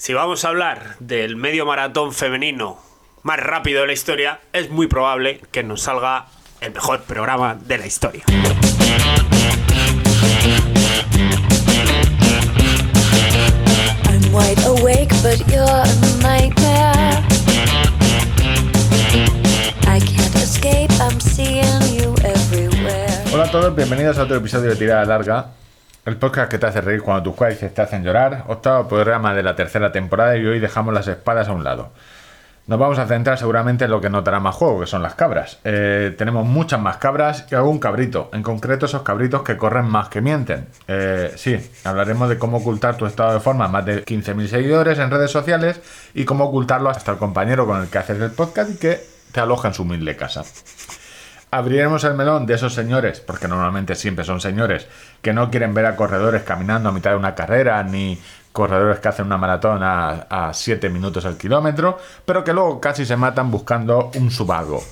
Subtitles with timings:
[0.00, 2.78] Si vamos a hablar del medio maratón femenino
[3.24, 6.26] más rápido de la historia, es muy probable que nos salga
[6.60, 8.22] el mejor programa de la historia.
[14.04, 15.84] I'm wide awake, but you're a
[16.22, 17.24] nightmare.
[19.88, 23.24] I can't escape, I'm seeing you everywhere.
[23.32, 25.48] Hola a todos, bienvenidos a otro episodio de Tirada Larga,
[26.08, 29.42] el podcast que te hace reír cuando tus cuádriceps te hacen llorar, octavo programa de
[29.42, 31.92] la tercera temporada y hoy dejamos las espadas a un lado.
[32.66, 35.14] Nos vamos a centrar seguramente en lo que no dará más juego, que son las
[35.14, 35.58] cabras.
[35.64, 40.08] Eh, tenemos muchas más cabras y algún cabrito, en concreto esos cabritos que corren más
[40.08, 40.66] que mienten.
[40.86, 45.10] Eh, sí, hablaremos de cómo ocultar tu estado de forma más de 15.000 seguidores en
[45.10, 45.80] redes sociales
[46.14, 49.00] y cómo ocultarlo hasta el compañero con el que haces el podcast y que
[49.32, 50.42] te aloja en su humilde casa.
[51.50, 54.86] Abriremos el melón de esos señores, porque normalmente siempre son señores,
[55.22, 58.20] que no quieren ver a corredores caminando a mitad de una carrera, ni
[58.52, 63.16] corredores que hacen una maratón a 7 minutos al kilómetro, pero que luego casi se
[63.16, 64.82] matan buscando un subago.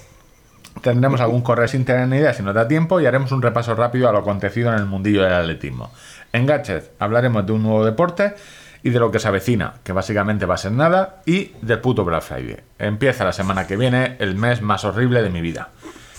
[0.80, 3.74] Tendremos algún correr sin tener ni idea si nos da tiempo y haremos un repaso
[3.74, 5.90] rápido a lo acontecido en el mundillo del atletismo.
[6.32, 8.34] En Gadget hablaremos de un nuevo deporte
[8.82, 12.04] y de lo que se avecina, que básicamente va a ser nada, y del puto
[12.04, 12.60] Black Friday.
[12.78, 15.70] Empieza la semana que viene, el mes más horrible de mi vida.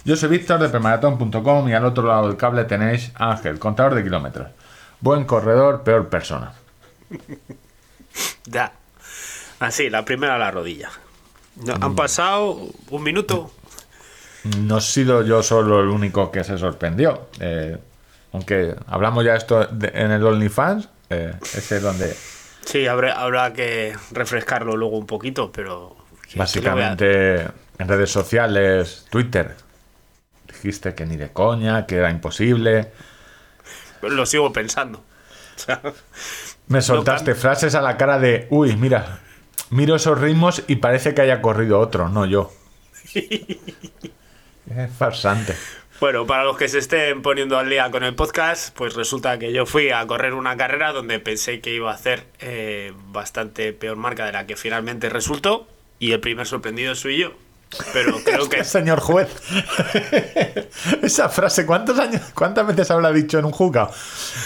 [0.08, 4.04] Yo soy Víctor de premaratón.com y al otro lado del cable tenéis Ángel, contador de
[4.04, 4.48] kilómetros.
[5.02, 6.54] Buen corredor, peor persona.
[8.46, 8.72] Ya.
[9.60, 10.90] Así, la primera a la rodilla.
[11.82, 12.58] Han pasado
[12.90, 13.52] un minuto.
[14.60, 17.28] No he sido yo solo el único que se sorprendió.
[17.40, 17.78] Eh,
[18.32, 22.16] aunque hablamos ya esto de- en el OnlyFans, eh, ese es donde
[22.66, 25.96] Sí, habrá, habrá que refrescarlo luego un poquito, pero...
[26.36, 27.42] básicamente
[27.78, 29.56] en redes sociales, Twitter,
[30.58, 32.92] dijiste que ni de coña, que era imposible.
[34.02, 35.00] Lo sigo pensando.
[35.00, 35.82] O sea,
[36.68, 39.20] Me soltaste frases a la cara de, uy, mira,
[39.70, 42.52] miro esos ritmos y parece que haya corrido otro, no yo.
[43.14, 45.56] es farsante.
[46.00, 49.52] Bueno, para los que se estén poniendo al día con el podcast, pues resulta que
[49.52, 53.98] yo fui a correr una carrera donde pensé que iba a hacer eh, bastante peor
[53.98, 55.68] marca de la que finalmente resultó
[55.98, 57.32] y el primer sorprendido soy yo.
[57.94, 59.28] Pero creo que Señor juez.
[61.02, 63.92] Esa frase, ¿cuántos años, cuántas veces habrá dicho en un juzgado?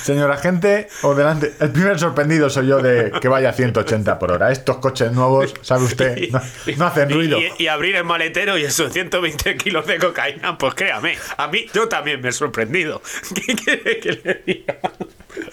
[0.04, 4.32] Señor agente, o delante, el primer sorprendido soy yo de que vaya a 180 por
[4.32, 4.52] hora.
[4.52, 6.18] Estos coches nuevos, ¿sabe usted?
[6.32, 6.42] No,
[6.78, 7.38] no hacen y- ruido.
[7.40, 11.66] Y, y abrir el maletero y esos 120 kilos de cocaína, pues créame, a mí
[11.74, 13.02] yo también me he sorprendido.
[13.36, 14.76] ¿Qué quiere que le diga?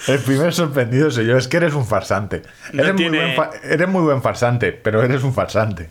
[0.07, 1.37] El primer sorprendido soy yo.
[1.37, 2.43] Es que eres un farsante.
[2.73, 5.91] No eres, tiene- muy buen fa- eres muy buen farsante, pero eres un farsante.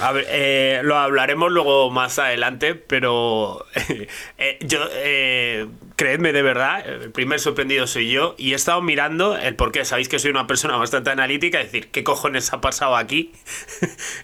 [0.00, 3.64] A ver, eh, lo hablaremos luego más adelante, pero
[4.38, 5.66] eh, yo, eh,
[5.96, 9.84] creedme de verdad, el primer sorprendido soy yo y he estado mirando el por qué.
[9.84, 13.32] Sabéis que soy una persona bastante analítica, es decir, ¿qué cojones ha pasado aquí?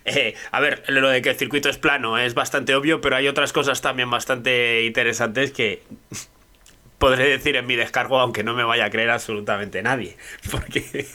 [0.04, 3.28] Eh, a ver, lo de que el circuito es plano es bastante obvio, pero hay
[3.28, 5.82] otras cosas también bastante interesantes que
[6.98, 10.16] podré decir en mi descargo, aunque no me vaya a creer absolutamente nadie.
[10.50, 11.06] Porque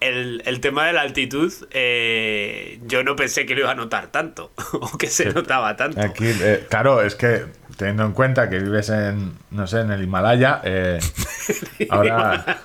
[0.00, 4.08] el, el tema de la altitud, eh, yo no pensé que lo iba a notar
[4.08, 6.00] tanto, o que se notaba tanto.
[6.00, 7.44] Aquí, eh, claro, es que
[7.76, 10.98] teniendo en cuenta que vives en, no sé, en el Himalaya, eh,
[11.90, 12.58] ahora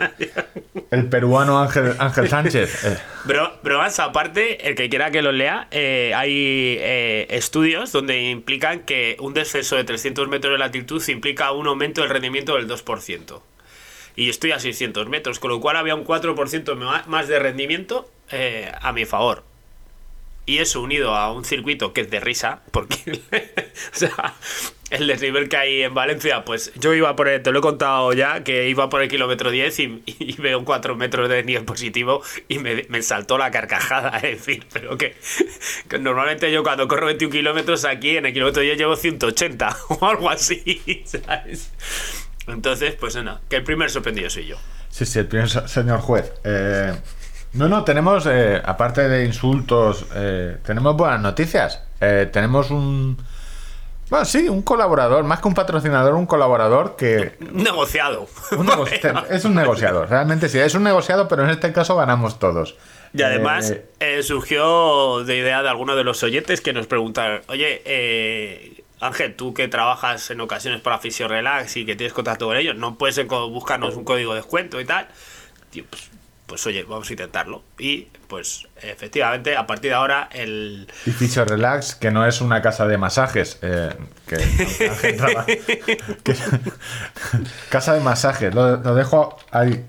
[0.89, 2.83] el peruano Ángel, Ángel Sánchez.
[2.85, 8.21] eh, Bro, bromas aparte, el que quiera que lo lea, eh, hay eh, estudios donde
[8.23, 12.67] implican que un descenso de 300 metros de latitud implica un aumento del rendimiento del
[12.67, 13.41] 2%.
[14.15, 18.09] Y estoy a 600 metros, con lo cual había un 4% ma- más de rendimiento
[18.31, 19.43] eh, a mi favor.
[20.45, 22.97] Y eso unido a un circuito que es de risa, porque
[24.89, 28.11] el desnivel que hay en Valencia, pues yo iba por el, te lo he contado
[28.13, 31.63] ya, que iba por el kilómetro 10 y, y veo un 4 metros de desnivel
[31.63, 35.15] positivo y me, me saltó la carcajada, es decir, pero que,
[35.87, 40.05] que normalmente yo cuando corro 21 kilómetros aquí en el kilómetro 10 llevo 180 o
[40.05, 41.71] algo así, ¿sabes?
[42.47, 44.57] Entonces, pues no, que el primer sorprendido soy yo.
[44.89, 46.33] Sí, sí, el primer señor juez.
[46.43, 46.93] Eh,
[47.53, 51.81] no, no, tenemos, eh, aparte de insultos, eh, tenemos buenas noticias.
[52.01, 53.17] Eh, tenemos un...
[54.09, 57.35] Bueno, sí, un colaborador, más que un patrocinador, un colaborador que...
[57.39, 58.27] Negociado.
[58.51, 62.37] un negoci- es un negociador, realmente sí, es un negociado, pero en este caso ganamos
[62.37, 62.75] todos.
[63.13, 67.41] Y además Eh, eh, surgió de idea de alguno de los oyentes que nos preguntaron,
[67.47, 72.47] oye, eh, Ángel, tú que trabajas en ocasiones para Fisio Relax y que tienes contacto
[72.47, 75.07] con ellos, ¿no puedes buscarnos un código de descuento y tal?
[75.69, 76.09] Tío, pues,
[76.45, 77.63] pues oye, vamos a intentarlo.
[77.77, 80.87] Y pues efectivamente, a partir de ahora, el...
[81.05, 83.93] Y Fisio Relax, que no es una casa de masajes, eh,
[84.27, 84.37] que,
[87.69, 89.85] casa de masajes, lo, lo dejo ahí.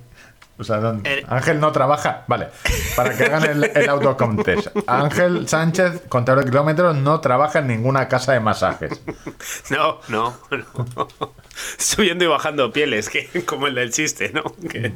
[0.57, 0.81] O sea,
[1.29, 2.25] Ángel no trabaja.
[2.29, 2.49] Vale,
[2.95, 4.69] para que hagan el, el autocontest.
[4.87, 9.01] Ángel Sánchez, contador de kilómetros, no trabaja en ninguna casa de masajes.
[9.71, 11.09] No, no, no.
[11.79, 14.43] Subiendo y bajando pieles, que como el del chiste, ¿no?
[14.69, 14.93] Que,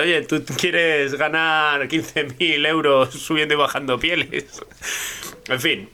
[0.00, 4.60] oye, tú quieres ganar 15.000 euros subiendo y bajando pieles.
[5.48, 5.90] En fin.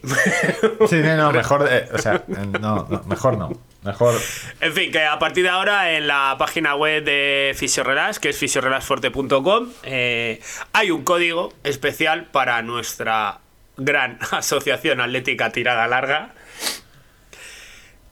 [0.88, 3.50] Sí, no, mejor, eh, o sea, eh, no, no, mejor no.
[3.88, 4.14] Mejor.
[4.60, 8.36] En fin, que a partir de ahora en la página web de Fisiorelax, que es
[8.38, 10.40] fisiorelaxforte.com, eh,
[10.74, 13.38] hay un código especial para nuestra
[13.78, 16.34] gran asociación atlética tirada larga.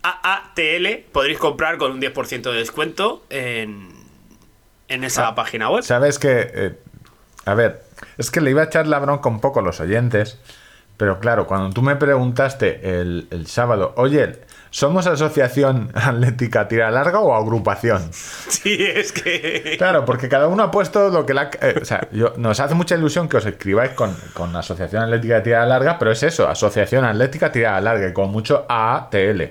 [0.02, 3.88] AATL, podréis comprar con un 10% de descuento en,
[4.88, 5.82] en esa Ah, página web.
[5.82, 6.50] Sabes que.
[6.54, 6.72] eh,
[7.44, 7.82] a ver,
[8.16, 10.38] es que le iba a echar la bronca un poco a los oyentes.
[10.96, 14.38] Pero claro, cuando tú me preguntaste el, el sábado, oye,
[14.70, 18.10] ¿somos asociación atlética tira larga o agrupación?
[18.48, 19.74] Sí, es que...
[19.78, 21.50] Claro, porque cada uno ha puesto lo que la.
[21.60, 25.42] eh, o sea, yo- nos hace mucha ilusión que os escribáis con, con Asociación Atlética
[25.42, 29.42] Tirada Larga, pero es eso, Asociación Atlética Tirada Larga, y con mucho AATL.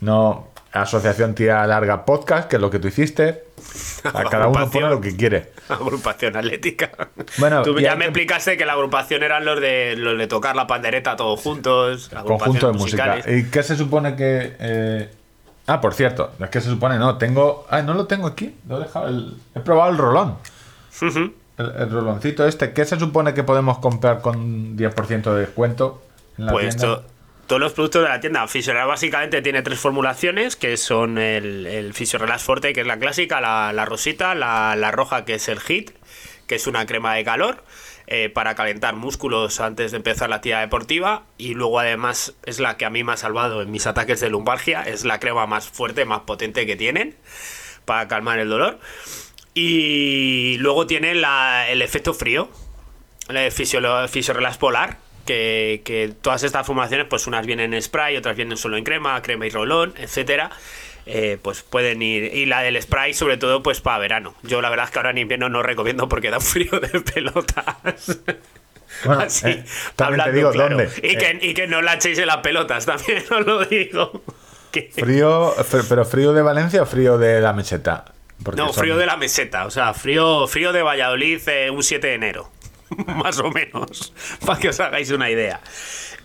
[0.00, 3.44] No Asociación Tirada Larga Podcast, que es lo que tú hiciste.
[4.04, 5.50] A cada uno pone lo que quiere.
[5.74, 6.90] Agrupación atlética.
[7.38, 10.56] Bueno, Tú ya me que- explicaste que la agrupación eran los de los de tocar
[10.56, 12.08] la pandereta todos juntos.
[12.08, 13.06] Conjunto de agrupaciones música.
[13.14, 13.44] musicales.
[13.46, 14.56] ¿Y qué se supone que.?
[14.58, 15.10] eh,
[15.70, 17.66] Ah, por cierto, es que se supone, no, tengo.
[17.68, 18.54] Ah, no lo tengo aquí.
[18.66, 19.08] Lo he dejado.
[19.08, 20.36] el- He probado el rolón.
[21.02, 22.72] El, el roloncito este.
[22.72, 26.02] ¿Qué se supone que podemos comprar con 10% de descuento
[26.38, 26.96] en la Pues tienda?
[26.96, 27.04] to-
[27.48, 28.46] todos los productos de la tienda.
[28.46, 33.40] Fisiorelax básicamente tiene tres formulaciones, que son el, el Fisiorelax Forte, que es la clásica,
[33.40, 35.90] la, rosita, la, roja, que es el HIT,
[36.46, 37.64] que es una crema de calor.
[38.10, 42.78] eh, para calentar músculos antes de empezar la actividad deportiva y luego además es la
[42.78, 45.68] que a mí me ha salvado en mis ataques de lumbalgia, es la crema más
[45.68, 47.16] fuerte, más potente que tienen
[47.84, 48.78] para calmar el dolor.
[49.54, 52.48] Y luego tiene la- el efecto frío,
[53.28, 54.96] el Fisiorelax Polar,
[55.28, 59.20] que, que todas estas formulaciones, pues unas vienen en spray, otras vienen solo en crema,
[59.22, 60.50] crema y rolón, etcétera.
[61.06, 62.34] eh, pues pueden ir.
[62.34, 64.34] Y la del spray, sobre todo, pues para verano.
[64.42, 67.00] Yo la verdad es que ahora en invierno no recomiendo porque da un frío de
[67.00, 68.18] pelotas.
[69.04, 69.64] Bueno, Así, eh,
[69.96, 70.76] también te hablando digo claro.
[70.78, 70.90] dónde.
[71.02, 74.22] Y, Eh, que, y que no la echéis en las pelotas, también os lo digo.
[74.92, 78.04] Frío, fr- pero frío de Valencia o frío de la meseta.
[78.42, 81.82] Porque no, son- frío de la meseta, o sea, frío, frío de Valladolid eh, un
[81.82, 82.50] 7 de enero,
[83.06, 84.12] más o menos,
[84.44, 85.60] para que os hagáis una idea.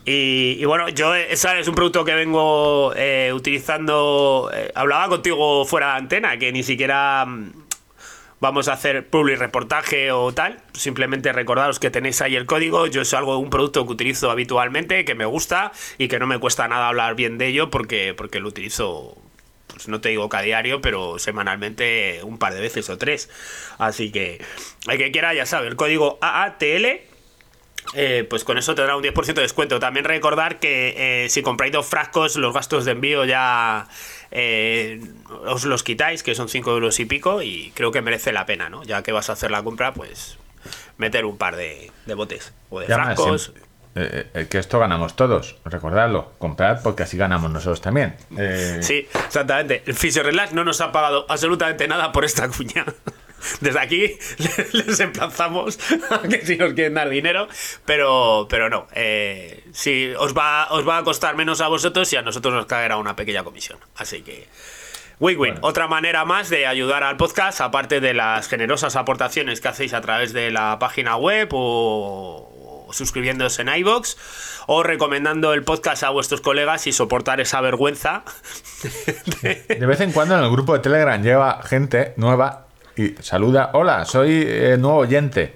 [0.05, 5.93] Y, bueno, yo esa es un producto que vengo eh, utilizando, eh, hablaba contigo fuera
[5.93, 7.53] de antena, que ni siquiera mm,
[8.41, 13.01] vamos a hacer public reportaje o tal, simplemente recordaros que tenéis ahí el código, yo
[13.01, 16.67] es algo, un producto que utilizo habitualmente, que me gusta y que no me cuesta
[16.67, 19.22] nada hablar bien de ello porque, porque lo utilizo
[19.73, 23.29] pues no te digo que a diario, pero semanalmente un par de veces o tres.
[23.79, 24.39] Así que
[24.87, 26.85] el que quiera ya sabe, el código AATL,
[27.95, 29.79] eh, pues con eso tendrá un 10% de descuento.
[29.79, 33.87] También recordar que eh, si compráis dos frascos, los gastos de envío ya
[34.31, 35.01] eh,
[35.45, 38.69] os los quitáis, que son 5 euros y pico, y creo que merece la pena,
[38.69, 38.83] ¿no?
[38.83, 40.37] Ya que vas a hacer la compra, pues
[40.97, 43.51] meter un par de, de botes o de Ya frascos.
[43.95, 45.55] Eh, eh, que esto ganamos todos.
[45.65, 48.15] Recordadlo, comprad porque así ganamos nosotros también.
[48.37, 49.83] Eh, Sí, exactamente.
[49.85, 52.85] El Fisiorelax no nos ha pagado absolutamente nada por esta cuña.
[53.59, 54.17] Desde aquí
[54.73, 55.77] les emplazamos
[56.09, 57.47] a que si nos quieren dar dinero,
[57.85, 58.87] pero, pero no.
[59.73, 62.97] Sí, os va, os va a costar menos a vosotros y a nosotros nos caerá
[62.97, 63.79] una pequeña comisión.
[63.97, 64.47] Así que.
[65.19, 69.93] Win-win, otra manera más de ayudar al podcast, aparte de las generosas aportaciones que hacéis
[69.93, 72.52] a través de la página web o
[72.93, 74.17] suscribiéndose en iBox
[74.67, 78.23] o recomendando el podcast a vuestros colegas y soportar esa vergüenza.
[79.41, 83.71] De vez en cuando en el grupo de Telegram lleva gente nueva y saluda.
[83.73, 85.55] Hola, soy eh, nuevo oyente.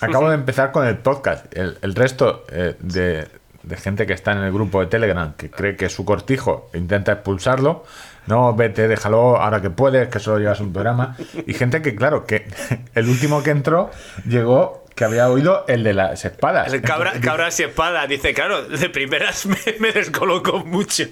[0.00, 1.52] Acabo de empezar con el podcast.
[1.56, 3.26] El, el resto eh, de,
[3.62, 6.70] de gente que está en el grupo de Telegram que cree que es su cortijo
[6.72, 7.84] e intenta expulsarlo.
[8.26, 11.16] No, vete, déjalo ahora que puedes, que solo llevas un programa.
[11.46, 12.46] Y gente que, claro, que
[12.94, 13.90] el último que entró
[14.26, 16.72] llegó que había oído el de las espadas.
[16.72, 21.04] El cabra, cabras y espada dice, claro, de primeras me, me descolocó mucho,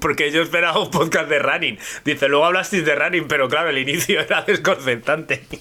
[0.00, 1.76] porque yo esperaba un podcast de running.
[2.04, 5.44] Dice, luego hablasteis de running, pero claro, el inicio era desconcertante.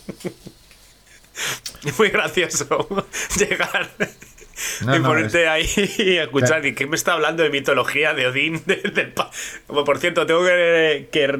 [1.97, 2.87] Muy gracioso
[3.37, 3.89] llegar
[4.81, 6.49] No, y no, ponerte ahí y escuchar.
[6.49, 6.67] Claro.
[6.67, 8.61] ¿Y qué me está hablando de mitología de Odín?
[8.65, 9.13] de-
[9.65, 11.37] por cierto, tengo que, que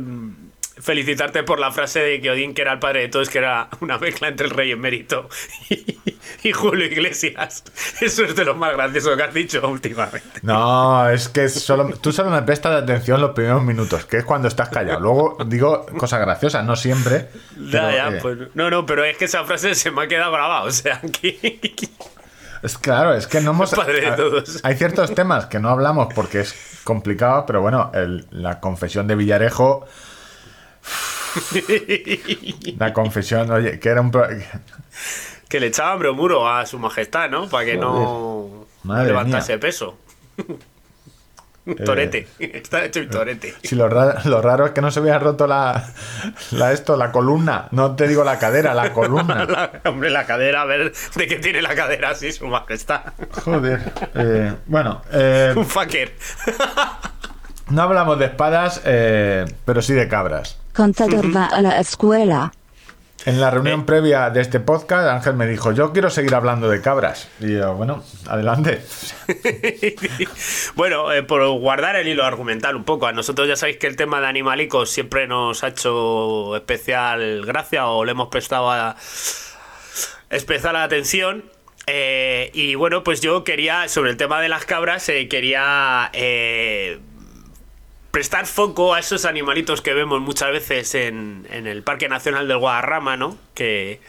[0.77, 3.69] felicitarte por la frase de que Odín, que era el padre de todos, que era
[3.81, 5.29] una mezcla entre el rey emérito
[5.69, 5.97] y,
[6.43, 7.63] y Julio Iglesias.
[8.01, 10.39] Eso es de lo más gracioso que has dicho últimamente.
[10.41, 14.47] No, es que solo, tú solo me prestas atención los primeros minutos, que es cuando
[14.47, 14.99] estás callado.
[14.99, 17.29] Luego digo cosas graciosas, no siempre.
[17.57, 20.07] Ya, pero, ya, eh, pues, no, no, pero es que esa frase se me ha
[20.07, 20.63] quedado grabada.
[20.63, 21.59] O sea, que.
[22.63, 23.71] Es claro, es que no hemos.
[23.73, 24.59] Padre de a- todos.
[24.63, 29.15] Hay ciertos temas que no hablamos porque es complicado, pero bueno, el- la confesión de
[29.15, 29.85] Villarejo.
[32.77, 34.11] La confesión, oye, que era un.
[34.11, 34.27] pro-
[35.49, 37.47] que le echaban bromuro a su majestad, ¿no?
[37.49, 39.59] Para que no Madre levantase mía.
[39.59, 39.97] peso.
[41.67, 42.27] Un torete.
[42.39, 43.55] Está hecho un torete.
[43.63, 45.83] Si lo raro, lo raro es que no se hubiera roto la,
[46.51, 47.69] la esto, la columna.
[47.71, 49.45] No te digo la cadera, la columna.
[49.45, 53.01] La- hombre, la cadera, a ver de qué tiene la cadera así su majestad.
[53.43, 53.81] Joder.
[54.13, 56.13] eh, bueno, eh, Un fucker.
[57.69, 60.57] No hablamos de espadas, eh, pero sí de cabras.
[60.73, 62.51] Contador va a la escuela.
[63.25, 66.79] En la reunión previa de este podcast, Ángel me dijo, yo quiero seguir hablando de
[66.81, 67.27] cabras.
[67.39, 68.83] Y yo, bueno, adelante.
[70.75, 73.95] bueno, eh, por guardar el hilo argumental un poco, a nosotros ya sabéis que el
[73.95, 78.95] tema de animalicos siempre nos ha hecho especial gracia o le hemos prestado a-
[80.29, 81.45] especial atención.
[81.87, 86.99] Eh, y bueno, pues yo quería, sobre el tema de las cabras, eh, quería eh,
[88.15, 92.59] prestar foco a esos animalitos que vemos muchas veces en, en el Parque Nacional del
[92.59, 93.37] Guadarrama, ¿no?
[93.53, 93.99] Que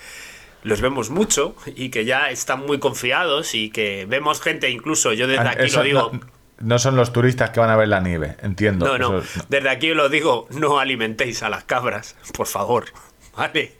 [0.62, 5.26] los vemos mucho y que ya están muy confiados y que vemos gente, incluso yo
[5.26, 6.10] desde aquí Ah, Eso lo digo...
[6.12, 6.20] No,
[6.60, 8.86] no son los turistas que van a ver la nieve, entiendo.
[8.86, 12.84] No, no, Eso- desde aquí lo digo, no alimentéis a las cabras, por favor,
[13.36, 13.72] ¿vale?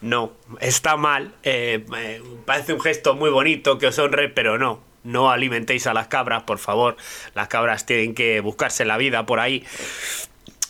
[0.00, 4.82] No, está mal, eh, eh, parece un gesto muy bonito que os honre, pero no,
[5.04, 6.96] no alimentéis a las cabras, por favor,
[7.34, 9.64] las cabras tienen que buscarse la vida por ahí.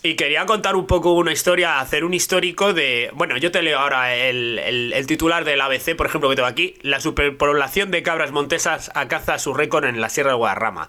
[0.05, 3.11] Y quería contar un poco una historia, hacer un histórico de...
[3.15, 6.49] Bueno, yo te leo ahora el, el- el titular del ABC, por ejemplo, que tengo
[6.49, 6.75] aquí.
[6.83, 10.89] La superpoblación de cabras montesas acaza su récord en la Sierra de Guadarrama.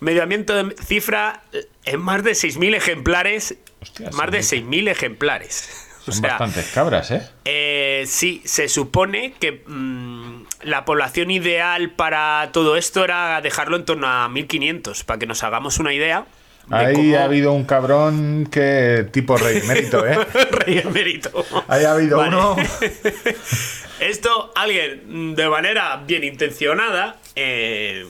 [0.00, 0.52] Medio ambiente
[0.84, 1.42] cifra
[1.86, 3.54] en más de 6.000 ejemplares.
[3.80, 4.66] Hostia, más de 6.000.
[4.68, 5.80] 6.000 ejemplares.
[6.06, 7.26] O Son sea, bastantes cabras, ¿eh?
[7.46, 13.84] eh, sí, se supone que mm, la población ideal para todo esto era dejarlo en
[13.84, 16.24] torno a 1500, para que nos hagamos una idea.
[16.68, 20.16] de Ahí cómo- ha habido un cabrón que tipo rey mérito, ¿eh?
[20.50, 21.44] Rey emérito.
[21.68, 22.28] Ahí ha habido Vale.
[22.36, 22.56] uno.
[24.00, 28.06] Esto, alguien de manera bien intencionada, eh,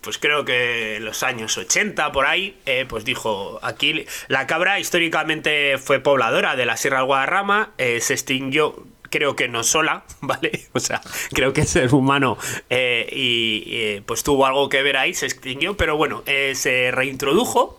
[0.00, 4.78] pues creo que en los años 80 por ahí, eh, pues dijo, aquí la cabra
[4.78, 10.66] históricamente fue pobladora de la Sierra Guadarrama, eh, se extinguió creo que no sola, ¿vale?
[10.72, 11.00] O sea,
[11.32, 12.36] creo que el ser humano
[12.70, 16.90] eh, y eh, pues tuvo algo que ver ahí, se extinguió, pero bueno, eh, se
[16.90, 17.78] reintrodujo.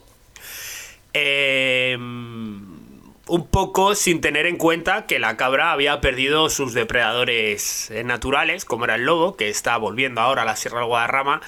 [3.25, 8.83] Un poco sin tener en cuenta que la cabra había perdido sus depredadores naturales, como
[8.83, 11.41] era el lobo, que está volviendo ahora a la Sierra del Guadarrama.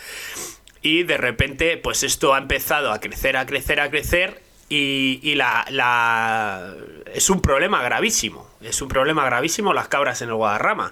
[0.81, 4.41] Y de repente, pues esto ha empezado a crecer, a crecer, a crecer.
[4.69, 6.73] Y, la-
[7.13, 8.47] es un problema gravísimo.
[8.65, 10.91] Es un problema gravísimo las cabras en el Guadarrama.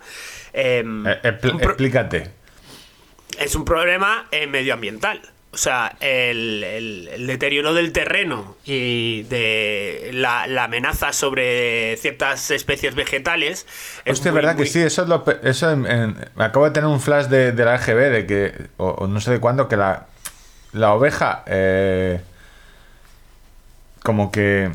[0.53, 2.29] Em, Eh, explícate.
[3.39, 5.21] es un problema eh, medioambiental.
[5.51, 12.49] O sea, el, el- el deterioro del terreno y de la, la amenaza sobre ciertas
[12.49, 13.67] especies vegetales.
[14.03, 14.79] es Hostia, muy, ¿verdad muy- que sí?
[14.81, 17.65] Eso, es lo pe- eso en- en- me acabo de tener un flash de, de
[17.65, 20.07] la RGB de que, o, o no sé de cuándo, que la,
[20.71, 22.19] la oveja eh,
[24.01, 24.71] como que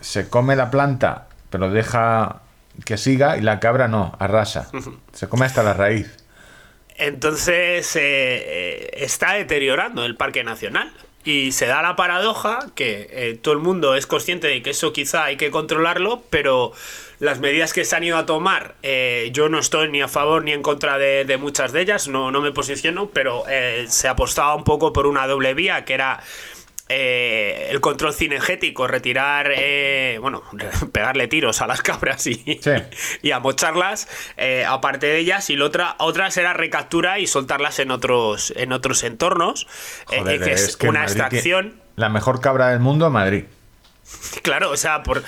[0.00, 2.42] se come la planta, pero deja
[2.84, 4.70] que siga y la cabra no, arrasa.
[5.12, 6.16] Se come hasta la raíz.
[6.96, 10.92] Entonces eh, eh, está deteriorando el Parque Nacional.
[11.26, 14.92] Y se da la paradoja que eh, todo el mundo es consciente de que eso
[14.92, 16.72] quizá hay que controlarlo, pero
[17.18, 20.44] las medidas que se han ido a tomar, eh, yo no estoy ni a favor
[20.44, 24.06] ni en contra de, de muchas de ellas, no, no me posiciono, pero eh, se
[24.06, 26.22] apostaba un poco por una doble vía, que era
[26.88, 30.42] eh, el control cinegético, retirar, eh, bueno,
[30.92, 32.70] pegarle tiros a las cabras y, Sí.
[33.22, 37.90] y amocharlas, eh, aparte de ellas, y la otra, otras era recaptura y soltarlas en
[37.90, 39.66] otros, en otros entornos,
[40.12, 41.80] eh, Joder, que es, que una Madrid extracción.
[41.96, 43.44] La mejor cabra del mundo, Madrid.
[44.42, 45.22] Claro, o sea, por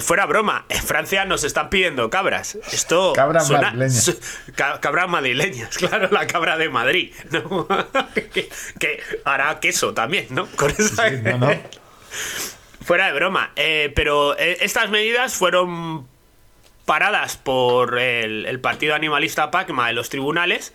[0.00, 2.56] fuera broma, en Francia nos están pidiendo cabras.
[2.72, 4.04] Esto Cabras madrileñas.
[4.04, 4.18] su-
[4.54, 7.66] ca- cabras madrileñas, claro, la cabra de Madrid, ¿no?
[8.14, 8.48] que,
[8.78, 10.46] que hará queso también, ¿no?
[10.56, 11.50] Con esa- Sí, no, no.
[12.84, 13.52] Fuera de broma.
[13.56, 16.06] eh, pero eh, estas medidas fueron
[16.84, 20.74] paradas por el, el partido animalista PACMA en los tribunales.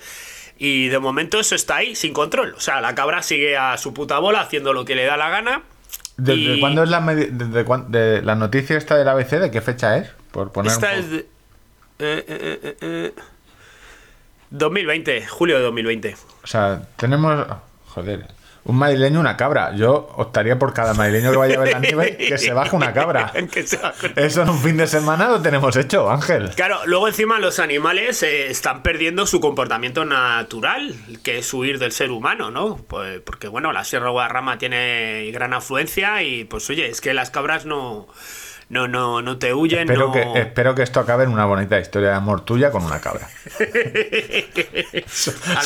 [0.58, 2.54] Y de momento eso está ahí, sin control.
[2.56, 5.30] O sea, la cabra sigue a su puta bola haciendo lo que le da la
[5.30, 5.62] gana.
[6.20, 9.40] ¿Desde Y cuándo es la, desde de la noticia esta del ABC?
[9.40, 10.10] ¿De qué fecha es?
[10.32, 11.18] Por poner Esta es de-
[12.00, 13.14] eh, eh, eh, eh,
[14.52, 16.16] 2020, julio de 2020.
[16.44, 17.46] O sea, tenemos.
[17.88, 18.28] Joder.
[18.66, 19.74] Un madrileño, una cabra.
[19.76, 22.94] Yo optaría por cada madrileño que vaya a ver la nieve que se baje una
[22.94, 23.32] cabra.
[24.16, 26.52] Eso en un fin de semana lo tenemos hecho, Ángel.
[26.56, 31.92] Claro, luego encima los animales eh, están perdiendo su comportamiento natural, que es huir del
[31.92, 32.78] ser humano, ¿no?
[32.88, 37.32] Pues, porque bueno, la Sierra Guadarrama tiene gran afluencia y pues oye, es que las
[37.32, 38.08] cabras no,
[38.70, 40.14] no, no, no te huyen, Espero, no...
[40.14, 43.28] que, espero que esto acabe en una bonita historia de amor tuya con una cabra.
[43.60, 43.74] al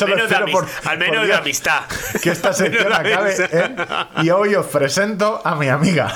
[0.08, 1.82] menos, de, espero amis- por- al menos por de Dios amistad.
[2.22, 3.34] Que esta sección acabe.
[3.52, 3.76] ¿eh?
[4.22, 6.12] Y hoy os presento a mi amiga.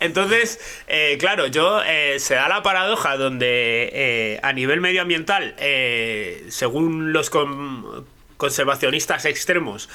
[0.00, 6.46] Entonces, eh, claro, yo eh, se da la paradoja donde eh, a nivel medioambiental, eh,
[6.50, 8.04] según los con-
[8.36, 9.88] conservacionistas extremos,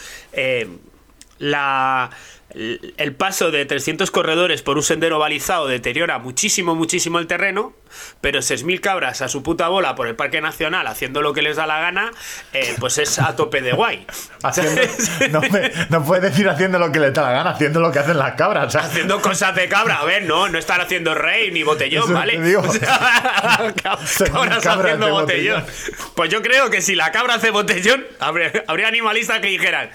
[1.39, 2.09] la,
[2.97, 7.73] el paso de 300 corredores por un sendero balizado deteriora muchísimo, muchísimo el terreno,
[8.21, 11.57] pero 6.000 cabras a su puta bola por el Parque Nacional haciendo lo que les
[11.57, 12.11] da la gana,
[12.53, 14.05] eh, pues es a tope de guay.
[14.43, 14.81] Haciendo,
[15.31, 17.99] no, me- no puedes decir haciendo lo que le da la gana, haciendo lo que
[17.99, 18.75] hacen las cabras.
[18.75, 22.55] haciendo cosas de cabra, a ver, no, no están haciendo rey ni botellón, Eso ¿vale?
[22.57, 25.61] O sea, Son cabras cabras haciendo botellón.
[25.61, 25.65] botellón.
[26.15, 29.89] Pues yo creo que si la cabra hace botellón, habría, habría animalistas que dijeran,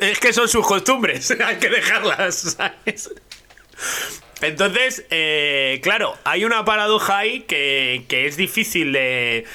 [0.00, 1.68] es que son sus costumbres, hay que
[4.40, 9.46] Entonces, eh, claro, hay una paradoja ahí que, es difícil de,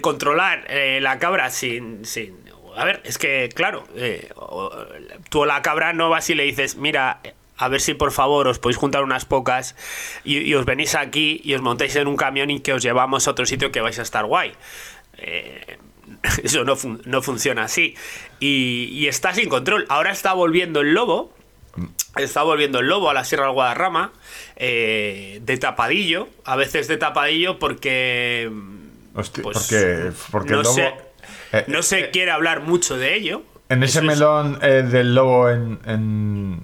[0.00, 2.36] controlar eh, la cabra sin, sin...
[2.76, 4.30] A ver, es que, claro, eh,
[5.30, 7.20] tú a la cabra no vas y le dices, mira,
[7.56, 9.74] a ver si por favor os podéis juntar unas pocas
[10.22, 13.32] y, os venís aquí y os montáis en un camión y que os llevamos a
[13.32, 14.52] otro sitio que vais a estar guay.
[16.42, 17.96] Eso no, no funciona así.
[18.40, 19.86] Y, y está sin control.
[19.88, 21.32] Ahora está volviendo el lobo.
[22.16, 24.12] Está volviendo el lobo a la Sierra del Guadarrama.
[24.56, 26.28] eh, de tapadillo.
[26.44, 28.50] A veces de tapadillo porque.
[29.14, 30.74] Hostia, pues, porque, porque no el lobo.
[30.74, 30.94] se,
[31.52, 33.42] eh, no se eh, quiere hablar mucho de ello.
[33.68, 36.62] En ese Eso melón eh, del lobo en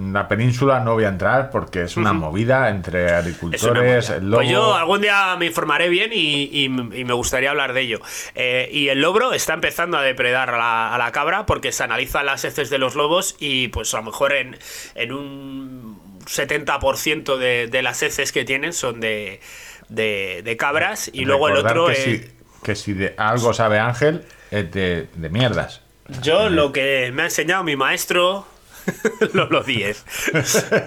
[0.00, 4.30] la península no voy a entrar porque es una movida entre Es agricultores, el.
[4.30, 8.00] Pues yo algún día me informaré bien y, y- y me gustaría hablar de ello.
[8.34, 11.82] Eh, y el lobro está empezando a depredar a la, a la cabra porque se
[11.84, 14.56] analizan las heces de los lobos y pues a lo mejor en,
[14.94, 19.40] en un 70% de, de las heces que tienen son de,
[19.88, 21.86] de, de cabras y luego el otro...
[21.86, 22.30] Que, eh, si,
[22.62, 25.80] que si de algo sabe Ángel, es de, de mierdas.
[26.22, 28.46] Yo lo que me ha enseñado mi maestro...
[29.34, 30.04] Lolo 10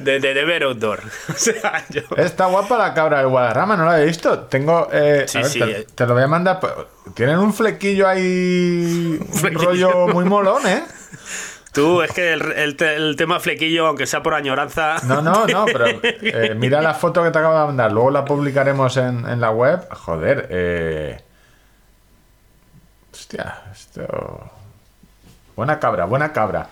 [0.02, 4.02] de, de deber outdoor o sea yo Está guapa la cabra de Guadarrama, no la
[4.02, 4.40] he visto.
[4.42, 4.88] Tengo.
[4.92, 5.88] eh, Sí, a ver, sí, te, eh.
[5.96, 6.60] te lo voy a mandar.
[6.60, 6.74] pues,
[7.14, 9.18] Tienen un flequillo ahí.
[9.22, 9.66] Un flequillo.
[9.92, 10.84] rollo muy molón, ¿eh?
[11.74, 14.98] Tú, es que el, el tema flequillo, aunque sea por añoranza.
[15.04, 17.92] No, no, no, pero eh, mira la foto que te acabo de mandar.
[17.94, 19.88] Luego la publicaremos en, en la web.
[19.94, 21.22] Joder, eh.
[23.14, 24.52] Hostia, esto.
[25.56, 26.68] Buena cabra, buena cabra.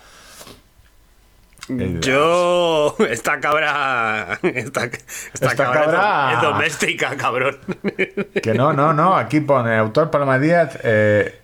[2.00, 2.96] Yo.
[3.10, 4.38] Esta cabra.
[4.42, 4.98] Esta, esta
[5.46, 7.58] Esta cabra, es do- cabra- Es, doméstica, cabrón.
[8.42, 9.16] Que no, no, no.
[9.16, 10.78] Aquí pone autor Paloma Díaz.
[10.82, 11.36] eh,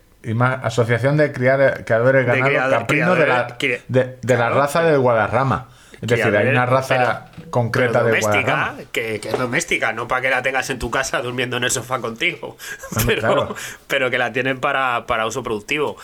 [0.63, 3.57] Asociación de criar, Criadores De Ganado criador- Caprino de la,
[4.23, 5.69] de, la raza del Guadarrama.
[6.15, 8.79] Es decir, hay Criadores, una raza pero- concreta pero de doméstica, Guadarrama.
[8.93, 11.71] que, que es doméstica, no para que la tengas en tu casa durmiendo en el
[11.71, 12.57] sofá contigo,
[13.07, 13.57] pero, claro.
[13.87, 15.97] pero que la tienen para, para uso productivo.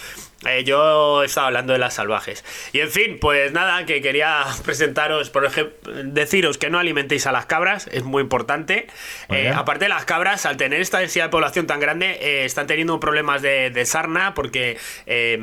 [0.44, 2.44] Eh, yo estaba hablando de las salvajes.
[2.72, 5.72] Y en fin, pues nada, que quería presentaros, por ejemplo,
[6.04, 8.88] deciros que no alimentéis a las cabras, es muy importante.
[9.28, 12.66] Muy Eh, aparte, las cabras, al tener esta densidad de población tan grande, eh, están
[12.66, 15.38] teniendo problemas de, de sarna porque eh,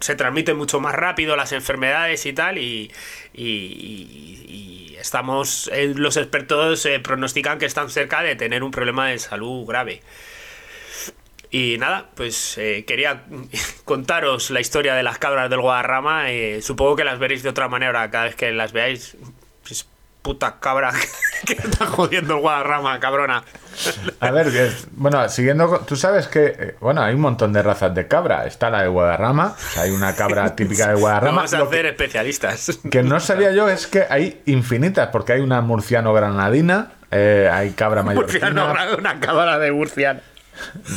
[0.00, 2.58] se transmiten mucho más rápido las enfermedades y tal.
[2.58, 2.92] Y,
[3.46, 9.08] y- y- estamos, eh, los expertos eh, pronostican que están cerca de tener un problema
[9.08, 10.02] de salud grave.
[11.50, 13.24] Y nada, pues eh, quería
[13.84, 16.26] contaros la historia de las cabras del Guadarrama.
[16.60, 19.16] supongo que las veréis de otra manera cada vez que las veáis.
[20.22, 20.92] Puta cabra
[21.46, 23.42] que está jodiendo el Guadarrama, cabrona.
[24.20, 28.06] A ver, bueno, siguiendo, tú sabes que, eh, bueno, hay un montón de razas de
[28.06, 28.44] cabra.
[28.44, 31.36] Está la de Guadarrama, o sea, hay una cabra típica de Guadarrama.
[31.36, 32.78] Vamos a que- hacer especialistas.
[32.90, 37.70] que no sabía yo es que hay infinitas, porque hay una murciano granadina, eh, hay
[37.70, 40.20] cabra Murciano, mallorquina, una cabra de Murciano.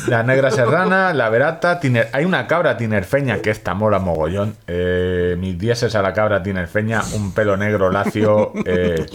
[0.08, 4.56] La negra serrana, la verata, tiner- hay una cabra tinerfeña que esta mola mogollón.
[4.68, 8.54] Eh, mis dieces a la cabra tinerfeña, un pelo negro lacio.
[8.66, 9.06] eh,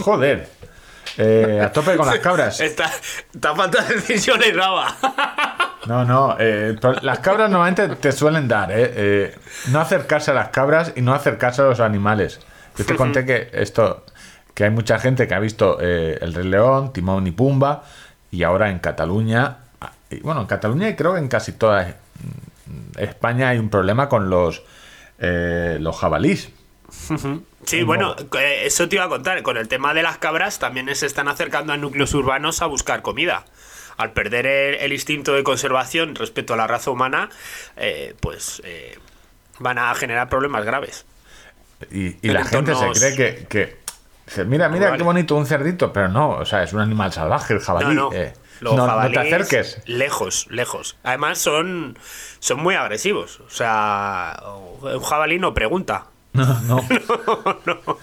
[0.00, 0.48] joder,
[1.18, 2.60] Eh, a tope con las cabras.
[2.60, 2.90] Está,
[3.32, 4.94] está falta de decisión y raba.
[5.86, 8.70] No, no, eh, las cabras normalmente te suelen dar,
[9.68, 12.40] no hacer caso a las cabras y no hacer caso a los animales.
[12.76, 14.04] Yo te conté que esto,
[14.52, 17.84] que hay mucha gente que ha visto El Rey León, Timón y Pumba,
[18.30, 19.58] y ahora en Cataluña,
[20.10, 21.96] y bueno, en Cataluña y creo que en casi toda
[22.98, 24.62] España hay un problema con los,
[25.18, 26.50] eh, los jabalís.
[27.64, 29.42] Sí, bueno, eh, eso te iba a contar.
[29.42, 33.02] Con el tema de las cabras también se están acercando a núcleos urbanos a buscar
[33.02, 33.44] comida.
[33.96, 37.30] Al perder el, el instinto de conservación respecto a la raza humana,
[37.76, 38.98] eh, pues eh,
[39.58, 41.06] van a generar problemas graves.
[41.90, 43.76] Y, la gente se cree que,
[44.46, 47.60] mira, mira qué bonito un cerdito, pero no, o sea, es un animal salvaje el
[47.60, 47.94] jabalí.
[47.94, 48.12] No, no.
[48.12, 48.32] eh.
[48.60, 49.82] Los no, no te jabalíes, acerques.
[49.86, 50.96] Lejos, lejos.
[51.02, 51.98] Además son,
[52.38, 53.40] son muy agresivos.
[53.40, 54.40] O sea,
[54.82, 56.06] un jabalí no pregunta.
[56.34, 56.84] No,
[57.66, 57.98] no.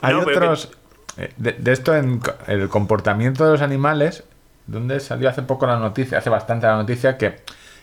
[0.00, 0.70] Hay No, otros.
[1.16, 4.24] eh, De, de esto en el comportamiento de los animales,
[4.66, 7.42] donde salió hace poco la noticia, hace bastante la noticia, que,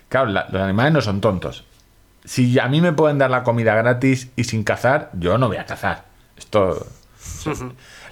[0.10, 1.64] claro, la- los animales no son tontos.
[2.24, 5.58] Si a mí me pueden dar la comida gratis y sin cazar, yo no voy
[5.58, 6.06] a cazar.
[6.38, 6.86] Esto.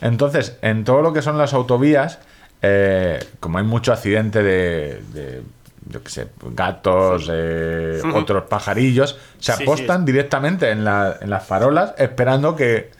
[0.02, 2.20] Entonces, en todo lo que son las autovías,
[2.62, 5.42] eh, como hay mucho accidente de, de,
[5.88, 9.64] yo qué sé, gatos, eh, otros pajarillos, se Sí, sí.
[9.64, 12.92] apostan directamente en, la- en las farolas esperando que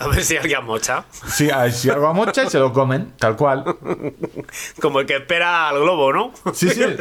[0.00, 1.04] A ver si alguien mocha.
[1.28, 3.64] si, si algo amocha y se lo comen, tal cual.
[4.80, 6.32] Como el que espera al globo, ¿no?
[6.52, 6.82] Sí, sí.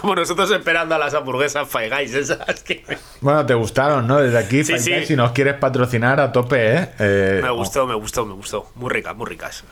[0.00, 2.82] Como nosotros esperando a las hamburguesas Five Guys, esas que...
[3.20, 4.16] Bueno, te gustaron, ¿no?
[4.16, 4.92] Desde aquí, Sí, Five sí.
[4.94, 6.88] Guys, si nos quieres patrocinar a tope, ¿eh?
[6.98, 8.70] Eh, Me gustó, me gustó, me gustó.
[8.76, 9.64] Muy ricas, muy ricas.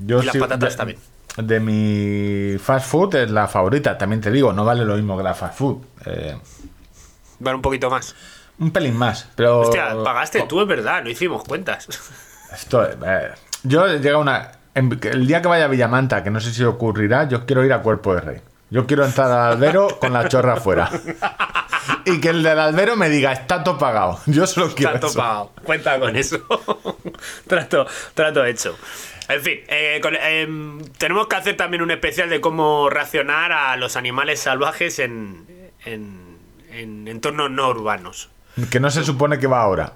[0.00, 0.98] Yo Y las sí- patatas de- también.
[1.36, 3.96] De mi fast food es la favorita.
[3.96, 5.78] También te digo, no vale lo mismo que la fast food.
[6.06, 6.36] Eh,
[7.38, 8.14] Van un poquito más.
[8.58, 9.60] un pelín más, pero...
[9.60, 11.86] Hostia, pagaste tú, es verdad, no hicimos cuentas.
[12.52, 13.30] Esto, eh,
[13.62, 14.52] yo llega una...
[14.74, 17.72] en- el día que vaya a Villamanta, que no sé si ocurrirá, yo quiero ir
[17.72, 18.40] a Cuerpo de Rey.
[18.68, 20.90] Yo quiero entrar al albero con la chorra afuera.
[22.04, 24.20] Y que el del albero me diga, está todo pagado.
[24.26, 25.18] Yo solo quiero Trato eso.
[25.18, 25.52] pagado.
[25.64, 26.38] Cuenta con eso.
[27.46, 28.76] trato, trato hecho.
[29.28, 33.76] En fin, eh, con- em, tenemos que hacer también un especial de cómo reaccionar a
[33.76, 35.46] los animales salvajes en,
[35.84, 36.36] en,
[36.72, 38.28] en entornos no urbanos.
[38.70, 39.92] Que no se supone que va ahora.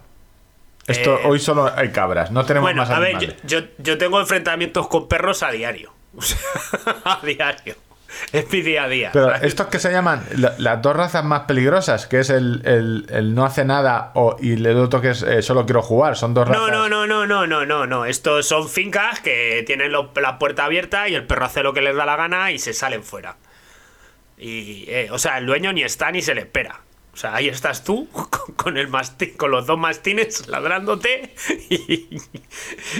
[0.87, 3.43] Esto, Eh, hoy solo hay cabras, no tenemos Bueno, más a ver, yo, animales.
[3.45, 5.93] yo, yo tengo enfrentamientos con perros a diario.
[7.05, 7.75] A diario.
[8.33, 9.11] Es mi día a día.
[9.13, 9.43] Pero ¿sabes?
[9.45, 13.35] estos que se llaman la- las dos razas más peligrosas, que es el, el- el
[13.35, 16.47] no hace nada o, y el otro que es eh, solo quiero jugar, son dos
[16.49, 16.61] razas.
[16.63, 18.05] No, no, no, no, no, no, no, no.
[18.07, 21.81] Estos son fincas que tienen lo- la puerta abierta y el perro hace lo que
[21.83, 23.37] les da la gana y se salen fuera.
[24.37, 26.81] Y, eh, o sea, el dueño ni está ni se le espera.
[27.15, 28.09] O sea, ahí estás tú
[28.57, 31.33] con, el mastín, con los dos mastines ladrándote
[31.71, 32.19] y,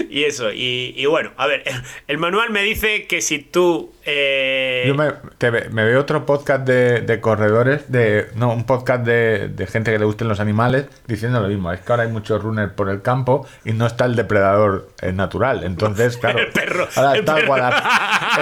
[0.09, 0.51] y eso.
[0.53, 1.63] Y, y bueno, a ver,
[2.07, 3.93] el, manual me dice que si tú...
[4.05, 8.65] eh, Yo me, te ve- me veo otro podcast de, de corredores, de no, un
[8.65, 11.71] podcast de, de gente que le gusten los animales, diciendo lo mismo.
[11.73, 15.11] Es que ahora hay muchos runners por el campo y no está el depredador eh,
[15.11, 15.65] natural.
[15.65, 16.39] Entonces, claro.
[16.39, 17.53] El perro, Ahora el está el, perro.
[17.53, 17.83] Guadar-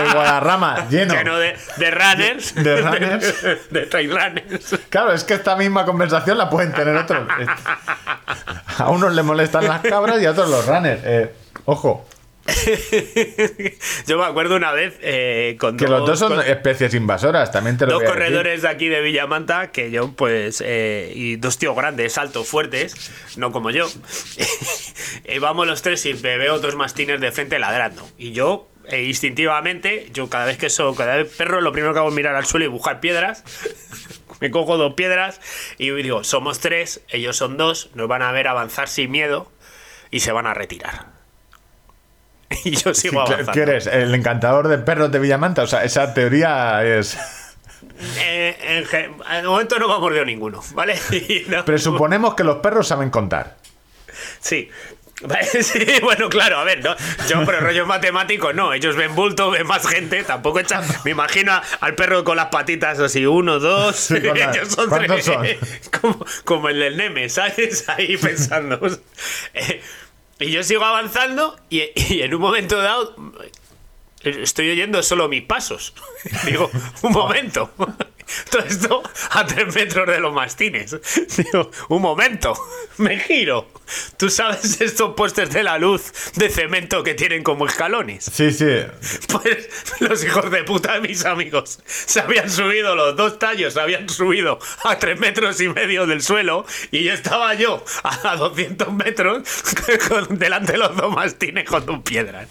[0.06, 1.14] el Guadarrama lleno.
[1.16, 2.54] lleno de, de runners.
[2.56, 3.44] De runners.
[3.72, 4.80] De, trail runners.
[4.90, 7.28] Claro, es que esta misma conversación la pueden tener otros.
[8.78, 11.02] A unos le molestan las cabras y a otros los runners.
[11.06, 11.32] Eh,
[11.66, 12.08] ojo,
[14.08, 17.78] Yo me acuerdo una vez eh, con que los dos son con- especies invasoras, también
[17.78, 18.24] te lo dos voy a decir.
[18.26, 23.12] corredores de aquí de Villamanta que yo pues eh, y dos tíos grandes altos fuertes
[23.38, 23.88] no como yo
[25.26, 29.04] y vamos los tres y me veo dos mastines de frente ladrando y yo eh,
[29.04, 32.36] instintivamente yo cada vez que soy cada vez perro lo primero que hago es mirar
[32.36, 33.46] al suelo y buscar piedras
[34.44, 35.40] me cojo dos piedras
[35.78, 39.50] y digo somos tres ellos son dos nos van a ver avanzar sin miedo
[40.12, 41.06] y se van a retirar
[42.66, 43.88] y yo sigo ¿qué- avanzando ¿Qué eres?
[43.88, 45.64] ¿El encantador de perros de Villamanta?
[45.64, 47.18] O sea, esa teoría es...
[48.20, 50.98] Eh, en de momento no me ha mordido ninguno, ¿vale?
[51.48, 53.58] No- Presuponemos que los perros saben contar.
[54.40, 54.70] Sí.
[55.62, 56.96] Sí, bueno, claro, a ver, ¿no?
[57.30, 61.60] yo, pero rollo matemático, no, ellos ven bulto, ven más gente, tampoco echan, me imagino
[61.80, 65.26] al perro con las patitas así, uno, dos, Sí, con la- ellos son ¿cuántos tres,
[65.26, 65.46] son?
[66.02, 67.88] Como, como el del Neme, ¿sabes?
[67.90, 68.80] Ahí pensando.
[69.54, 69.82] Eh,
[70.40, 73.16] y yo sigo avanzando y, y en un momento dado
[74.24, 75.94] estoy oyendo solo mis pasos.
[76.46, 76.70] Digo,
[77.02, 77.72] un momento.
[78.50, 80.96] Todo esto a tres metros de los mastines.
[81.38, 82.54] Digo, un momento.
[82.98, 83.70] Me giro.
[84.18, 88.24] Tú sabes estos postes de la luz de cemento que tienen como escalones.
[88.34, 88.66] Sí, sí.
[89.28, 93.82] Pues los hijos de puta de mis amigos se habían subido los dos tallos, se
[93.82, 98.94] habían subido a tres metros y medio del suelo y yo estaba yo a 200
[98.94, 99.44] metros
[100.08, 102.48] con- delante de los dos mastines con dos piedras.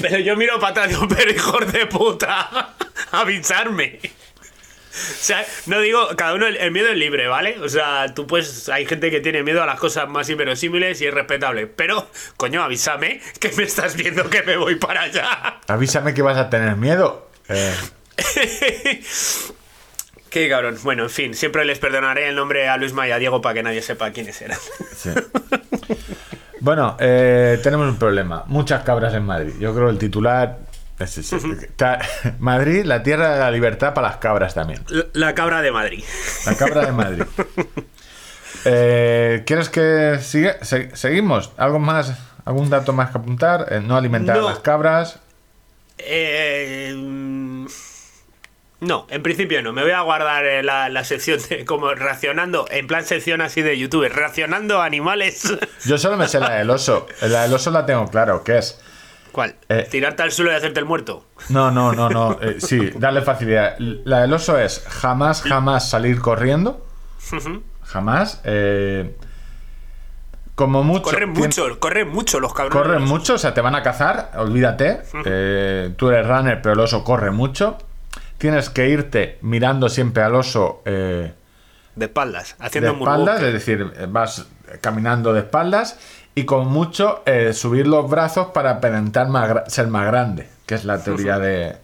[0.00, 2.74] Pero yo miro para atrás digo, pero hijos de puta,
[3.10, 4.00] avisarme.
[4.92, 7.58] O sea, no digo, cada uno, el, miedo es libre, ¿vale?
[7.60, 11.06] O sea, tú pues, hay gente que tiene miedo a las cosas más inverosímiles y
[11.06, 11.66] es respetable.
[11.66, 15.60] Pero, coño, avísame que me estás viendo que me voy para allá.
[15.66, 17.30] Avísame que vas a tener miedo.
[17.48, 17.74] Eh,
[20.28, 20.78] Qué cabrón.
[20.82, 23.62] Bueno, en fin, siempre les perdonaré el nombre a Luisma y a Diego para que
[23.62, 24.58] nadie sepa quiénes eran.
[24.94, 25.10] sí.
[26.62, 28.44] Bueno, eh, tenemos un problema.
[28.46, 29.54] Muchas cabras en Madrid.
[29.58, 30.58] Yo creo el titular.
[32.38, 34.80] Madrid, la tierra de la libertad para las cabras también.
[35.12, 36.04] La- cabra de Madrid.
[36.46, 37.24] La cabra de Madrid.
[38.64, 41.50] Eh, ¿Quieres que se- seguimos?
[41.56, 42.12] ¿Algo más?
[42.44, 43.66] ¿Algún dato más que apuntar?
[43.70, 44.46] Eh, no alimentar No.
[44.46, 45.18] a las cabras.
[45.98, 47.66] Eh, mm,
[48.82, 49.72] no, en principio no.
[49.72, 53.62] Me voy a guardar eh, la, la sección de como reaccionando, en plan sección así
[53.62, 55.54] de YouTube, reaccionando a animales.
[55.86, 57.06] Yo solo me sé la del oso.
[57.22, 58.80] La del oso la tengo claro, que es.
[59.32, 59.54] ¿Cuál?
[59.70, 59.88] Eh.
[59.90, 61.24] ¿Tirarte al suelo y hacerte el muerto?
[61.48, 62.38] No, no, no, no.
[62.42, 63.76] eh, sí, darle facilidad.
[63.78, 66.84] La del oso es jamás, jamás salir corriendo.
[67.84, 68.40] Jamás.
[68.44, 69.16] eh,
[70.54, 71.04] como mucho.
[71.04, 72.82] Corren tien- mucho, corren mucho los cabrones.
[72.82, 75.00] Corren mucho, o sea, te van a cazar, olvídate.
[75.96, 77.78] Tú eres runner, pero el oso corre mucho.
[78.42, 81.32] Tienes que irte mirando siempre al oso eh,
[81.94, 83.46] De espaldas, de haciendo espaldas, moonwalk.
[83.46, 84.46] es decir, vas
[84.80, 85.96] caminando de espaldas
[86.34, 90.84] y con mucho eh, subir los brazos para aparentar más ser más grande, que es
[90.84, 91.76] la teoría de...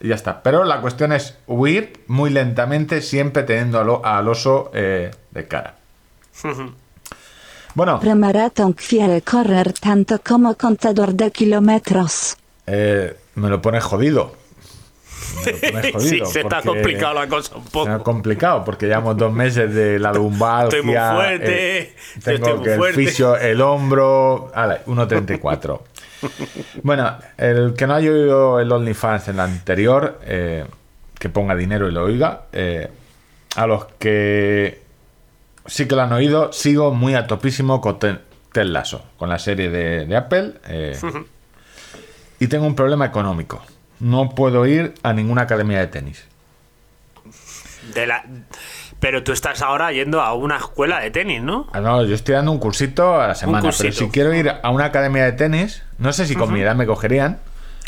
[0.00, 0.42] y ya está.
[0.42, 5.76] Pero la cuestión es huir muy lentamente, siempre teniendo al, al oso eh, de cara.
[7.74, 12.36] Bueno, Pre-maratón quiere correr tanto como contador de kilómetros.
[12.66, 14.39] eh, me lo pones jodido.
[15.98, 18.04] Sí, se porque- complicado la cosa un Se me ha poco.
[18.04, 20.78] complicado porque llevamos dos meses de la lumbalgia.
[20.78, 23.04] Estoy muy fuerte, eh, tengo estoy muy que el fuerte.
[23.06, 24.50] fisio, el hombro.
[24.54, 25.80] Ala, 1.34.
[26.82, 30.64] bueno, el que no haya oído el OnlyFans en la anterior, eh,
[31.18, 32.42] que ponga dinero y lo oiga.
[32.52, 32.88] eh,
[33.56, 34.80] a los que
[35.66, 38.18] sí que lo han oído, sigo muy a topísimo con Ted
[38.64, 40.54] Lasso, con la serie de, de Apple.
[40.68, 40.96] eh,
[42.38, 43.60] y tengo un problema económico.
[44.00, 46.24] No puedo ir a ninguna academia de tenis.
[47.94, 48.24] De la...
[48.98, 51.68] Pero tú estás ahora yendo a una escuela de tenis, ¿no?
[51.72, 54.68] Ah, no, yo estoy dando un cursito a la semana, pero si quiero ir a
[54.70, 57.38] una academia de tenis, no sé si con mi edad me cogerían.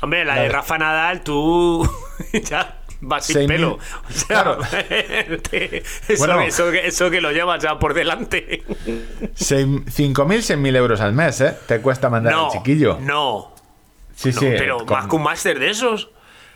[0.01, 0.49] Hombre, la de.
[0.49, 1.87] Rafa Nadal, tú
[2.33, 3.75] ya vas sin pelo.
[3.75, 4.59] O sea, Claro.
[5.51, 6.41] te- eso, Bueno.
[6.41, 8.63] eso que- eso que lo llevas ya por delante.
[9.35, 11.55] Seis- 5.000, 6.000 euros al mes, ¿eh?
[11.67, 12.99] Te cuesta mandar No, al chiquillo.
[13.03, 13.52] no.
[14.15, 14.47] Sí, no, sí.
[14.59, 16.11] pero con más que un máster de esos.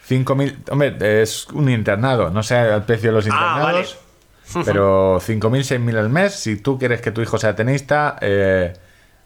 [0.09, 3.81] 5.000, hombre, es un internado, no sé el precio de los Ah, vale.
[3.81, 3.99] internados,
[4.65, 8.73] pero 5.000, 6.000 al mes, si tú quieres que tu hijo sea tenista, eh,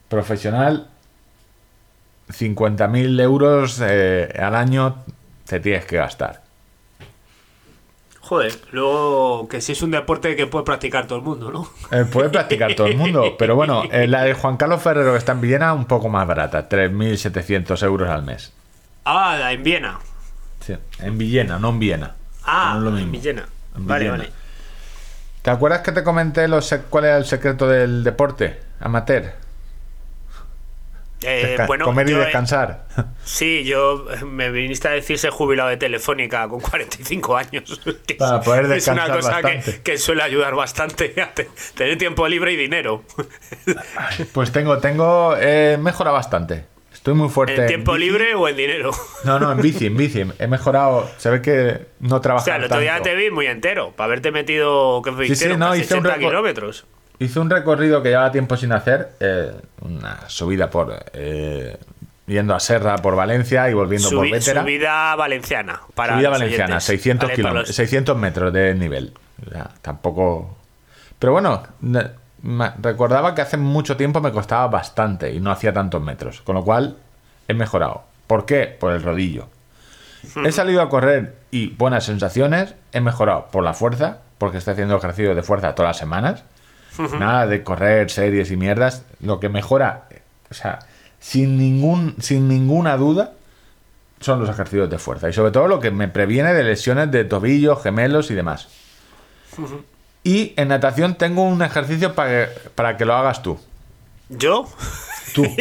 [0.09, 0.89] profesional,
[2.31, 5.05] 50.000 euros eh, al año
[5.47, 6.43] te tienes que gastar.
[8.31, 11.69] Joder, luego que si es un deporte que puede practicar todo el mundo, ¿no?
[11.91, 15.19] Eh, puede practicar todo el mundo, pero bueno, eh, la de Juan Carlos Ferrero que
[15.19, 18.53] está en Villena, un poco más barata, 3.700 euros al mes.
[19.05, 19.99] Ah, en Viena.
[20.61, 22.15] Sí, en Villena, no en Viena.
[22.45, 23.11] Ah, No en.
[23.11, 23.47] Villena.
[23.77, 24.19] En Vale, Villena.
[24.19, 24.33] vale.
[25.43, 29.33] ¿Te acuerdas que te comenté los cuál era el secreto del deporte amateur?
[31.23, 32.87] Eh, bueno, comer y yo, eh, descansar.
[33.25, 37.81] Sí, yo eh, me viniste a decir ser jubilado de Telefónica con 45 años.
[38.07, 39.83] que Para es- poder Es una descansar cosa que, bastante.
[39.83, 43.05] que suele ayudar bastante a te- tener tiempo libre y dinero.
[44.33, 46.65] Pues tengo, tengo, eh, mejora bastante.
[46.93, 47.55] Estoy muy fuerte.
[47.55, 48.05] ¿En en tiempo bici.
[48.07, 48.91] libre o en dinero?
[49.25, 50.23] No, no, en bici, en bici.
[50.39, 51.09] He mejorado.
[51.19, 53.11] Se ve que no O trabajo sea, el otro día tanto.
[53.11, 55.27] te vi muy entero, para haberte metido, ¿qué fue?
[55.29, 56.31] Sí, sí, no, hice un 80 récord.
[56.31, 56.87] kilómetros.
[57.21, 59.13] Hice un recorrido que llevaba tiempo sin hacer.
[59.21, 59.53] eh,
[59.83, 61.05] una subida por.
[61.13, 61.77] eh,
[62.27, 64.63] yendo a Serra por Valencia y volviendo por Vétera.
[64.63, 65.81] subida valenciana.
[65.95, 66.85] Para Subida valenciana, oyentes.
[66.85, 69.13] 600, Vale, para kilómetros, los- 600 metros de nivel.
[69.47, 70.57] O sea, tampoco.
[71.19, 71.63] Pero bueno,
[72.81, 76.41] recordaba que hace mucho tiempo me costaba bastante y no hacía tantos metros.
[76.43, 76.97] Con lo cual
[77.49, 78.03] he mejorado.
[78.27, 78.67] ¿Por qué?
[78.79, 79.49] Por el rodillo.
[80.45, 82.75] He salido a correr y buenas sensaciones.
[82.93, 86.45] He mejorado por la fuerza, porque estoy haciendo ejercicio de fuerza todas las semanas.
[86.99, 89.05] Nada de correr series y mierdas.
[89.21, 90.09] Lo que mejora,
[90.51, 90.81] o sea,
[91.19, 93.33] sin, ningún, sin ninguna duda,
[94.21, 95.29] son los ejercicios de fuerza.
[95.29, 98.69] Y sobre todo lo que me previene de lesiones de tobillo, gemelos y demás.
[100.23, 103.59] Y en natación tengo un ejercicio para que, para que lo hagas tú.
[104.29, 104.67] ¿Yo?
[105.35, 105.45] Tú.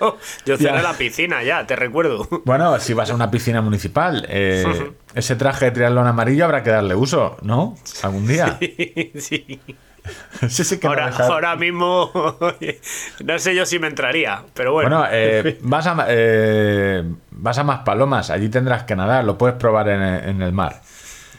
[0.00, 2.28] yo yo cerré la piscina ya, te recuerdo.
[2.44, 6.70] Bueno, si vas a una piscina municipal, eh, ese traje de triatlón amarillo habrá que
[6.70, 7.76] darle uso, ¿no?
[8.02, 8.58] Algún día.
[8.60, 9.14] sí.
[9.16, 9.60] Sí,
[10.48, 12.10] sí que no Ahora, ahora mismo
[13.24, 14.98] no sé yo si me entraría, pero bueno.
[14.98, 19.56] Bueno, eh, vas, a, eh, vas a más palomas, allí tendrás que nadar, lo puedes
[19.56, 20.80] probar en, en el mar.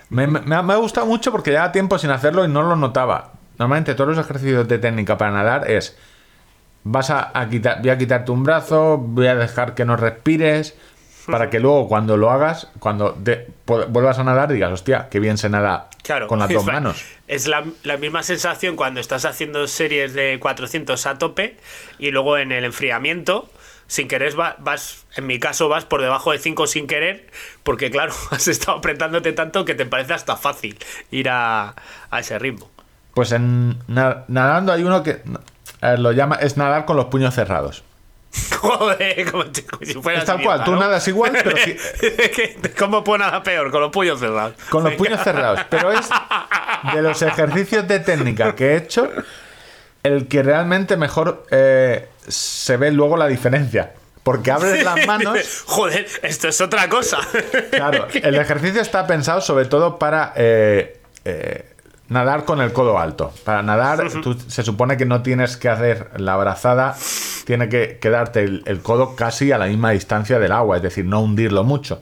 [0.10, 3.34] Me, me- me ha, gustado mucho porque lleva tiempo sin hacerlo y no lo notaba.
[3.58, 5.98] Normalmente todos los ejercicios de técnica para nadar es
[6.84, 10.76] vas a, a quitar, voy a quitarte un brazo, voy a dejar que no respires,
[11.26, 13.18] para que luego cuando lo hagas, cuando
[13.66, 17.04] vuelvas a nadar, digas, hostia, qué bien se nada Claro, con las dos manos.
[17.28, 21.58] Es la, la misma sensación cuando estás haciendo series de 400 a tope
[22.00, 23.50] y luego en el enfriamiento,
[23.88, 27.28] sin querer, va- vas, en mi caso, vas por debajo de 5 sin querer,
[27.64, 30.78] porque claro, has estado apretándote tanto que te parece hasta fácil
[31.12, 31.76] ir a,
[32.12, 32.70] a ese ritmo.
[33.14, 35.22] Pues en na- nadando hay uno que
[35.98, 37.84] lo llama, es nadar con los puños cerrados.
[38.60, 40.80] Joder, como, si- si fueras Es tal cual, tú ¿no?
[40.80, 43.72] nadas igual, pero ¿Qué- ¿Cómo puedo nada peor?
[43.72, 44.54] Con los puños cerrados.
[44.70, 45.62] Con los puños cerrados.
[45.70, 46.08] Pero es
[46.94, 49.10] de los ejercicios de técnica que he hecho
[50.04, 53.94] el que realmente mejor eh, se ve luego la diferencia.
[54.24, 55.38] Porque abres las manos.
[55.68, 57.20] Joder, esto es otra cosa.
[57.70, 61.75] Claro, el ejercicio está pensado sobre todo para eh, eh,
[62.10, 63.34] nadar con el codo alto.
[63.44, 66.96] Para nadar, tú- se supone que no tienes que hacer la brazada,
[67.46, 71.06] tiene que quedarte el, el codo casi a la misma distancia del agua, es decir,
[71.06, 72.02] no hundirlo mucho.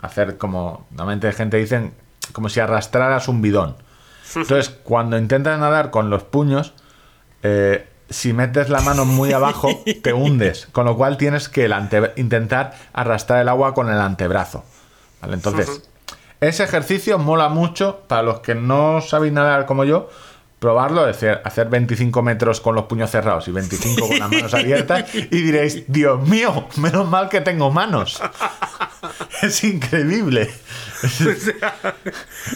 [0.00, 1.94] Hacer como, normalmente gente dicen,
[2.32, 3.76] como si arrastraras un bidón.
[4.42, 6.74] Entonces, cuando intentas nadar con los puños,
[7.42, 9.68] eh, si metes la mano muy abajo,
[10.02, 10.66] te hundes.
[10.72, 14.64] Con lo cual tienes que el ante- intentar arrastrar el agua con el antebrazo.
[15.22, 15.34] ¿Vale?
[15.34, 15.66] Entonces,
[16.40, 20.08] ese ejercicio mola mucho para los que no sabéis nadar como yo.
[20.64, 24.54] Probarlo, es decir, hacer 25 metros con los puños cerrados y 25 con las manos
[24.54, 28.18] abiertas y diréis, Dios mío, menos mal que tengo manos.
[29.42, 30.50] Es increíble.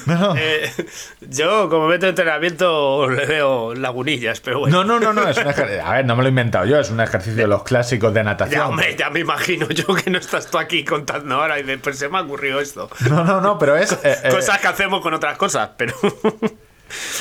[0.07, 0.35] No, no.
[0.39, 0.73] Eh,
[1.21, 4.79] yo, como método de entrenamiento, le veo lagunillas, pero bueno.
[4.85, 5.85] No, no, no, no, es un ejercicio.
[5.85, 8.25] A ver, no me lo he inventado yo, es un ejercicio de los clásicos de
[8.25, 8.59] natación.
[8.61, 11.99] Ya, hombre, ya me imagino yo que no estás tú aquí contando ahora y después
[11.99, 12.89] se me ha ocurrido esto.
[13.11, 13.93] No, no, no, pero es.
[13.93, 15.95] eh, eh, Cosas que hacemos con otras cosas, pero.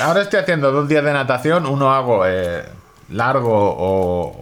[0.00, 2.64] Ahora estoy haciendo dos días de natación, uno hago eh,
[3.10, 4.32] largo o,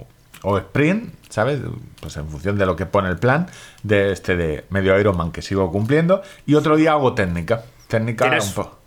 [0.00, 0.06] o-
[0.42, 1.60] o sprint, ¿sabes?
[2.00, 3.48] Pues en función de lo que pone el plan
[3.82, 7.62] de este de medio Ironman que sigo cumpliendo, y otro día hago técnica.
[7.88, 8.78] Técnica ¿Tienes- un poco.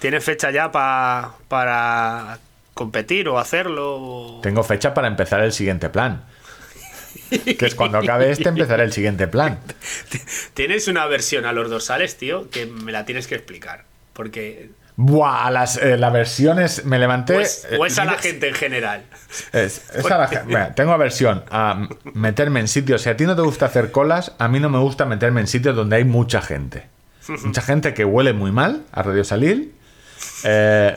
[0.00, 2.38] ¿Tienes fecha ya pa- para
[2.74, 3.96] competir o hacerlo?
[3.98, 6.24] o- Tengo fecha para empezar el siguiente plan.
[7.30, 9.58] Que es cuando acabe este, empezaré el siguiente plan.
[10.54, 13.84] Tienes una versión a los dorsales, tío, que me la tienes que explicar.
[14.12, 14.70] Porque.
[15.00, 17.36] Buah, las, eh, las versiones me levanté.
[17.36, 19.04] O es, o es a la eh, gente en general.
[19.52, 23.02] Es, es a la mira, tengo aversión a meterme en sitios.
[23.02, 25.46] Si a ti no te gusta hacer colas, a mí no me gusta meterme en
[25.46, 26.88] sitios donde hay mucha gente.
[27.44, 29.72] Mucha gente que huele muy mal a Radio Salil.
[30.42, 30.96] Eh,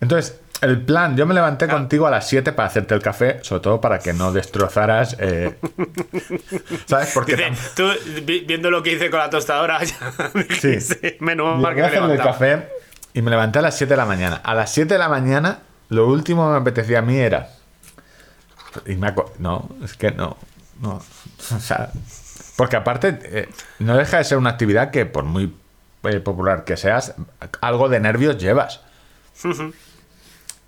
[0.00, 3.60] entonces, el plan, yo me levanté contigo a las 7 para hacerte el café, sobre
[3.60, 5.14] todo para que no destrozaras.
[5.20, 5.56] eh,
[6.86, 7.10] ¿Sabes?
[7.12, 7.86] Porque Dice, tú,
[8.24, 12.18] vi- viendo lo que hice con la tostadora, ya dijiste, menos mal que me el
[12.18, 12.75] café
[13.16, 14.42] y me levanté a las 7 de la mañana.
[14.44, 17.48] A las 7 de la mañana, lo último que me apetecía a mí era.
[18.84, 20.36] Y me no, es que no.
[20.82, 21.00] no.
[21.56, 21.90] O sea,
[22.56, 23.48] porque aparte, eh,
[23.78, 25.54] no deja de ser una actividad que, por muy
[26.02, 27.14] eh, popular que seas,
[27.62, 28.82] algo de nervios llevas.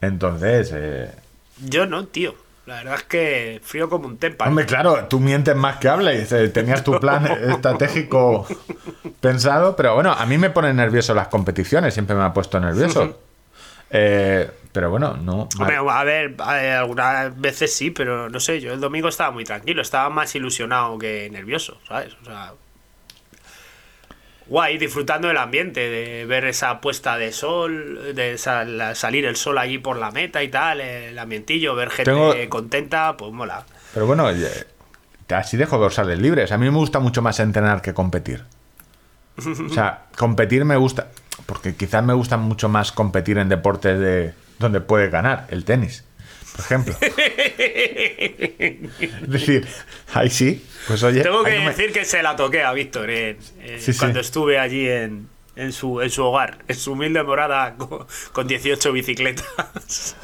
[0.00, 1.14] Entonces, eh,
[1.66, 2.34] Yo no, tío.
[2.68, 4.50] La verdad es que frío como un témpano.
[4.50, 6.28] Hombre, claro, tú mientes más que hables.
[6.52, 8.46] Tenías tu plan estratégico
[9.22, 13.20] pensado, pero bueno, a mí me ponen nervioso las competiciones, siempre me ha puesto nervioso.
[13.88, 15.48] Eh, pero bueno, no.
[15.58, 19.30] Hombre, a ver, a ver, algunas veces sí, pero no sé, yo el domingo estaba
[19.30, 22.14] muy tranquilo, estaba más ilusionado que nervioso, ¿sabes?
[22.20, 22.52] O sea,
[24.48, 29.58] guay, disfrutando del ambiente, de ver esa puesta de sol, de sal- salir el sol
[29.58, 33.64] allí por la meta y tal, el ambientillo, ver gente Tengo- contenta, pues mola.
[33.94, 34.66] Pero bueno, eh,
[35.30, 36.52] así dejo dorsales libres.
[36.52, 38.44] A mí me gusta mucho más entrenar que competir.
[39.36, 41.08] O sea, competir me gusta.
[41.46, 46.04] Porque quizás me gusta mucho más competir en deportes de donde puedes ganar, el tenis,
[46.58, 46.96] por ejemplo.
[48.98, 49.66] es decir,
[50.12, 51.22] ahí sí, pues oye.
[51.22, 53.08] Tengo que me- decir que se la toqué a Víctor
[53.78, 53.98] Sí, sí.
[53.98, 58.48] cuando estuve allí en, en su, en su hogar, en su humilde morada con, con
[58.48, 60.16] 18 bicicletas.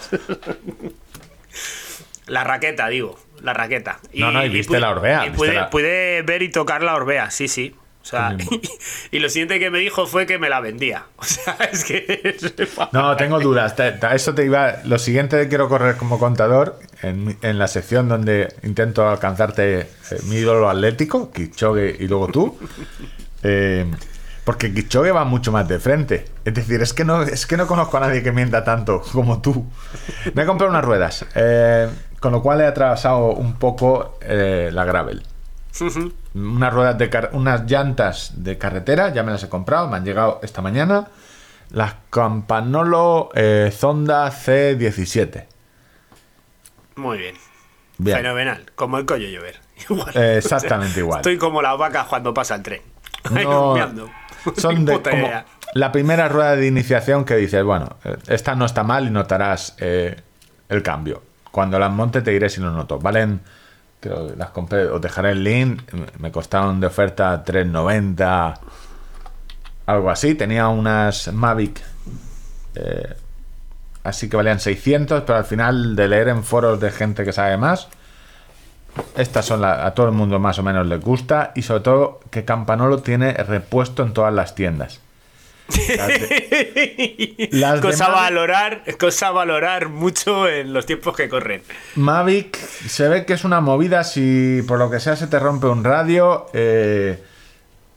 [2.27, 4.01] la raqueta, digo, la raqueta.
[4.15, 6.95] No, no, y viste pude- la Orbea, Y pude, la- pude ver y tocar la
[6.97, 7.75] Orbea, sí, sí.
[8.05, 8.61] O sea, Qué
[9.13, 11.07] y, lo siguiente que me dijo fue que me la vendía.
[11.17, 12.37] O sea, es que...
[12.93, 13.75] No, tengo dudas.
[14.13, 14.77] Eso te iba.
[14.85, 19.87] Lo siguiente que quiero correr como contador, en, en la sección donde intento alcanzarte eh,
[20.25, 22.59] mi ídolo atlético, Kipchoge y luego tú.
[23.43, 23.87] eh,
[24.45, 26.27] porque Kipchoge va mucho más de frente.
[26.45, 29.41] Es decir, es que no, es que no conozco a nadie que mienta tanto como
[29.41, 29.67] tú.
[30.35, 31.89] Me he comprado unas ruedas, eh,
[32.21, 35.23] con lo cual he atravesado un poco la gravel.
[36.35, 40.41] Unas ruedas de unas llantas de carretera, ya me las he comprado, me han llegado
[40.43, 41.09] esta mañana.
[41.71, 45.47] Las Campanolo eh, Zonda C17.
[46.97, 47.35] Muy bien.
[47.99, 48.19] Bien.
[48.19, 48.67] Fenomenal.
[48.75, 49.61] Como el collo llover.
[49.89, 50.17] Igual.
[50.17, 51.21] Eh, exactamente igual.
[51.21, 52.83] Estoy como las vacas cuando pasa el tren.
[53.31, 53.75] No,
[54.57, 55.31] son de como
[55.73, 59.75] la primera rueda de iniciación que dices, bueno, eh, esta no está mal y notarás
[59.79, 60.21] eh,
[60.69, 61.23] el cambio.
[61.51, 62.99] Cuando las monte te diré si lo noto.
[62.99, 63.41] Valen,
[64.05, 65.81] que las compré, os dejaré el link,
[66.19, 68.55] me costaron de oferta 3.90,
[69.87, 70.35] algo así.
[70.35, 71.81] Tenía unas Mavic,
[72.75, 73.15] eh,
[74.03, 77.57] así que valían 600, pero al final de leer en foros de gente que sabe
[77.57, 77.89] más,
[79.17, 82.21] estas son las a todo el mundo más o menos les gusta y sobre todo
[82.31, 85.01] que Campanolo tiene repuesto en todas las tiendas.
[85.69, 91.29] Las de- las de cosa a valorar, cosa a valorar mucho en los tiempos que
[91.29, 91.63] corren.
[91.97, 95.67] Mavic se ve que es una movida si por lo que sea se te rompe
[95.67, 96.47] un radio.
[96.53, 97.23] eh,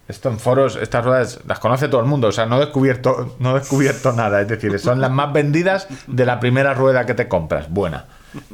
[0.08, 3.36] esto en foros, estas ruedas las conoce todo el mundo, o sea, no he descubierto,
[3.40, 7.14] no he descubierto nada, es decir, son las más vendidas de la primera rueda que
[7.14, 8.06] te compras, buena.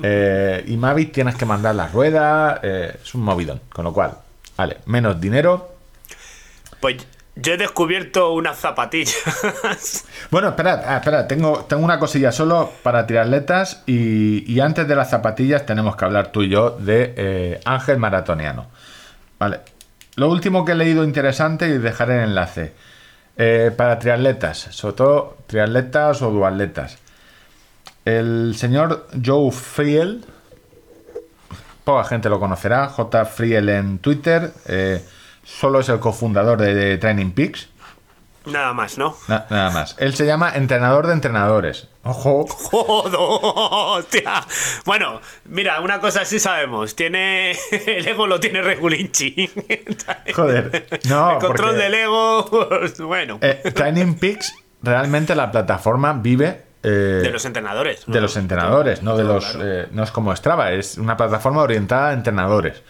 [0.02, 4.16] Eh, y Mavic tienes que mandar la rueda, eh, es un movidón, con lo cual,
[4.58, 5.70] vale, menos dinero,
[6.80, 6.98] Pues
[7.36, 9.16] yo he descubierto unas zapatillas.
[10.32, 14.96] Bueno, espera, ah, espera, tengo, tengo una cosilla solo para tirarletas y, y antes de
[14.96, 18.66] las zapatillas tenemos que hablar tú y yo de eh, Ángel Maratoniano.
[19.38, 19.60] Vale,
[20.16, 22.74] lo último que he leído interesante y dejaré el enlace.
[23.36, 27.00] Eh, para triatletas, sobre todo triatletas o duatletas.
[28.06, 30.24] El señor Joe Friel,
[31.84, 33.26] poca gente lo conocerá, J.
[33.26, 35.04] Friel en Twitter, eh,
[35.44, 37.70] solo es el cofundador de, de Training Peaks.
[38.46, 39.16] Nada más, ¿no?
[39.30, 39.96] Na- nada más.
[40.00, 41.88] Él se llama entrenador de entrenadores.
[42.04, 42.46] Ojo.
[42.46, 43.14] ¡Joder!
[43.18, 44.44] hostia.
[44.84, 46.94] Bueno, mira, una cosa sí sabemos.
[46.94, 47.52] Tiene.
[47.72, 49.50] El ego lo tiene Regulinchi.
[50.36, 50.88] Joder.
[51.08, 52.46] No, El control porque, del ego.
[52.50, 53.38] pues, bueno.
[53.42, 56.90] eh, Training Peaks, realmente la plataforma vive eh,
[57.24, 58.04] de los entrenadores.
[58.08, 59.58] de los entrenadores, no de los.
[59.62, 62.82] eh, no es como Strava, es una plataforma orientada a entrenadores.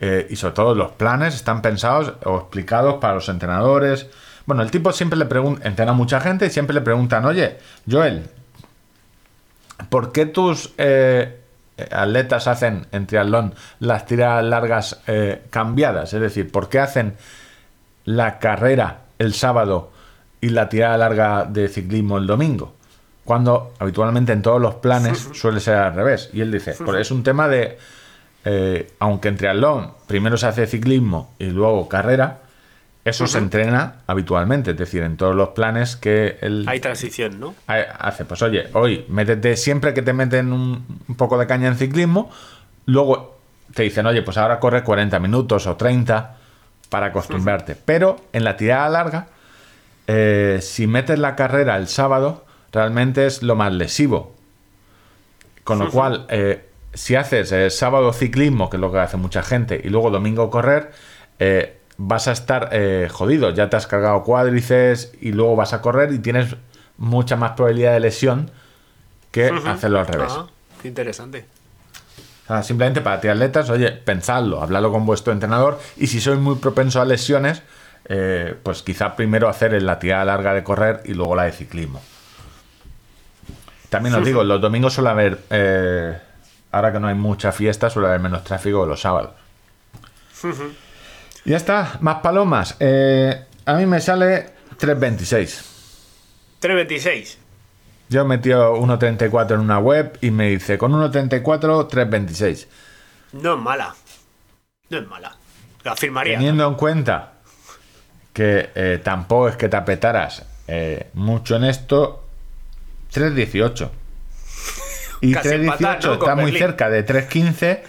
[0.00, 4.08] Eh, y sobre todo los planes están pensados o explicados para los entrenadores.
[4.44, 7.58] Bueno, el tipo siempre le pregunta, entrena a mucha gente y siempre le preguntan, oye,
[7.88, 8.28] Joel,
[9.88, 11.40] ¿por qué tus eh,
[11.90, 16.12] atletas hacen en triatlón las tiras largas eh, cambiadas?
[16.12, 17.16] Es decir, ¿por qué hacen
[18.04, 19.92] la carrera el sábado
[20.40, 22.74] y la tirada larga de ciclismo el domingo?
[23.24, 26.30] Cuando habitualmente en todos los planes suele ser al revés.
[26.32, 27.78] Y él dice, pues es un tema de,
[28.44, 32.40] eh, aunque en triatlón primero se hace ciclismo y luego carrera,
[33.04, 34.70] eso se entrena habitualmente.
[34.70, 37.54] Es decir, en todos los planes que él Hay transición, ¿no?
[37.66, 37.74] ha-
[38.08, 41.76] hace, pues oye, hoy métete siempre que te meten un, un poco de caña en
[41.76, 42.30] ciclismo,
[42.86, 43.38] luego
[43.74, 46.36] te dicen, oye, pues ahora corre 40 minutos o 30
[46.88, 47.76] para acostumbrarte.
[47.76, 49.26] Pero en la tirada larga,
[50.06, 54.34] eh, si metes la carrera el sábado, realmente es lo más lesivo.
[55.64, 59.42] Con lo cual, eh, si haces eh, sábado ciclismo, que es lo que hace mucha
[59.42, 60.92] gente, y luego domingo correr,
[61.38, 63.50] eh, vas a estar eh, jodido.
[63.50, 66.56] Ya te has cargado cuádriceps y luego vas a correr y tienes
[66.96, 68.50] mucha más probabilidad de lesión
[69.30, 70.32] que hacerlo al revés.
[70.34, 70.46] Ah,
[70.80, 71.46] qué interesante.
[72.44, 76.38] O sea, simplemente para ti atletas, oye, pensadlo, habladlo con vuestro entrenador y si sois
[76.38, 77.62] muy propenso a lesiones,
[78.06, 82.02] eh, pues quizá primero hacer la tirada larga de correr y luego la de ciclismo.
[83.88, 86.18] También os digo, los domingos suele haber, eh,
[86.74, 89.30] ahora que no hay mucha fiesta, suele haber menos tráfico los sábados.
[91.44, 92.76] Y ya está, más palomas.
[92.80, 95.62] Eh, a mí me sale 3.26.
[96.58, 97.38] 326.
[98.08, 102.66] Yo he metido 1.34 en una web y me dice, con 1.34, 3.26.
[103.34, 103.94] No es mala.
[104.90, 105.36] No es mala.
[105.84, 106.36] La afirmaría.
[106.36, 107.34] Teniendo en cuenta
[108.32, 112.24] que eh, tampoco es que te apetaras eh, mucho en esto,
[113.12, 113.90] 3.18.
[115.24, 116.12] Y Casi 3.18 empatar, ¿no?
[116.14, 116.60] está muy Berlín.
[116.62, 117.80] cerca de 3.15.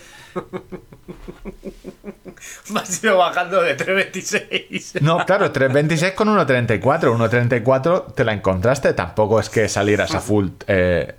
[2.72, 5.02] Me has ido bajando de 326.
[5.02, 6.82] No, claro, 3.26 con 1.34.
[6.82, 10.48] 1.34 te la encontraste, tampoco es que salieras a full.
[10.68, 11.16] eh,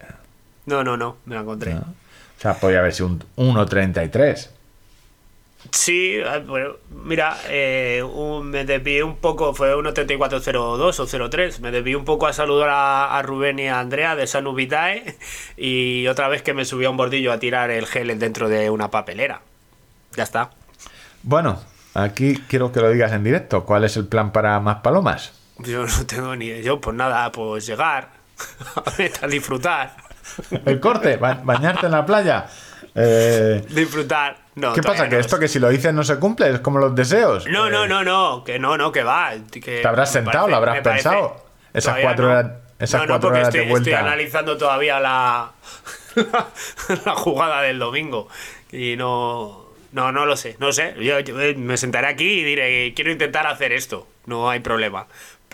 [0.67, 1.17] No, no, no.
[1.27, 1.75] Me la encontré.
[1.75, 1.83] o
[2.41, 4.51] sea, podría haber sido un 1.33.
[5.73, 11.71] Sí, ah, bueno, mira, eh, un- me desvié un poco, fue 1.3402 o 03, me
[11.71, 15.17] desvié un poco a saludar a, a Rubén y a Andrea de Sanu Vitae
[15.57, 18.71] y otra vez que me subí a un bordillo a tirar el gel dentro de
[18.71, 19.41] una papelera.
[20.17, 20.51] Ya está.
[21.23, 21.61] Bueno,
[21.95, 23.65] aquí quiero que lo digas en directo.
[23.65, 25.33] ¿Cuál es el plan para más palomas?
[25.59, 26.63] Yo no tengo ni...
[26.63, 28.11] Yo pues nada, pues llegar,
[29.23, 29.97] a disfrutar,
[30.65, 32.47] El corte, ba- bañarte en la playa.
[32.95, 34.46] Eh, disfrutar.
[34.57, 35.09] No, ¿Qué pasa?
[35.09, 35.21] ¿Que no.
[35.21, 36.51] esto que si lo dices no se cumple?
[36.51, 37.47] ¿Es como los deseos?
[37.47, 39.33] No, Eh, no, no, no, que no, no, que va.
[39.53, 40.49] Que ¿Te habrás sentado?
[40.49, 41.45] ¿Lo habrás parece- pensado?
[41.75, 42.31] Esas Todavía cuatro no.
[42.33, 45.53] horas- esas no, no, cuatro porque horas de estoy, estoy analizando todavía la,
[47.05, 48.29] la jugada del domingo.
[48.73, 49.65] Y no.
[49.93, 50.95] No, no lo sé, no sé.
[51.01, 54.07] Yo, yo, eh, me sentaré aquí y diré, quiero intentar hacer esto.
[54.27, 55.07] No hay problema.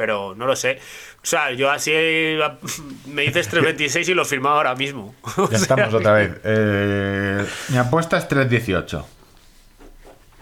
[0.02, 0.80] Pero no lo sé.
[1.22, 1.92] O sea, yo así
[3.06, 5.14] me dices 3.26 y lo firmado ahora mismo.
[5.36, 6.40] O Ya sea, estamos otra vez.
[6.42, 9.04] Eh, mi apuesta es 3.18.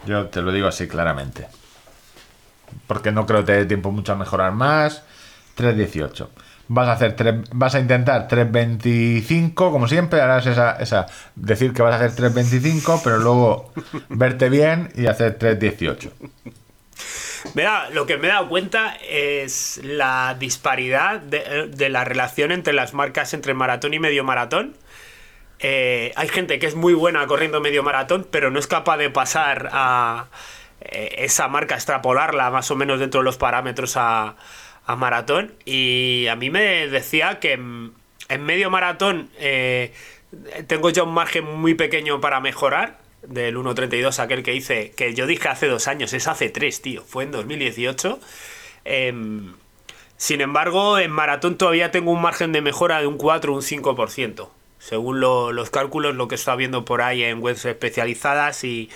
[0.07, 1.45] Yo te lo digo así claramente.
[2.87, 5.03] Porque no creo que te dé tiempo mucho a mejorar más.
[5.57, 6.27] 3.18.
[6.69, 11.05] Vas a hacer tres- vas a intentar 3.25, como siempre, harás esa, esa
[11.35, 13.71] decir que vas a hacer 3.25, pero luego
[14.09, 16.09] verte bien y hacer 3.18.
[17.91, 23.33] Lo que me he dado cuenta es la disparidad de, la relación entre las marcas
[23.33, 24.75] entre maratón y medio maratón.
[25.59, 29.09] Eh, hay gente que es muy buena corriendo medio maratón, pero no es capaz de
[29.09, 30.27] pasar a
[30.81, 34.35] eh, esa marca, extrapolarla más o menos dentro de los parámetros a,
[34.97, 35.53] maratón.
[35.63, 37.93] Y a mí me decía que en,
[38.27, 39.93] en medio maratón eh,
[40.67, 42.99] tengo ya un margen muy pequeño para mejorar.
[43.23, 47.03] Del 1.32, aquel que hice, que yo dije hace dos años, es hace tres, tío,
[47.03, 48.19] fue en 2018.
[48.83, 49.53] Em,
[50.17, 53.61] sin embargo, en maratón todavía tengo un margen de mejora de un 4 o un
[53.61, 54.49] 5%,
[54.79, 58.89] según lo- los cálculos, lo que está viendo por ahí en webs especializadas y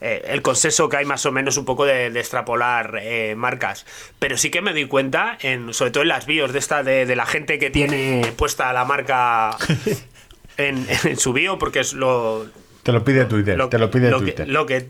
[0.00, 3.86] eh, el consenso que hay más o menos un poco de, de extrapolar eh, marcas.
[4.18, 7.06] Pero sí que me doy cuenta, en, sobre todo en las bios de esta de,
[7.06, 9.56] de la gente que tiene puesta la marca
[10.56, 12.46] en, en su bio, porque es lo,
[12.88, 13.68] Te lo pide Twitter.
[13.68, 14.46] te lo pide lo Twitter.
[14.46, 14.86] Que, lo que,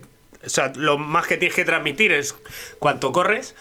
[0.47, 2.33] o sea, lo más que tienes que transmitir es
[2.79, 3.57] cuánto corres.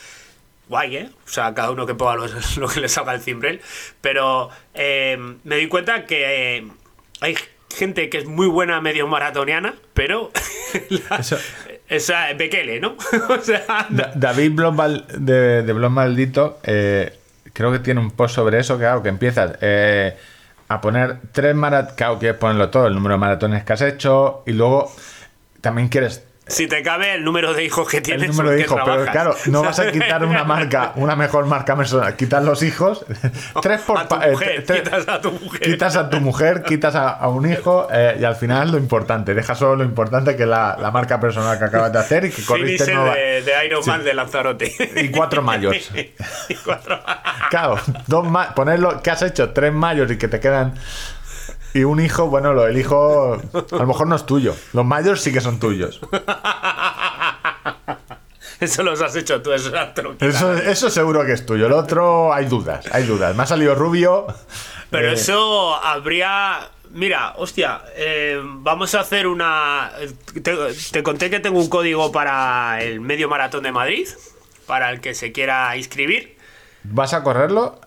[0.70, 1.10] Guay, ¿eh?
[1.26, 2.28] O sea, cada uno que ponga lo,
[2.58, 3.62] lo que le salga el cimbrel.
[4.00, 6.68] Pero eh, me doy cuenta que eh,
[7.22, 7.36] hay
[7.76, 10.30] gente que es muy buena medio maratoniana, pero.
[11.10, 11.40] la- Eso-
[11.90, 12.96] esa Bekele, ¿no?
[13.30, 13.88] o sea.
[13.90, 14.78] Da- David Blom
[15.18, 17.12] de, de Blom Maldito, eh,
[17.54, 20.16] creo que tiene un post sobre eso, claro, que empiezas eh,
[20.68, 24.44] a poner tres maratones, claro, quieres ponerlo todo, el número de maratones que has hecho,
[24.46, 24.92] y luego
[25.62, 28.24] también quieres Si te cabe el número de hijos que tienes.
[28.24, 31.76] el número de hijos, pero claro, no vas a quitar una marca, una mejor marca
[31.76, 33.06] personal, quitas los hijos,
[33.62, 35.62] tres por A tu eh, quitas a tu mujer.
[35.62, 39.34] quitas a tu mujer, quitas a, a un hijo, eh, y al final lo importante,
[39.34, 42.32] deja solo lo importante que es la, la marca personal que acabas de hacer y
[42.32, 43.90] que corriste nueva- de, de Iron Sí.
[43.90, 44.74] Man de Lanzarote.
[44.96, 45.76] Y cuatro mayos.
[46.50, 47.00] y cuatro
[47.50, 47.78] Claro,
[48.08, 50.74] dos ma- ponerlo que has hecho tres mayos y que te quedan
[51.74, 54.56] y un hijo, bueno, lo el hijo a lo mejor no es tuyo.
[54.74, 56.00] Los mayos sí que son tuyos.
[58.60, 60.22] Eso los has hecho tú, eso es.
[60.22, 61.68] Eso, eso seguro que es tuyo.
[61.68, 63.36] El otro hay dudas, hay dudas.
[63.36, 64.26] Me ha salido rubio.
[64.90, 66.72] Pero eh, eso habría.
[66.92, 69.92] Mira, hostia, eh, vamos a hacer una.
[70.42, 70.56] Te,
[70.92, 74.08] te conté que tengo un código para el medio maratón de Madrid,
[74.66, 76.36] para el que se quiera inscribir.
[76.84, 77.80] ¿Vas a correrlo?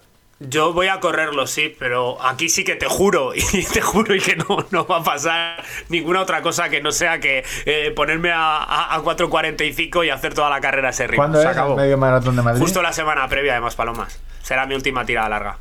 [0.42, 4.20] Yo voy a correrlo, sí, pero aquí sí que te juro, y te juro y
[4.20, 8.32] que no, no va a pasar ninguna otra cosa que no sea que eh, ponerme
[8.32, 11.20] a, a, a 4.45 y hacer toda la carrera a ese ritmo.
[11.22, 11.76] ¿Cuándo Se es el acabó.
[11.76, 12.60] medio maratón de Madrid?
[12.62, 14.18] Justo la semana previa de Maspalomas.
[14.42, 15.58] Será mi última tirada larga.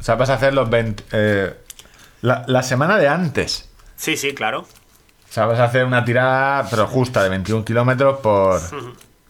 [0.00, 1.04] O sea, vas a hacer los 20.
[1.12, 1.54] eh,
[2.22, 3.70] la, la semana de antes.
[3.94, 4.62] Sí, sí, claro.
[4.62, 8.60] O sea, vas a hacer una tirada, pero justa, de 21 kilómetros por.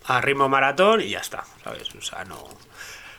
[0.06, 1.94] a ritmo maratón y ya está, ¿sabes?
[1.94, 2.36] O sea, no.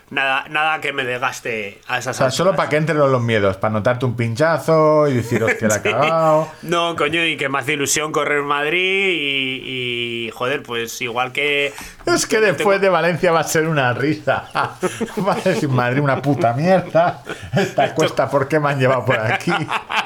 [0.10, 3.58] Nada, nada que me desgaste a esas O sea, solo para que entren los miedos,
[3.58, 6.52] para notarte un pinchazo y decir, hostia, la he cagado.
[6.62, 11.34] No, coño, y que me hace ilusión correr en Madrid y, y, joder, pues igual
[11.34, 11.74] que.
[12.06, 14.50] Es que después de Valencia va a ser una risa.
[15.28, 17.22] Va a decir Madrid una puta mierda.
[17.54, 19.52] Esta cuesta, ¿por qué me han llevado por aquí?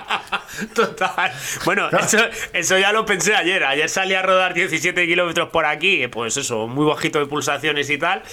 [0.74, 1.32] Total.
[1.66, 2.18] Bueno, eso,
[2.54, 3.64] eso ya lo pensé ayer.
[3.64, 7.98] Ayer salí a rodar 17 kilómetros por aquí, pues eso, muy bajito de pulsaciones y
[7.98, 8.24] tal.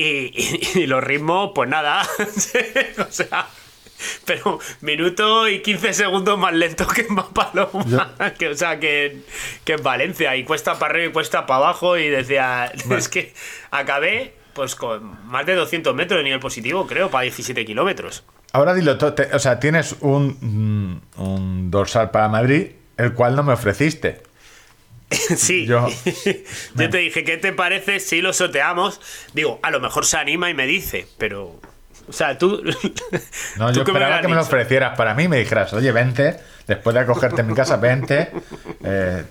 [0.00, 2.02] Y, y- y los ritmos, pues nada.
[2.98, 3.46] o sea.
[4.24, 7.84] Pero minuto y 15 segundos más lento que en Maspalomas.
[8.38, 9.22] Que, o sea, que,
[9.64, 10.36] que en Valencia.
[10.36, 11.96] Y cuesta para arriba y cuesta para abajo.
[11.98, 13.34] Y decía, es que
[13.72, 18.24] acabé pues con más de 200 metros de nivel positivo, creo, para 17 kilómetros.
[18.52, 19.14] Ahora dilo todo.
[19.14, 20.36] te- o sea, tienes un,
[21.16, 24.22] mm, un dorsal para Madrid, el cual no me ofreciste.
[25.36, 25.88] Sí, Yo-
[26.74, 29.00] yo, te dije, ¿qué te parece si lo soteamos?
[29.32, 31.60] Digo, a lo mejor se anima y me dice, pero.
[32.08, 32.62] O sea, tú.
[33.56, 35.28] No, ¿tú yo esperaba que me lo ofrecieras para mí.
[35.28, 38.30] Me dijeras, oye, vente, después de acogerte en mi casa, vente,
[38.82, 39.24] eh,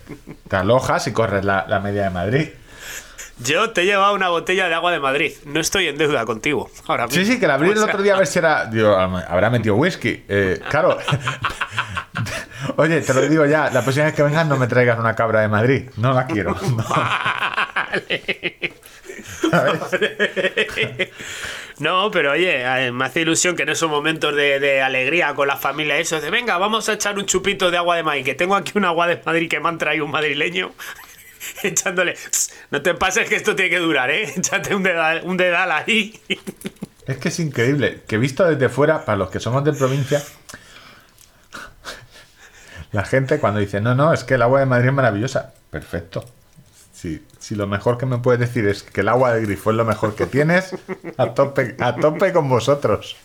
[0.48, 2.48] te alojas y corres la, la media de Madrid.
[3.40, 5.34] Yo te he llevado una botella de agua de Madrid.
[5.46, 6.70] No estoy en deuda contigo.
[6.88, 7.34] Ahora Sí, mismo.
[7.34, 8.66] sí, que la abrí O el otro día a ver si era.
[8.66, 10.24] Digo, habrá metido whisky.
[10.28, 10.98] Eh, claro.
[12.78, 15.42] Oye, te lo digo ya, la próxima vez que vengas no me traigas una cabra
[15.42, 15.90] de Madrid.
[15.98, 16.56] No la quiero.
[16.68, 16.84] No.
[21.80, 25.48] No, pero oye, eh, me hace ilusión que en esos momentos de, de alegría con
[25.48, 28.34] la familia, eso de venga, vamos a echar un chupito de agua de Madrid, que
[28.36, 30.72] tengo aquí un agua de Madrid que me han traído un madrileño.
[31.64, 34.34] Echándole, "Tss, no te pases que esto tiene que durar, ¿eh?
[34.38, 36.20] Échate un dedal, un dedal ahí.
[37.08, 40.22] Es que es increíble que visto desde fuera, para los que somos de provincia,
[42.92, 45.54] la gente cuando dice, no, no, es que el agua de Madrid es maravillosa.
[45.70, 46.26] Perfecto.
[46.94, 49.78] Si, si lo mejor que me puedes decir es que el agua de grifo es
[49.78, 50.76] lo mejor que tienes,
[51.18, 53.16] a tope, a tope con vosotros.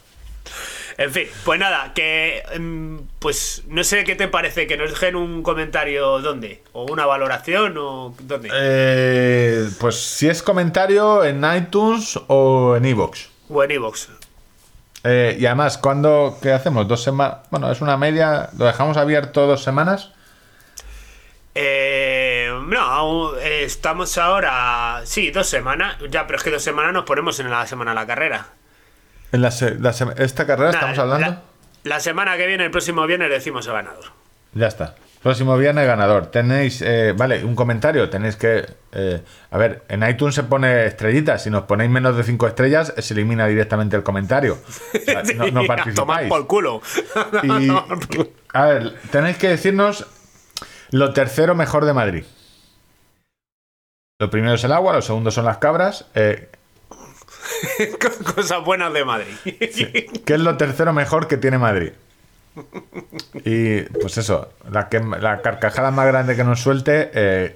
[0.98, 5.16] En fin, pues nada, que mm, pues no sé qué te parece, que nos dejen
[5.16, 8.50] un comentario dónde, o una valoración, o dónde.
[8.52, 13.28] Eh, pues si es comentario en iTunes o en iVoox.
[13.48, 14.08] O en iVoox.
[15.04, 16.86] Eh, y además, cuando ¿qué hacemos?
[16.86, 17.38] Dos semanas.
[17.50, 18.50] Bueno, es una media.
[18.56, 20.12] ¿Lo dejamos abierto dos semanas?
[21.54, 25.02] Eh, no, eh, estamos ahora.
[25.04, 25.96] Sí, dos semanas.
[26.08, 28.46] Ya, pero es que dos semanas nos ponemos en la semana de la carrera.
[29.32, 31.26] En la esta carrera estamos hablando.
[31.26, 31.42] La,
[31.84, 34.04] la semana que viene, el próximo viernes, decimos el ganador.
[34.54, 34.94] Ya está.
[35.22, 36.26] Próximo viernes ganador.
[36.26, 38.10] Tenéis, eh, vale, un comentario.
[38.10, 38.66] Tenéis que.
[38.92, 41.44] eh, a ver, en iTunes se pone estrellitas.
[41.44, 44.58] Si nos ponéis menos de 5 estrellas, se elimina directamente el comentario.
[44.94, 46.28] O sea, no, no participáis.
[46.28, 46.82] por culo.
[47.44, 47.68] Y,
[48.52, 50.06] a ver, tenéis que decirnos
[50.90, 52.24] lo tercero mejor de Madrid.
[54.18, 56.06] Lo primero es el agua, lo segundo son las cabras.
[56.14, 56.48] eh,
[58.34, 59.34] Cosas buenas de Madrid.
[60.24, 61.92] ¿Qué es lo tercero mejor que tiene Madrid?
[63.44, 67.54] Y pues eso, la, que, la carcajada más grande que nos suelte eh,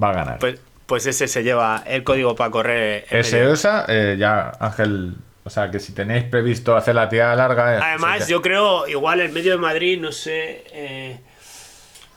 [0.00, 0.38] va a ganar.
[0.38, 3.06] Pues, pues ese se lleva el código para correr.
[3.10, 7.76] Ese esa, eh, ya Ángel, o sea que si tenéis previsto hacer la tirada larga...
[7.76, 11.18] eh, Además, sí yo creo, igual en medio de Madrid, no sé, eh,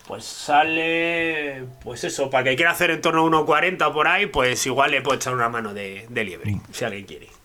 [0.10, 4.66] pues sale, pues eso, para que quiera hacer en torno a 1.40 por ahí, pues
[4.66, 6.62] igual le puedo echar una mano de, de liebre, Mm.
[6.72, 7.28] si alguien quiere.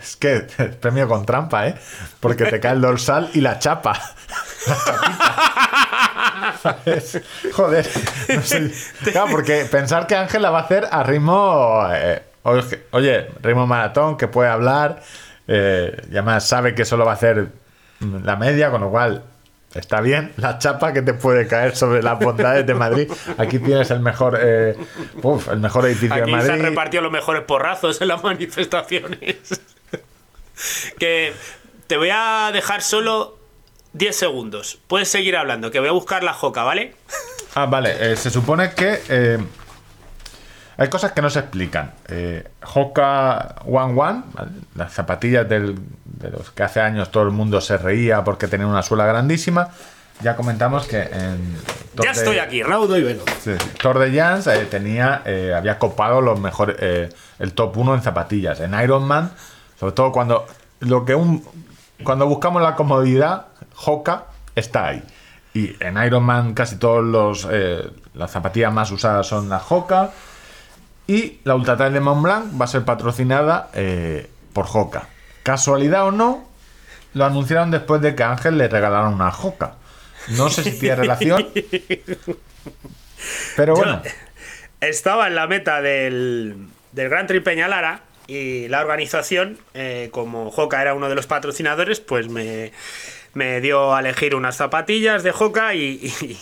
[0.00, 1.74] Es que es premio con trampa, ¿eh?
[2.18, 3.98] Porque te cae el dorsal y la chapa.
[6.64, 6.76] La.
[7.52, 7.88] Joder.
[8.34, 8.72] no sé.
[9.12, 11.86] Claro, porque pensar que Ángel la va a hacer a ritmo.
[11.92, 12.20] eh,
[12.90, 15.02] oye, ritmo maratón, que puede hablar.
[15.46, 17.48] eh, y además sabe que solo va a hacer
[18.00, 19.22] la media, con lo cual
[19.74, 20.32] está bien.
[20.36, 23.10] La chapa que te puede caer sobre las bondades de Madrid.
[23.38, 24.38] Aquí tienes el mejor.
[24.40, 24.76] eh,
[25.22, 26.46] uf, el mejor edificio de Aquí Madrid.
[26.46, 29.60] se han repartido los mejores porrazos en las manifestaciones.
[30.98, 31.32] que
[31.86, 33.38] te voy a dejar solo
[33.92, 34.78] 10 segundos.
[34.86, 36.94] Puedes seguir hablando, que voy a buscar la joca, ¿vale?
[37.54, 38.12] Ah, vale.
[38.12, 39.38] eh, se supone que eh,
[40.80, 41.92] hay cosas que no se explican.
[42.08, 44.50] Eh, Hoka One One, ¿vale?
[44.74, 48.70] las zapatillas del- de los que hace años todo el mundo se reía porque tenían
[48.70, 49.68] una suela grandísima.
[50.22, 51.56] Ya comentamos que en
[51.96, 53.24] Ya de- estoy aquí, raudo y veloz.
[53.42, 53.52] Sí.
[53.80, 57.08] Tour de Jans eh, tenía, eh, había copado los mejores, eh,
[57.38, 58.60] el top 1 en zapatillas.
[58.60, 59.32] En Iron Man,
[59.78, 60.46] sobre todo cuando
[60.80, 61.44] lo que un
[62.04, 63.46] cuando buscamos la comodidad,
[63.84, 64.24] Hoka
[64.54, 65.02] está ahí.
[65.52, 67.46] Y en Iron Man casi todos los
[68.14, 70.10] las zapatillas más usadas son las Hoka.
[71.10, 75.08] Y la Ultra Trail de Mont Blanc va a ser patrocinada eh, por Hoka.
[75.42, 76.48] Casualidad o no,
[77.14, 79.74] lo anunciaron después de que a Ángel le regalaron una Hoka.
[80.28, 81.48] No sé si tiene relación.
[83.56, 84.00] Pero bueno.
[84.80, 90.80] Estaba en la meta del, del Gran Trip Peñalara y la organización, eh, como Joca
[90.80, 92.70] era uno de los patrocinadores, pues me,
[93.34, 96.38] me dio a elegir unas zapatillas de Joca y, y,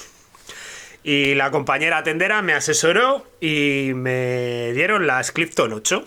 [1.09, 6.05] y la compañera tendera me asesoró y me dieron las Clifton 8.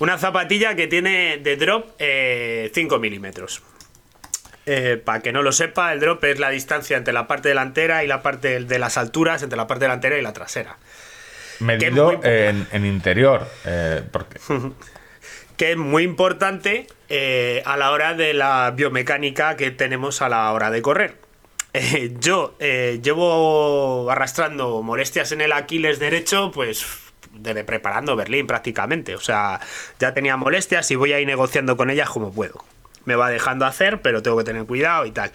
[0.00, 3.62] Una zapatilla que tiene de drop eh, 5 milímetros.
[5.04, 8.08] para que no lo sepa, el drop es la distancia entre la parte delantera y
[8.08, 10.78] la parte de las alturas, entre la parte delantera y la trasera.
[11.60, 13.46] medido en interior.
[13.64, 14.40] eh, porque
[15.56, 20.50] que es muy importante eh, a la hora de la biomecánica que tenemos a la
[20.50, 21.22] hora de correr.
[21.74, 26.84] Eh, yo eh, llevo arrastrando molestias en el Aquiles derecho, pues
[27.32, 29.14] desde preparando Berlín prácticamente.
[29.14, 29.60] O sea,
[29.98, 32.64] ya tenía molestias y voy a ir negociando con ellas como puedo.
[33.04, 35.32] Me va dejando hacer, pero tengo que tener cuidado y tal.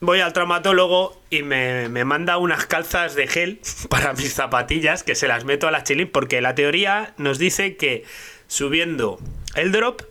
[0.00, 5.14] Voy al traumatólogo y me, me manda unas calzas de gel para mis zapatillas que
[5.14, 8.04] se las meto a la chilín porque la teoría nos dice que
[8.48, 9.20] subiendo
[9.54, 10.02] el drop,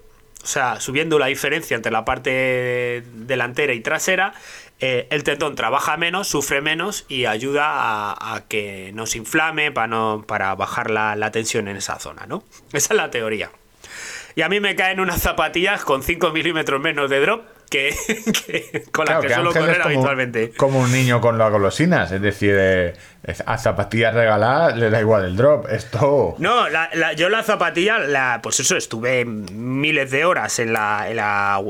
[0.43, 4.33] o sea, subiendo la diferencia entre la parte delantera y trasera,
[4.79, 9.87] eh, el tendón trabaja menos, sufre menos y ayuda a, que no se inflame para,
[9.87, 12.43] no, para bajar la, la tensión en esa zona, ¿no?
[12.73, 13.51] Esa es la teoría.
[14.35, 17.95] Y a mí me caen unas zapatillas con 5 milímetros menos de drop que,
[18.45, 20.51] que con las Claro, que, que suelo correr como, habitualmente.
[20.51, 22.93] como un niño con las golosinas, es decir, eh,
[23.47, 25.67] a zapatillas regaladas le da igual el drop.
[25.71, 26.35] Esto.
[26.37, 31.09] No, la- la- yo la zapatilla, la, pues eso, estuve miles de horas en la,
[31.09, 31.61] en la,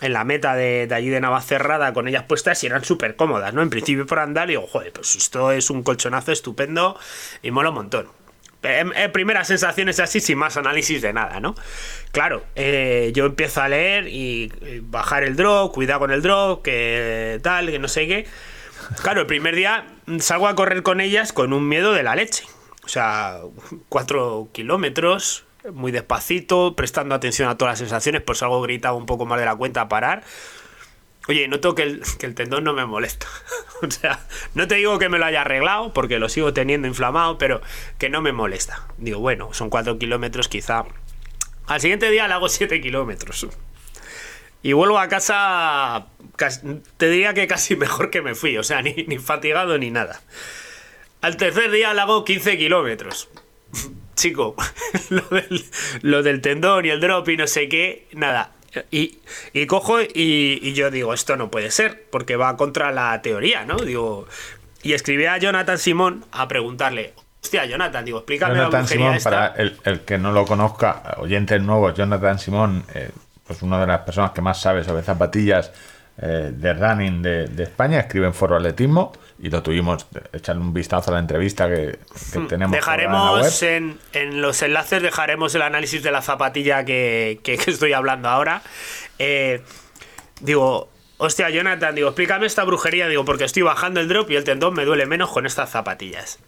[0.00, 3.54] en la meta de, de allí de Navacerrada con ellas puestas y eran súper cómodas,
[3.54, 3.62] ¿no?
[3.62, 6.98] En principio por andar y digo, joder, pues esto es un colchonazo estupendo
[7.42, 8.08] y mola un montón.
[8.64, 11.54] En, en primeras sensaciones así, sin más análisis de nada, ¿no?
[12.12, 14.50] Claro, eh, yo empiezo a leer y,
[14.82, 18.26] bajar el drop, cuidado con el drop, que tal, que no sé qué.
[19.02, 19.86] Claro, el primer día
[20.20, 22.44] salgo a correr con ellas con un miedo de la leche.
[22.84, 23.40] O sea,
[23.88, 29.06] cuatro kilómetros, muy despacito, prestando atención a todas las sensaciones, por si algo gritaba un
[29.06, 30.22] poco más de la cuenta a parar.
[31.26, 33.26] Oye, noto que el, que tendón no me molesta.
[33.82, 34.20] o sea,
[34.54, 37.62] no te digo que me lo haya arreglado, porque lo sigo teniendo inflamado, pero
[37.98, 38.86] que no me molesta.
[38.98, 40.84] Digo, bueno, son cuatro kilómetros, quizá.
[41.66, 43.46] Al siguiente día le hago siete kilómetros.
[44.62, 46.06] Y vuelvo a casa,
[46.36, 46.62] cas-
[46.96, 50.20] te diría que casi mejor que me fui, o sea, ni, ni fatigado ni nada.
[51.22, 53.30] Al tercer día le hago 15 kilómetros.
[54.14, 54.54] Chico,
[55.10, 55.64] lo del,
[56.02, 58.52] lo del tendón y el drop y no sé qué, nada.
[58.90, 59.18] Y,
[59.52, 63.64] y cojo y, y yo digo, esto no puede ser, porque va contra la teoría,
[63.64, 63.76] ¿no?
[63.76, 64.26] Digo,
[64.82, 69.16] y escribí a Jonathan Simón a preguntarle, hostia, Jonathan, digo, explícame la Jonathan brujería Simón,
[69.16, 69.30] esta.
[69.30, 73.10] para el, el que no lo conozca, oyentes nuevos, Jonathan Simón, eh,
[73.46, 75.72] pues una de las personas que más sabe sobre zapatillas
[76.20, 80.72] eh, de running de, de España, escribe en Foro Atletismo y lo tuvimos, echarle un
[80.72, 81.98] vistazo a la entrevista que,
[82.32, 82.70] que tenemos.
[82.70, 82.78] Hmm.
[82.78, 87.92] Dejaremos en, en los enlaces, dejaremos el análisis de la zapatilla que, que- que estoy
[87.92, 88.62] hablando ahora.
[89.18, 89.60] Eh,
[90.40, 90.88] digo,
[91.18, 94.74] hostia, Jonathan, digo, explícame esta brujería, digo, porque estoy bajando el drop y el tendón
[94.74, 96.38] me duele menos con estas zapatillas.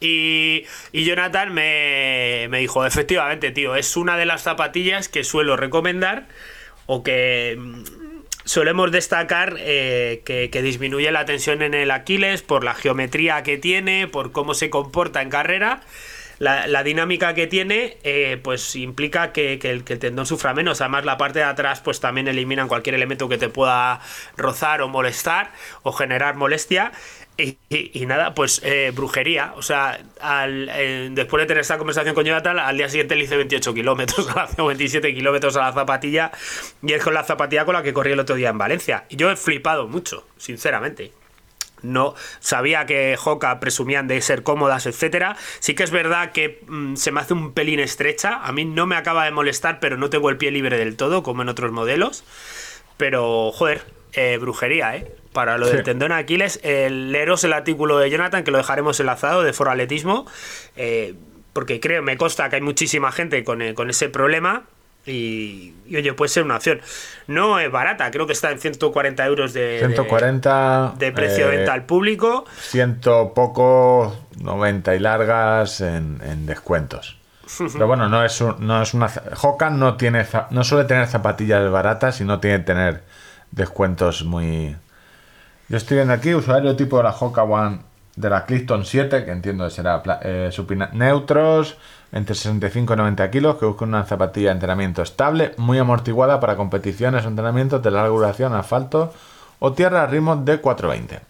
[0.00, 5.56] Y, y Jonathan me, me dijo, efectivamente, tío, es una de las zapatillas que suelo
[5.56, 6.26] recomendar
[6.86, 7.56] o que
[8.44, 14.08] solemos destacar eh, que, disminuye la tensión en el Aquiles por la geometría que tiene,
[14.08, 15.80] por cómo se comporta en carrera.
[16.38, 20.80] La, dinámica que tiene, eh, pues implica que, que el, que el tendón sufra menos.
[20.80, 24.00] Además, la parte de atrás, pues también eliminan cualquier elemento que te pueda
[24.36, 25.52] rozar o molestar
[25.84, 26.90] o generar molestia.
[27.38, 29.54] Y, nada, pues eh, brujería.
[29.56, 33.24] O sea, al- eh, después de tener esta conversación con Jonathan, al día siguiente le
[33.24, 36.30] hice 28 kilómetros a la- o 27 kilómetros a la zapatilla.
[36.82, 39.04] Y es con la zapatilla con la que corrí el otro día en Valencia.
[39.08, 41.12] Y yo he flipado mucho, sinceramente.
[41.82, 45.36] No sabía que Hoka presumían de ser cómodas, etcétera.
[45.58, 48.40] Sí que es verdad que mm, se me hace un pelín estrecha.
[48.44, 51.24] A mí no me acaba de molestar, pero no tengo el pie libre del todo,
[51.24, 52.22] como en otros modelos.
[52.98, 55.12] Pero, joder, eh, brujería, ¿eh?
[55.32, 55.82] Para lo del Sí.
[55.84, 60.26] tendón Aquiles, el leeros el artículo de Jonathan, que lo dejaremos enlazado, de Foro Atletismo,
[60.76, 61.14] eh,
[61.52, 64.64] porque creo, me consta que hay muchísima gente con, eh, con ese problema.
[65.04, 66.80] Y, y, oye, puede ser una opción.
[67.26, 71.54] No es barata, creo que está en 140 euros de, de- 140 de precio de
[71.54, 72.44] eh, venta al público.
[72.60, 77.18] ciento poco 90 y largas en, en descuentos
[77.74, 79.10] pero bueno no es un- no es una
[79.42, 83.02] Hoka no tiene no suele tener zapatillas baratas y no tiene tener
[83.50, 84.74] descuentos muy
[85.68, 87.78] yo estoy viendo aquí usuario tipo de la Hoka One
[88.16, 91.76] de la Clifton 7 que entiendo que será eh, supina- neutros
[92.12, 96.56] entre 65 y 90 kilos que buscan una zapatilla de entrenamiento estable muy amortiguada para
[96.56, 99.14] competiciones o entrenamientos de larga duración asfalto
[99.60, 101.20] o tierra a ritmos de 420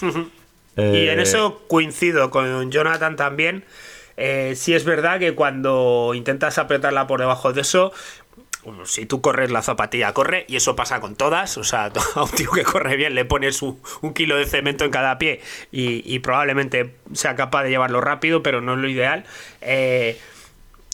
[0.78, 3.64] Y en Eh, eso coincido con Jonathan también.
[4.18, 7.92] Eh, sí es verdad que cuando intentas apretarla por debajo de eso,
[8.84, 11.56] si tú corres la zapatilla, corre, y eso pasa con todas.
[11.58, 14.84] O sea, a un tío que corre bien le pones un, un kilo de cemento
[14.84, 15.40] en cada pie
[15.72, 19.24] y, y probablemente sea capaz de llevarlo rápido, pero no es lo ideal.
[19.60, 20.18] Eh,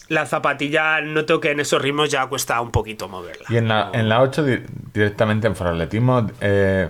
[0.08, 3.46] la zapatilla noto que en esos ritmos ya cuesta un poquito moverla.
[3.48, 4.58] Y en la, en la 8 di-
[4.92, 6.88] directamente en Foratletismo, eh,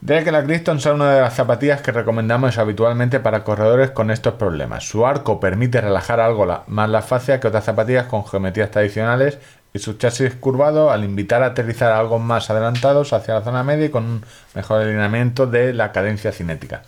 [0.00, 4.10] de que la Clifton son una de las zapatillas que recomendamos habitualmente para corredores con
[4.10, 4.86] estos problemas.
[4.88, 9.38] Su arco permite relajar algo la- más la fascia que otras zapatillas con geometrías tradicionales
[9.74, 13.86] y su chasis curvado al invitar a aterrizar algo más adelantados hacia la zona media
[13.86, 16.84] y con un mejor alineamiento de la cadencia cinética.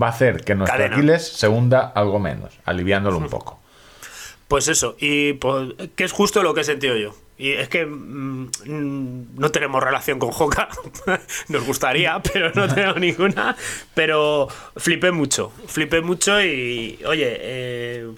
[0.00, 0.96] Va a hacer que nuestro Cadena.
[0.96, 3.60] Aquiles se hunda algo menos, aliviándolo un poco.
[4.46, 7.12] Pues eso, y pues, que es justo lo que he sentido yo.
[7.38, 8.50] Y es que mm,
[9.34, 10.68] no tenemos relación con Hoka,
[11.48, 13.56] nos gustaría, pero no tenemos ninguna.
[13.94, 18.10] Pero flipé mucho, flipé mucho y, oye, eh,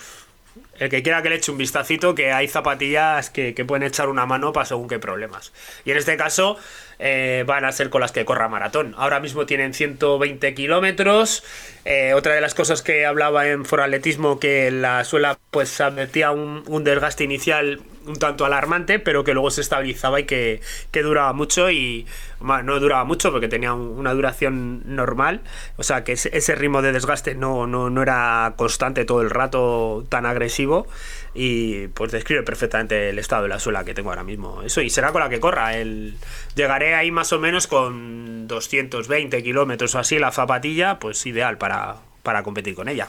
[0.80, 4.08] el que quiera que le eche un vistacito, que hay zapatillas que, que pueden echar
[4.08, 5.52] una mano para según qué problemas.
[5.84, 6.58] Y en este caso
[7.00, 8.94] eh, van a ser con las que corra maratón.
[8.98, 11.42] Ahora mismo tienen 120 kilómetros.
[11.84, 16.62] Eh, otra de las cosas que hablaba en Foraletismo, que la suela pues advertía un,
[16.66, 21.32] un desgaste inicial un tanto alarmante, pero que luego se estabilizaba y que, que duraba
[21.34, 22.06] mucho y
[22.40, 25.42] ma, no duraba mucho porque tenía un- una duración normal,
[25.76, 29.28] o sea que ese, ese ritmo de desgaste no, no, no era constante todo el
[29.30, 30.86] rato tan agresivo
[31.34, 34.62] y pues describe perfectamente el estado de la suela que tengo ahora mismo.
[34.62, 35.76] Eso y será con la que corra.
[35.76, 36.16] El,
[36.54, 41.96] llegaré ahí más o menos con 220 kilómetros o así la zapatilla, pues ideal para,
[42.22, 43.08] para competir con ella.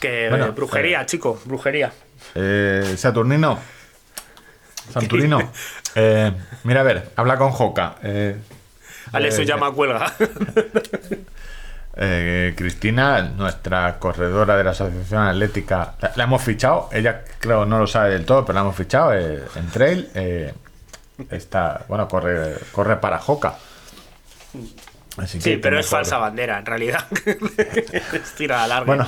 [0.00, 1.92] Que Bueno, eh, brujería, eh, chico, brujería.
[2.34, 3.58] Eh, Saturnino.
[4.92, 5.52] Santurino.
[5.94, 6.32] Eh,
[6.64, 7.96] mira, a ver, habla con Joca.
[8.02, 8.34] Eh,
[9.12, 10.10] Alex eh, llama cuelga.
[11.96, 16.88] eh, Cristina, nuestra corredora de la Asociación Atlética, la, hemos fichado.
[16.92, 20.10] Ella, creo, no lo sabe del todo, pero la hemos fichado eh, en trail.
[20.14, 20.54] eh,
[21.30, 23.54] está, bueno, corre, corre para Joca.
[25.18, 25.98] Así Sí, pero es mejor.
[25.98, 27.04] falsa bandera, en realidad.
[27.26, 28.86] es tira larga.
[28.86, 29.06] Bueno,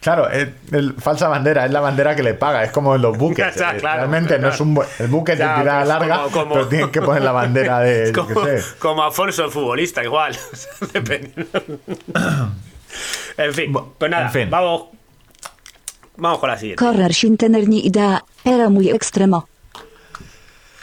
[0.00, 3.18] claro, es, el- falsa bandera es la bandera que le paga, es como en los
[3.18, 3.54] buques.
[3.58, 6.54] Ya, eh, claro, Realmente no es un el buque Ya, de tirada larga, como- como-
[6.54, 8.62] pero tienen que poner la bandera de, como, sé.
[8.78, 10.36] como Afonso el futbolista, igual.
[13.36, 14.50] En fin, pues nada, en fin.
[14.50, 14.84] vamos.
[16.16, 16.82] Vamos con la siguiente.
[16.84, 19.48] Correr sin tener ni idea era muy extremo.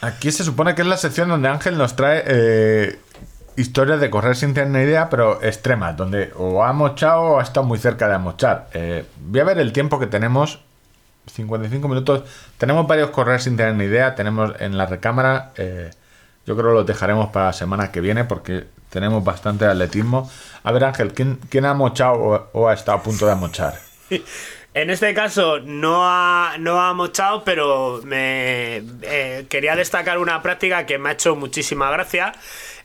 [0.02, 3.00] Aquí se supone que es la sección donde Ángel nos trae eh,
[3.56, 7.44] historias de correr sin tener ni idea, pero extremas, donde o ha mochado o ha
[7.44, 8.68] estado muy cerca de amochar.
[8.74, 10.60] Eh, voy a ver el tiempo que tenemos.
[11.28, 12.24] 55 minutos.
[12.58, 14.16] Tenemos varios correr sin tener ni idea.
[14.16, 15.52] Tenemos en la recámara.
[15.58, 15.92] eh,
[16.46, 20.30] yo creo que los dejaremos para la semana que viene porque tenemos bastante atletismo.
[20.64, 23.76] A ver, Ángel, ¿quién, quién ha mochado o, o ha estado a punto de amochar?
[24.74, 30.86] En este caso no ha, no ha mochado, pero me eh, quería destacar una práctica
[30.86, 32.34] que me ha hecho muchísima gracia.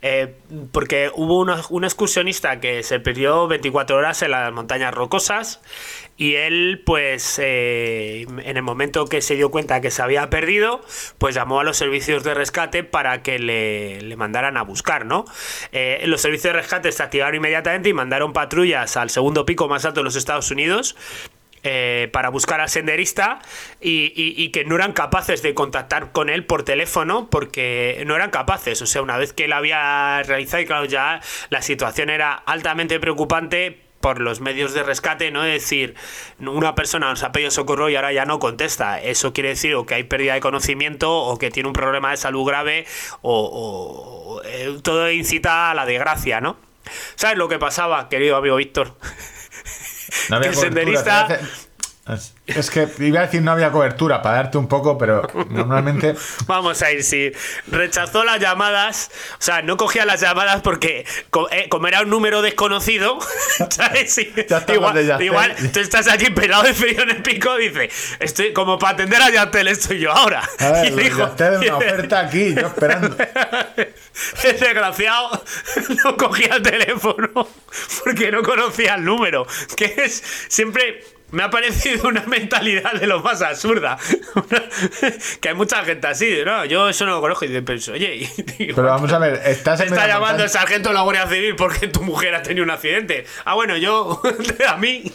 [0.03, 0.35] eh,
[0.73, 5.61] porque hubo una- un excursionista que se perdió 24 horas en las montañas rocosas
[6.19, 10.83] y él pues eh, en el momento que se dio cuenta que se había perdido
[11.17, 15.25] pues llamó a los servicios de rescate para que le, le mandaran a buscar no
[16.05, 20.01] los servicios de rescate se activaron inmediatamente y mandaron patrullas al segundo pico más alto
[20.01, 20.95] de los Estados Unidos
[21.69, 23.41] eh, para buscar al senderista
[23.81, 28.81] y, que no eran capaces de contactar con él por teléfono porque no eran capaces.
[28.83, 33.01] O sea, una vez que él había realizado, y claro, ya la situación era altamente
[33.01, 35.45] preocupante por los medios de rescate, ¿no?
[35.45, 35.97] Es decir,
[36.39, 39.01] una persona nos ha pedido socorro y ahora ya no contesta.
[39.01, 42.17] Eso quiere decir o que hay pérdida de conocimiento o que tiene un problema de
[42.17, 42.87] salud grave
[43.23, 46.59] o, eh, todo incita a la desgracia, ¿no?
[47.17, 48.95] ¿Sabes lo que pasaba, querido amigo Víctor?
[50.29, 51.41] No había el senderista-
[52.47, 56.15] Es, que iba a decir no había cobertura para darte un poco, pero normalmente
[56.47, 57.33] Vamos a ir, si
[57.67, 61.05] rechazó las llamadas, o sea, no cogía las llamadas porque
[61.51, 63.19] eh, como era un número desconocido,
[63.71, 64.15] ¿sabes?
[64.15, 67.91] Sí, Ya igual, de igual tú estás allí pelado de frío en el pico, dice,
[68.21, 70.49] estoy como para atender a Yastel estoy yo ahora.
[70.61, 73.17] A ver, Y dijo- una oferta aquí, yo esperando.
[74.45, 75.43] el desgraciado
[76.05, 77.49] no cogía el teléfono
[78.05, 79.45] porque no conocía el número.
[79.77, 81.03] Que es siempre.
[81.33, 83.99] Me ha parecido una mentalidad de lo más absurda.
[85.41, 86.65] Que hay mucha gente así, ¿no?
[86.65, 89.89] Yo eso no lo conozco y pero, oye, digo, Pero vamos a ver, estás en
[89.89, 93.27] Está llamando el sargento de la Guardia Civil porque tu mujer ha tenido un accidente.
[93.45, 94.21] Ah, bueno, yo,
[94.69, 95.13] a mí.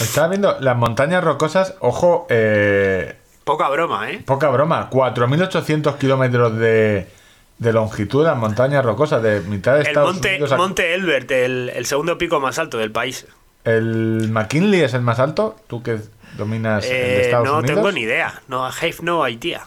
[0.00, 3.14] Estaba viendo las montañas rocosas, ojo, eh,
[3.44, 4.22] Poca broma, ¿eh?
[4.26, 7.08] poca broma, 4.800 kilómetros de,
[7.56, 10.52] de longitud las montañas rocosas de mitad de El Estados monte, Unidos.
[10.52, 13.26] a- monte Elbert, el, el segundo pico más alto del país.
[13.64, 15.56] ¿El McKinley es el más alto?
[15.66, 15.98] ¿Tú que
[16.36, 17.74] dominas el de Eh, Estados no Unidos?
[17.76, 18.40] tengo ni idea.
[18.48, 19.66] No, I have no idea.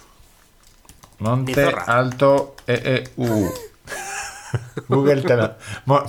[1.20, 1.76] ni Monte.
[1.88, 3.54] Alto EEU.
[4.88, 5.56] Google te lo-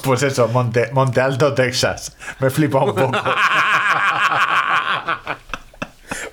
[0.02, 2.16] Pues eso, Monte, Monte Alto, Texas.
[2.40, 3.12] Me flipa un poco.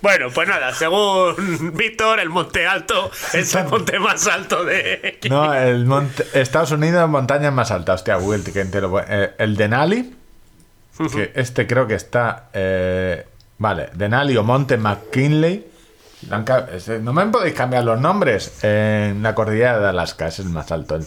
[0.02, 5.20] Bueno, pues nada, según Víctor, el monte alto es el monte más alto de.
[5.30, 7.96] No, el monte, Estados Unidos, montañas más altas.
[7.96, 8.62] Hostia, Google, que.
[8.62, 10.16] Eh, el Denali,
[11.08, 12.50] que este creo que está.
[12.54, 13.26] eh,
[13.58, 15.66] vale, Denali o Monte McKinley.
[17.02, 18.64] No me podéis cambiar los nombres.
[18.64, 21.00] En la cordillera de Alaska es el más alto.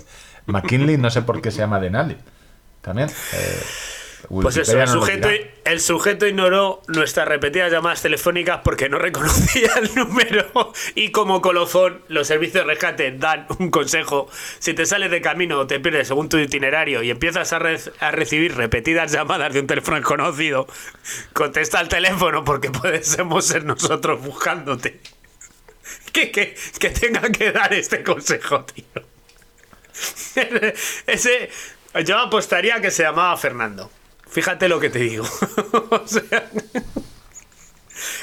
[0.46, 2.16] McKinley, no sé por qué se llama Denali.
[2.80, 3.08] También.
[3.08, 3.62] eh,
[4.28, 5.50] Pues eso, el sujeto, dirá.
[5.64, 12.02] el sujeto ignoró nuestras repetidas llamadas telefónicas porque no reconocía el número y como colofón
[12.08, 14.28] los servicios de rescate dan un consejo.
[14.58, 17.80] Si te sales de camino o te pierdes según tu itinerario y empiezas a, re-
[18.00, 20.66] a recibir repetidas llamadas de un teléfono desconocido,
[21.32, 25.00] contesta al teléfono porque podemos ser nosotros buscándote.
[26.12, 28.84] Que, que, que tenga que dar este consejo, tío.
[31.06, 31.50] Ese,
[32.04, 33.90] yo apostaría que se llamaba Fernando.
[34.32, 35.24] Fíjate lo que te digo.
[35.90, 36.50] O sea,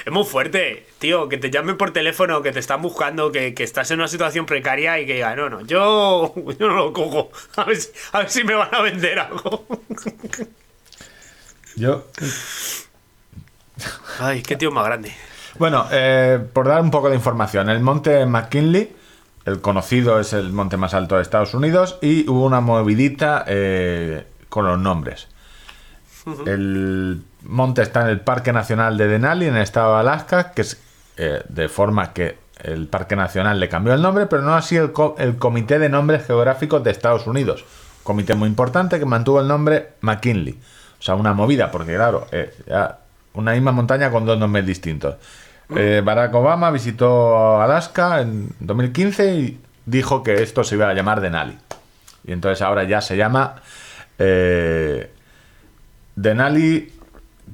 [0.05, 3.63] Es muy fuerte, tío, que te llamen por teléfono, que te están buscando, que, que
[3.63, 7.31] estás en una situación precaria y que diga, no, no, yo, yo no lo cojo.
[7.55, 9.65] A ver, si, a ver si me van a vender algo.
[11.75, 12.07] Yo,
[14.19, 15.13] Ay, qué tío más grande.
[15.57, 18.93] Bueno, eh, por dar un poco de información, el monte McKinley,
[19.45, 24.25] el conocido es el monte más alto de Estados Unidos, y hubo una movidita eh,
[24.49, 25.28] con los nombres.
[26.45, 30.61] El monte está en el Parque Nacional de Denali, en el estado de Alaska, que
[30.61, 30.79] es
[31.17, 34.91] eh, de forma que el Parque Nacional le cambió el nombre, pero no así el,
[34.91, 37.63] co- el Comité de Nombres Geográficos de Estados Unidos.
[38.03, 40.59] Comité muy importante que mantuvo el nombre McKinley.
[40.99, 42.99] O sea, una movida, porque claro, eh, ya
[43.33, 45.15] una misma montaña con dos nombres distintos.
[45.75, 51.21] Eh, Barack Obama visitó Alaska en 2015 y dijo que esto se iba a llamar
[51.21, 51.57] Denali.
[52.25, 53.61] Y entonces ahora ya se llama
[54.17, 55.11] eh,
[56.21, 56.93] Denali,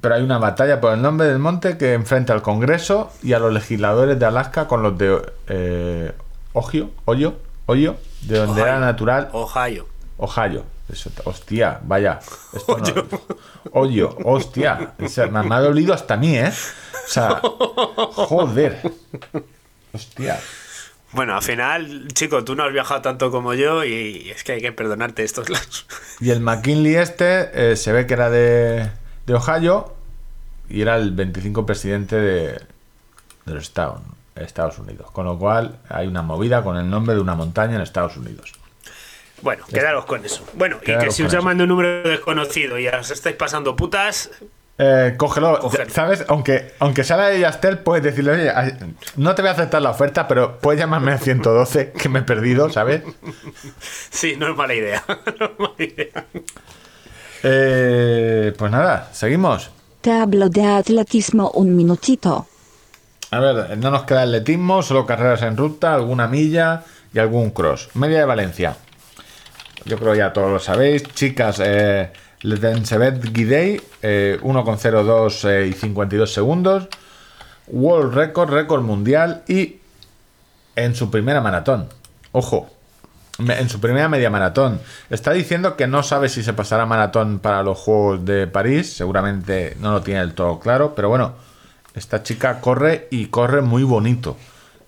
[0.00, 3.38] pero hay una batalla por el nombre del monte que enfrenta al Congreso y a
[3.38, 6.12] los legisladores de Alaska con los de eh,
[6.52, 7.36] Ohio, Ohio,
[7.66, 9.86] Ohio, de donde era natural Ohio.
[10.18, 10.64] Ohio.
[10.92, 12.20] Eso, hostia, vaya.
[12.52, 13.08] Esto no-
[13.72, 14.92] Ohio, hostia.
[15.04, 16.48] O sea, me, me ha dolido hasta a mí, ¿eh?
[16.52, 17.40] O sea,
[18.14, 18.80] joder.
[19.92, 20.38] Hostia.
[21.16, 24.60] Bueno, al final, chico, tú no has viajado tanto como yo y es que hay
[24.60, 25.86] que perdonarte estos lados.
[26.20, 28.90] Y el McKinley este eh, se ve que era de,
[29.26, 29.94] de Ohio
[30.68, 34.02] y era el 25 presidente de, de los Estados,
[34.34, 35.10] Estados Unidos.
[35.10, 38.52] Con lo cual hay una movida con el nombre de una montaña en Estados Unidos.
[39.40, 40.46] Bueno, quedaros con eso.
[40.52, 44.30] Bueno, y que si os llaman de un número desconocido y os estáis pasando putas,
[44.78, 45.88] Eh, cógelo, Cógelo.
[45.88, 46.24] ¿sabes?
[46.28, 48.74] Aunque, aunque sea la de Yastel, puedes decirle, oye,
[49.16, 52.22] no te voy a aceptar la oferta, pero puedes llamarme al 112, que me he
[52.22, 53.02] perdido, ¿sabes?
[54.10, 55.02] sí, no es mala idea.
[55.40, 56.24] no es mala idea.
[57.42, 59.70] Eh, pues nada, seguimos.
[60.02, 62.46] Te hablo de atletismo un minutito.
[63.30, 67.88] A ver, no nos queda atletismo, solo carreras en ruta, alguna milla y algún cross.
[67.94, 68.76] Media de Valencia.
[69.84, 71.02] Yo creo ya todos lo sabéis.
[71.14, 72.10] Chicas, eh,
[72.46, 76.88] Letensebet Guidey, eh, 1,02 eh, y 52 segundos.
[77.66, 79.76] World Record, récord mundial y
[80.76, 81.88] en su primera maratón.
[82.30, 82.68] Ojo,
[83.38, 84.80] en su primera media maratón.
[85.10, 88.92] Está diciendo que no sabe si se pasará maratón para los Juegos de París.
[88.92, 90.94] Seguramente no lo tiene del todo claro.
[90.94, 91.32] Pero bueno,
[91.94, 94.36] esta chica corre y corre muy bonito.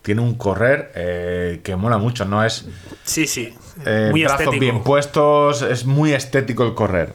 [0.02, 2.24] Tiene un correr eh, que mola mucho.
[2.24, 2.66] No es
[3.02, 3.52] Sí, sí.
[3.84, 4.60] eh, muy brazos estético.
[4.60, 5.62] bien puestos.
[5.62, 7.12] Es muy estético el correr.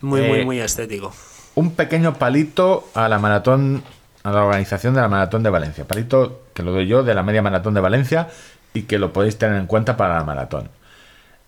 [0.00, 1.12] Muy, muy, Eh, muy estético.
[1.54, 3.82] un pequeño palito a la maratón,
[4.22, 5.84] a la organización de la maratón de Valencia.
[5.86, 8.28] Palito que lo doy yo de la media maratón de Valencia
[8.72, 10.68] y que lo podéis tener en cuenta para la maratón.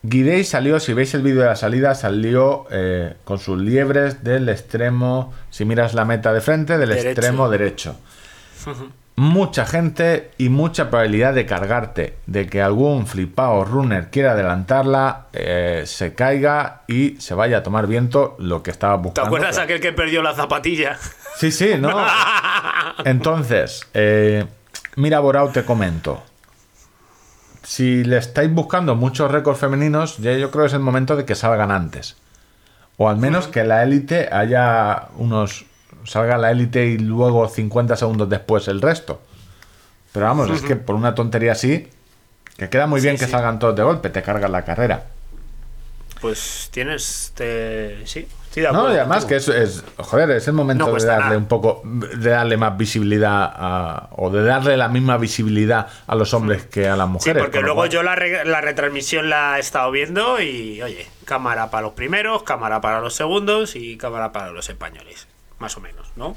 [0.04, 4.48] Guidey salió, si veis el vídeo de la salida, salió eh, con sus liebres del
[4.48, 7.08] extremo, si miras la meta de frente, del Derecho.
[7.10, 7.96] extremo derecho.
[9.14, 15.82] Mucha gente y mucha probabilidad de cargarte, de que algún flipado runner quiera adelantarla, eh,
[15.86, 19.26] se caiga y se vaya a tomar viento lo que estaba ¿Te buscando.
[19.26, 20.96] acuerdas aquel que perdió la zapatilla?
[21.36, 21.90] Sí, sí, no.
[23.04, 24.46] Entonces, eh,
[24.96, 26.22] mira, Borao, te comento.
[27.62, 31.24] Si le estáis buscando muchos récords femeninos, ya yo creo que es el momento de
[31.24, 32.16] que salgan antes.
[32.96, 35.64] O al menos que la élite haya unos.
[36.04, 39.20] Salga la élite y luego 50 segundos después el resto.
[40.12, 41.88] Pero vamos, es que por una tontería así,
[42.56, 43.30] que queda muy bien que sí.
[43.30, 45.04] salgan todos de golpe, te cargas la carrera.
[46.20, 47.32] Pues tienes.
[47.34, 48.06] Te...
[48.06, 50.94] Sí, estoy de No, acuerdo y además que es, es- joder, es el momento No
[50.94, 51.36] de darle nada.
[51.38, 56.32] un poco, de darle más visibilidad a- o de darle la misma visibilidad a los
[56.32, 57.42] hombres que a las Sí, mujeres.
[57.42, 61.70] porque luego cual- yo la, re- la retransmisión la he estado viendo y, oye, cámara
[61.70, 65.26] para los primeros, cámara para los segundos y cámara para los españoles.
[65.62, 66.34] Más o menos, ¿no?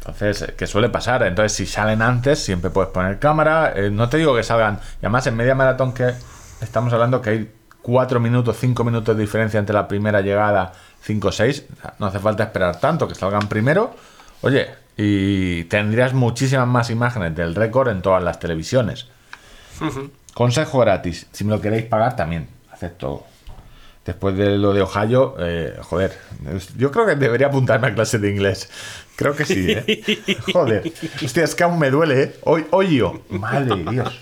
[0.00, 1.22] Entonces, eh, que suele pasar.
[1.22, 3.72] Entonces, si salen antes, siempre puedes poner cámara.
[3.74, 4.78] Eh, no te digo que salgan.
[5.00, 6.12] Y además, en media maratón que
[6.60, 11.28] estamos hablando que hay 4 minutos, 5 minutos de diferencia entre la primera llegada, 5
[11.28, 11.64] o 6.
[11.98, 13.96] No hace falta esperar tanto, que salgan primero.
[14.42, 14.68] Oye,
[14.98, 19.08] y tendrías muchísimas más imágenes del récord en todas las televisiones.
[20.34, 21.26] Consejo gratis.
[21.32, 23.24] Si me lo queréis pagar, también acepto.
[24.06, 26.16] Después de lo de Ohio, eh, joder,
[26.76, 28.70] yo creo que debería apuntarme a clase de inglés.
[29.16, 30.36] Creo que sí, ¿eh?
[30.52, 30.92] Joder.
[31.24, 32.36] Hostia, es que aún me duele, ¿eh?
[32.44, 33.22] Hoy, Ohio.
[33.30, 34.16] Madre Dios.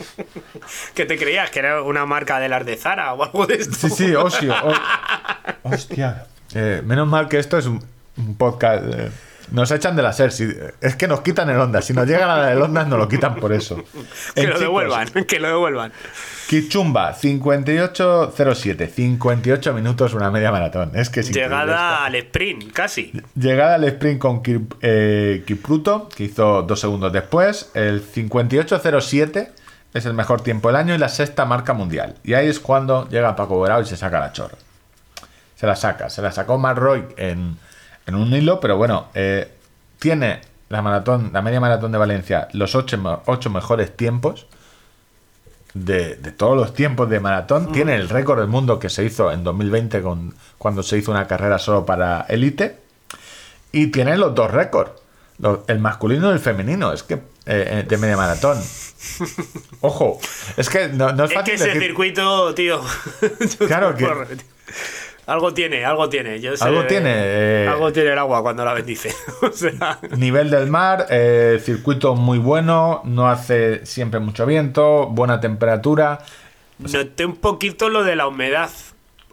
[0.94, 1.50] ¿Qué te creías?
[1.50, 3.74] ¿Que era una marca de las de Zara o algo de esto?
[3.74, 4.54] Sí, sí, Osio.
[4.54, 6.26] o- Hostia.
[6.54, 7.84] Eh, menos mal que esto es un,
[8.16, 8.84] un podcast.
[8.86, 9.10] eh,
[9.50, 10.32] Nos echan de la SER.
[10.32, 11.84] si- es que nos quitan el Ondas.
[11.84, 13.76] Si nos llega la del Ondas, nos lo quitan por eso.
[14.34, 15.92] Que En lo chicos, devuelvan, que lo devuelvan.
[16.48, 18.88] Kichumba, 58.07.
[18.90, 20.90] 58 minutos, una media maratón.
[20.94, 23.12] Es que Llegada al sprint, casi.
[23.34, 27.70] Llegada al sprint con Kip- eh, Kipruto, que hizo dos segundos después.
[27.74, 29.50] El 58.07
[29.94, 32.16] es el mejor tiempo del año y la sexta marca mundial.
[32.24, 34.56] Y ahí es cuando llega Paco Borao y se saca la chorra.
[35.56, 36.10] Se la saca.
[36.10, 37.56] Se la sacó Mark Roy en,
[38.06, 39.50] en un hilo, pero bueno, eh,
[39.98, 44.46] tiene la maratón, la media maratón de Valencia, los ocho, ocho mejores tiempos
[45.74, 47.72] de, de todos los tiempos de maratón.
[47.72, 51.26] Tiene el récord del mundo que se hizo en 2020 con, cuando se hizo una
[51.26, 52.78] carrera solo para élite.
[53.72, 54.92] Y tiene los dos récords.
[55.66, 56.92] el masculino y el femenino.
[56.92, 58.56] Es que eh, eh, de media maratón.
[59.80, 60.20] Ojo,
[60.56, 62.80] es que no, no es Es fácil que ese decir- circuito, tío.
[63.66, 64.06] Claro que-.
[65.26, 66.40] Algo tiene, algo tiene.
[66.40, 67.68] Yo sé- Algo tiene, eh.
[67.68, 69.14] Algo tiene el agua cuando la bendice.
[69.42, 75.40] o sea, Nivel del mar, eh, circuito muy bueno, no hace siempre mucho viento, buena
[75.40, 76.18] temperatura.
[76.78, 78.70] noté un poquito lo de la humedad.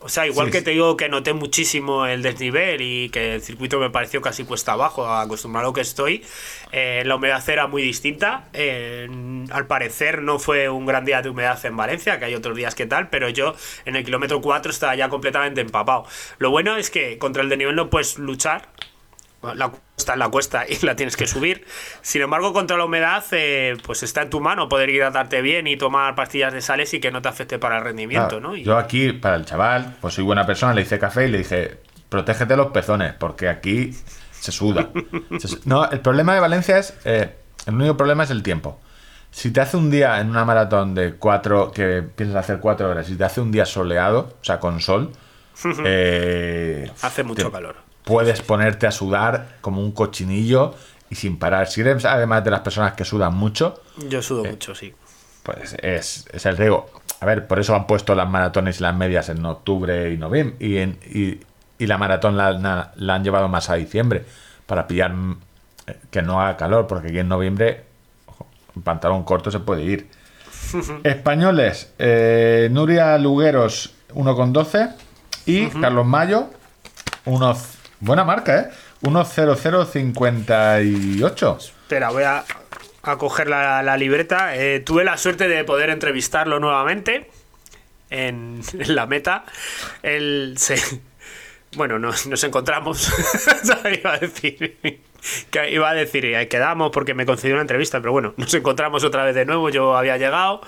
[0.04, 3.42] O sea, igual Sí, que te digo que noté muchísimo el desnivel y que el
[3.42, 6.24] circuito me pareció casi cuesta abajo, acostumbrado que estoy,
[6.72, 8.50] eh, la humedad era muy distinta.
[8.54, 9.08] Eh,
[9.52, 12.74] al parecer no fue un gran día de humedad en Valencia, que hay otros días
[12.74, 13.54] que tal, pero yo
[13.86, 16.06] en el kilómetro 4 estaba ya completamente empapado.
[16.40, 18.70] Lo bueno es que contra el desnivel no puedes luchar,
[19.44, 21.66] la cuesta es la cuesta y la tienes que subir.
[22.02, 25.78] Sin embargo, contra la humedad, eh, pues está en tu mano poder hidratarte bien y
[25.78, 28.56] tomar pastillas de sales y que no te afecte para el rendimiento, Claro, ¿no?
[28.56, 31.40] Y- Yo aquí, para el chaval, pues soy buena persona, le hice café y le
[31.40, 31.78] dije,
[32.10, 33.92] protégete los pezones, porque aquí
[34.32, 34.90] se suda.
[35.40, 37.36] Se no, el problema de Valencia es, eh,
[37.68, 38.80] el único problema es el tiempo.
[39.30, 43.06] Si te hace un día en una maratón de cuatro, que piensas hacer cuatro horas,
[43.08, 45.12] si te hace un día soleado, o sea, con sol,
[45.86, 47.76] eh, Hace mucho te- calor.
[48.12, 50.76] Puedes ponerte a sudar como un cochinillo
[51.10, 51.68] y sin parar.
[51.68, 54.94] Si eres además de las personas que sudan mucho, Yo sudo mucho, sí.
[55.44, 56.90] pues es, es el riesgo.
[57.20, 60.56] A ver, por eso han puesto las maratones y las medias en octubre y noviembre.
[60.60, 61.40] Y, en- y,
[61.84, 64.26] y la maratón la, la- la han llevado más a diciembre.
[64.66, 65.38] Para pillar mm,
[65.88, 66.88] eh, que no haga calor.
[66.88, 67.84] Porque aquí en noviembre,
[68.26, 68.48] ojo,
[68.84, 70.10] pantalón corto se puede ir.
[71.04, 74.96] Españoles, eh, Nuria Lugueros 1,12
[75.46, 76.50] y Carlos Mayo,
[77.26, 78.70] unos, buena marca, ¿eh?
[79.04, 81.58] 1,0058.
[81.58, 82.44] Espera, voy a,
[83.18, 84.54] coger la, libreta.
[84.56, 87.32] Eh, tuve la suerte de poder entrevistarlo nuevamente
[88.10, 89.46] en, en la meta.
[90.04, 90.76] Él se.
[91.76, 93.10] Bueno, nos, nos encontramos.
[94.02, 95.00] iba a decir.
[95.52, 99.04] Que iba a decir, eh, quedamos porque me concedió una entrevista, pero bueno, nos encontramos
[99.04, 99.70] otra vez de nuevo.
[99.70, 100.62] Yo había llegado.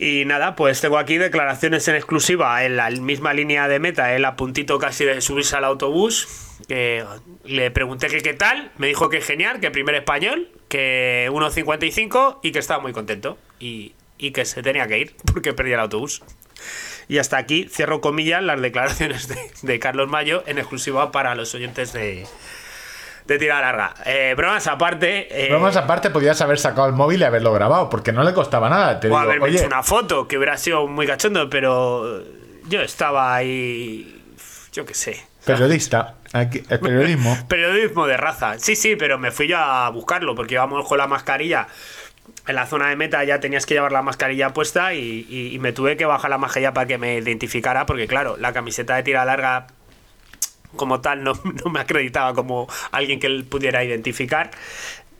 [0.00, 4.24] Y nada, pues tengo aquí declaraciones en exclusiva en la misma línea de meta, él
[4.24, 6.28] a puntito casi de subirse al autobús.
[6.68, 7.04] Que
[7.44, 12.52] le pregunté que qué tal, me dijo que genial, que primer español, que 1.55 y
[12.52, 13.38] que estaba muy contento.
[13.58, 16.22] Y, y que se tenía que ir porque perdía el autobús.
[17.08, 21.54] Y hasta aquí cierro comillas las declaraciones de, de Carlos Mayo en exclusiva para los
[21.54, 22.24] oyentes de,
[23.28, 23.94] de tira larga.
[24.06, 25.28] Eh, bromas aparte.
[25.30, 28.68] eh, Bromas aparte, podías haber sacado el móvil y haberlo grabado, porque no le costaba
[28.68, 28.98] nada.
[28.98, 32.24] Te o digo, haberme oye, hecho una foto, que hubiera sido muy cachondo, pero
[32.68, 34.20] yo estaba ahí.
[34.72, 35.24] Yo qué sé.
[35.44, 37.36] periodista, aquí, el periodismo.
[37.48, 38.58] Periodismo de raza.
[38.58, 41.68] Sí, sí, pero me fui yo a buscarlo porque íbamos con la mascarilla.
[42.46, 45.58] En la zona de meta ya tenías que llevar la mascarilla puesta y, y- y
[45.58, 49.02] me tuve que bajar la mascarilla para que me identificara porque claro, la camiseta de
[49.02, 49.66] tira larga
[50.76, 51.32] como tal no,
[51.64, 54.50] no me acreditaba como alguien que él pudiera identificar.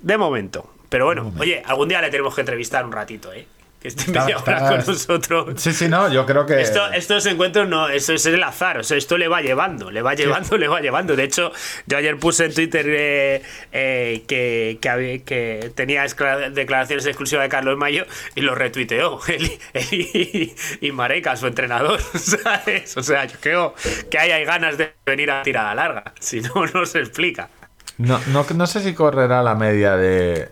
[0.01, 0.73] De momento.
[0.89, 3.47] Pero bueno, oye, algún día le tenemos que entrevistar un ratito, ¿eh?
[3.81, 5.63] Que esté Está- media hora está- con nosotros.
[5.63, 6.61] Sí, sí, no, yo creo que.
[6.61, 10.03] Esto, estos encuentros no, eso es el azar, o sea, esto le va llevando, le
[10.03, 11.15] va llevando, le va llevando.
[11.15, 11.53] De hecho,
[11.87, 14.79] yo ayer puse en Twitter eh, eh, que,
[15.25, 16.05] que, tenía
[16.51, 18.05] declaraciones exclusivas de Carlos Mayo
[18.35, 22.97] y lo retuiteó él, él y, y Mareca, su entrenador, ¿sabes?
[22.97, 23.75] O sea, yo creo
[24.11, 27.49] que ahí hay ganas de venir a tirada larga, si no, no se explica.
[27.97, 30.49] No, no, no sé si correrá la media de.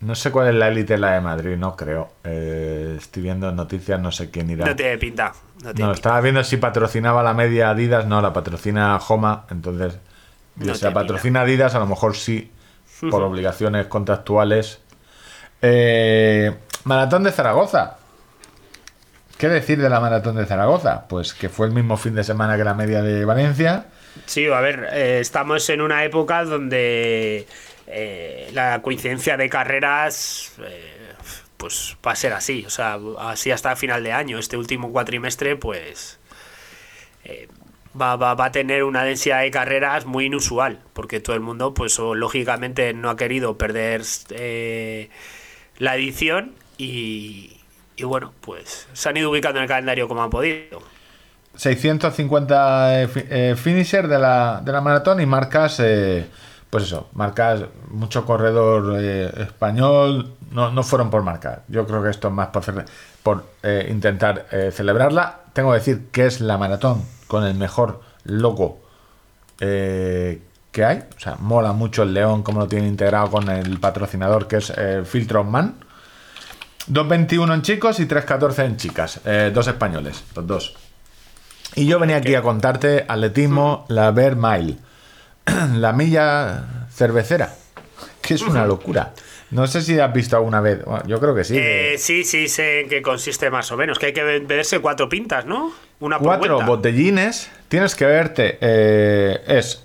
[0.00, 2.08] No sé cuál es la élite la de Madrid, no creo.
[2.24, 4.64] Eh, estoy viendo noticias, no sé quién irá.
[4.66, 5.32] No tiene pinta.
[5.64, 5.92] No tiene No, pinta.
[5.92, 9.98] estaba viendo si patrocinaba la media Adidas, no, la patrocina Homa, entonces.
[10.56, 12.50] No si la patrocina Adidas, a lo mejor sí,
[13.10, 14.80] por obligaciones contractuales.
[15.62, 17.97] Eh, maratón de Zaragoza.
[19.38, 21.06] ¿Qué decir de la maratón de Zaragoza?
[21.06, 23.86] Pues que fue el mismo fin de semana que la media de Valencia.
[24.26, 27.46] Sí, a ver, eh, estamos en una época donde
[27.86, 31.12] eh, la coincidencia de carreras eh,
[31.56, 34.40] pues va a ser así, o sea, así hasta final de año.
[34.40, 36.18] Este último cuatrimestre, pues
[38.00, 41.74] va, va, va a tener una densidad de carreras muy inusual, porque todo el mundo,
[41.74, 44.02] pues lógicamente, no ha querido perder
[45.78, 47.57] la edición y,
[47.98, 50.80] y bueno, pues se han ido ubicando en el calendario como han podido.
[51.56, 56.24] 650 eh, eh, finisher de la, de la maratón y marcas, eh,
[56.70, 61.64] pues eso, marcas mucho corredor eh, español, no, no fueron por marcar.
[61.66, 62.62] Yo creo que esto es más por,
[63.24, 65.40] por eh, intentar celebrarla.
[65.52, 68.78] Tengo que decir que es la maratón con el mejor logo
[69.58, 70.98] que hay.
[71.16, 74.72] O sea, mola mucho el león, como lo tiene integrado con el patrocinador que es
[75.04, 75.74] Filtron Man.
[76.90, 79.20] 2.21 en chicos y 3.14 en chicas.
[79.24, 80.74] Eh, dos españoles, los dos.
[81.74, 84.76] Y yo venía aquí a contarte atletismo, la Bear Mile,
[85.74, 87.54] la milla cervecera,
[88.22, 89.12] que es una locura.
[89.50, 91.56] No sé si has visto alguna vez, bueno, yo creo que sí.
[91.58, 94.78] Eh, sí, sí, sé en qué consiste más o menos, que hay que be- beberse
[94.80, 95.72] cuatro pintas, ¿no?
[96.00, 99.84] Una por cuatro botellines, tienes que verte, eh, es,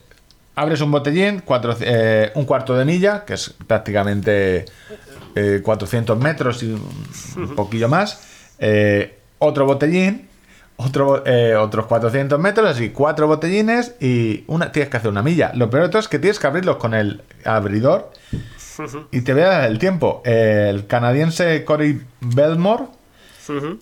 [0.56, 4.66] abres un botellín, cuatro, eh, un cuarto de milla, que es prácticamente
[5.36, 8.22] eh, 400 metros y un, poquillo más,
[8.60, 10.28] eh, otro botellín,
[10.78, 15.52] otro, eh, otros 400 metros, así cuatro botellines y una, tienes que hacer una milla.
[15.56, 18.12] Lo peor de todo es que tienes que abrirlos con el abridor
[19.12, 20.22] y te veas el tiempo.
[20.26, 22.86] El canadiense Cory Belmore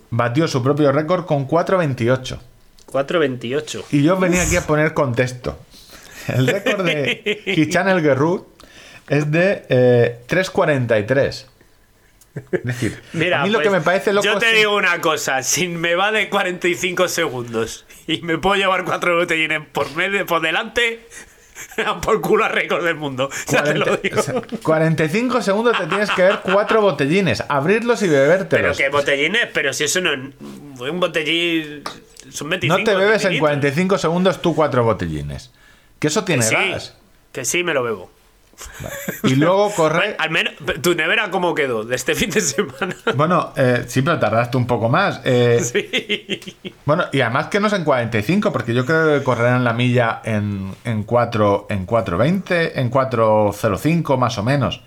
[0.09, 2.39] batió su propio récord con 4.28.
[2.91, 3.85] 4.28.
[3.91, 5.57] Y yo venía aquí a poner contexto.
[6.27, 8.01] El récord de Hichan El
[9.11, 11.45] es de eh, 3.43.
[12.51, 14.75] Es decir, Mira, a mí lo pues, que me parece loco yo te es- digo
[14.75, 19.93] una cosa, si me va de 45 segundos y me puedo llevar cuatro botellines por
[19.95, 21.05] medio, por delante,
[22.01, 23.29] por culo a récord del mundo.
[23.49, 24.19] Ya te lo 40 digo.
[24.19, 28.77] o sea, 45 segundos te tienes que ver cuatro botellines, abrirlos y Pero bebértelos.
[28.77, 30.19] que botellines, pero si eso no es
[30.89, 31.83] un botellín
[32.29, 33.49] son 25 No te bebes en centilitros.
[33.49, 35.51] 45 segundos tú cuatro botellines.
[35.99, 36.95] Que eso Que tiene sí, gas.
[37.33, 38.09] que sí me lo bebo.
[39.23, 40.15] Y luego corre.
[40.17, 42.95] Al menos tu nevera cómo quedó de este fin de semana.
[43.15, 45.21] Bueno, eh, sí, pero tardaste un poco más.
[45.23, 46.57] Eh, Sí.
[46.85, 50.21] Bueno, y además que no es en 45, porque yo creo que correrán la milla
[50.23, 54.81] en, en 4 en 4.20, en 4.05 más o menos.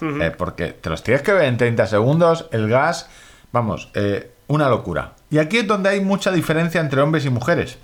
[0.00, 3.08] Eh, porque te los tienes que ver en 30 segundos, el gas,
[3.50, 5.14] vamos, eh, una locura.
[5.30, 7.78] Y aquí es donde hay mucha diferencia entre hombres y mujeres.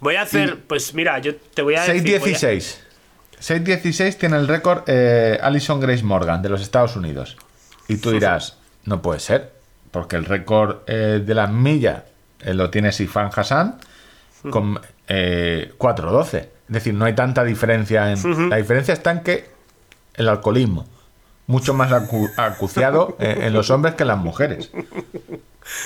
[0.00, 2.02] Voy a hacer, pues mira, yo te voy a decir.
[2.20, 2.80] voy a- 6.16.
[3.40, 7.36] 6.16 tiene el récord eh, Alison Grace Morgan de los Estados Unidos.
[7.88, 9.52] Y tú dirás, no puede ser,
[9.90, 12.02] porque el récord eh, de las millas
[12.40, 13.78] eh, lo tiene Sifan Hassan
[14.50, 16.36] con eh, 4.12.
[16.38, 18.12] Es decir, no hay tanta diferencia.
[18.12, 19.50] En, La diferencia está en que
[20.14, 20.86] el alcoholismo,
[21.46, 24.70] mucho más acu- acuciado en los hombres que en las mujeres.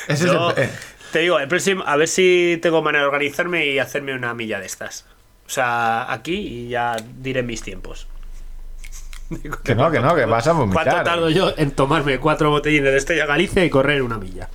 [0.08, 0.68] Ese Yo es el,
[1.12, 4.60] te digo, el próximo, a ver si tengo manera de organizarme y hacerme una milla
[4.60, 5.06] de estas.
[5.46, 8.06] O sea, aquí y ya diré mis tiempos.
[9.64, 10.84] que no, que no, que vas a vomitar.
[10.84, 14.48] ¿Cuánto tardo yo en tomarme cuatro botellines de Estrella Galicia y correr una milla?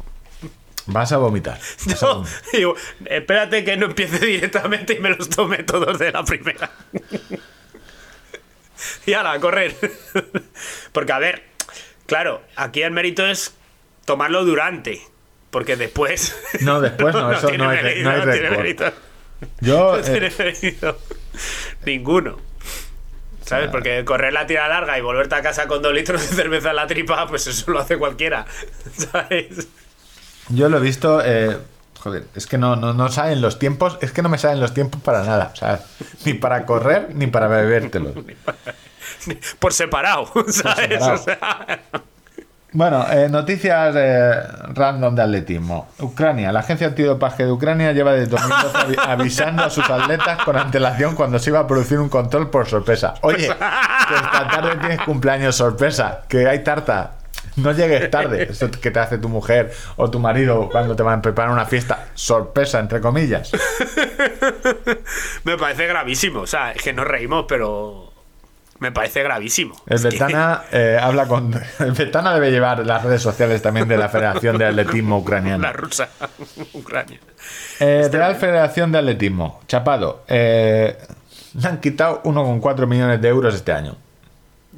[0.87, 1.59] Vas a vomitar.
[1.85, 2.41] vas a vomitar.
[2.53, 2.75] digo,
[3.05, 6.71] espérate que no empiece directamente y me los tome todos de la primera.
[9.05, 9.75] y ala, a correr.
[10.91, 11.43] Porque, a ver,
[12.05, 13.53] claro, aquí el mérito es
[14.05, 15.01] tomarlo durante.
[15.51, 16.35] Porque después.
[16.61, 18.57] No, después no, eso tiene no hay no hay tiene récord.
[18.57, 18.93] mérito.
[19.61, 20.77] Yo, No tiene eh.
[21.85, 22.37] Ninguno.
[23.45, 23.69] ¿Sabes?
[23.69, 26.75] Porque correr la tira larga y volverte a casa con dos litros de cerveza en
[26.75, 28.45] la tripa, pues eso lo hace cualquiera.
[29.11, 29.67] ¿Sabes?
[30.49, 31.21] yo lo he visto.
[31.25, 31.57] eh,
[31.99, 33.97] joder, es que no, no, no saben los tiempos.
[34.01, 35.51] Es que no me saben los tiempos para nada.
[35.53, 35.83] O sea,
[36.25, 38.13] ni para correr ni para bebértelo.
[39.57, 40.99] Por separado, ¿sabes?
[41.03, 41.13] separado.
[41.13, 41.79] O sea,
[42.71, 44.31] Bueno, eh, noticias eh,
[44.75, 45.89] random de atletismo.
[45.99, 46.51] Ucrania.
[46.51, 51.15] La agencia antidopaje de Ucrania lleva desde 2012 avi- avisando a sus atletas con antelación
[51.15, 53.15] cuando se iba a producir un control por sorpresa.
[53.21, 53.37] Oye,
[54.07, 57.13] que esta tarde tienes cumpleaños sorpresa, que hay tarta.
[57.55, 58.43] No llegues tarde.
[58.51, 61.65] Eso que te hace tu mujer o tu marido cuando te van a preparar una
[61.65, 63.51] fiesta sorpresa, entre comillas.
[65.43, 66.41] me parece gravísimo.
[66.41, 68.08] O sea, es que nos reímos, pero
[68.79, 69.81] me parece gravísimo.
[69.87, 71.53] El que- Betana eh, habla con.
[71.79, 75.63] El Betana debe llevar las redes sociales también de la Federación de Atletismo Ucraniano.
[75.63, 76.09] La rusa,
[76.73, 77.19] Ucrania.
[77.79, 80.23] Eh, Real Federación de Atletismo, Chapado.
[80.27, 80.97] eh,
[81.59, 83.97] le han quitado 1,4 millones de euros este año.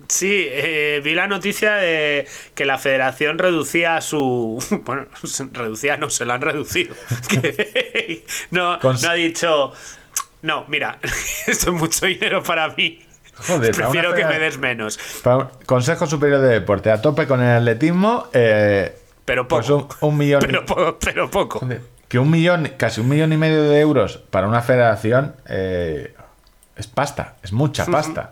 [0.08, 4.62] Sí, eh, vi la noticia de que la federación reducía su...
[4.86, 5.06] Bueno,
[5.54, 6.96] reducía, no, se la han reducido.
[7.30, 9.74] Que no, no ha dicho...
[10.42, 10.98] No, mira,
[11.48, 13.00] esto es mucho dinero para mí.
[13.48, 15.00] Joder, Prefiero que me des menos.
[15.66, 18.28] Consejo Superior de Deporte, a tope con el atletismo.
[18.34, 19.60] eh, Pero poco.
[19.62, 20.42] pues un, un millón.
[20.42, 21.62] Pero, po- pero poco.
[22.08, 26.14] Que un millón, casi un millón y medio de euros para una federación eh,
[26.76, 28.32] es pasta, es mucha pasta.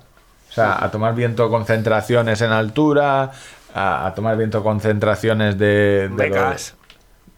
[0.49, 3.31] O sea, a tomar viento concentraciones en altura,
[3.73, 6.51] a, a tomar viento concentraciones de, de Becas.
[6.51, 6.75] los-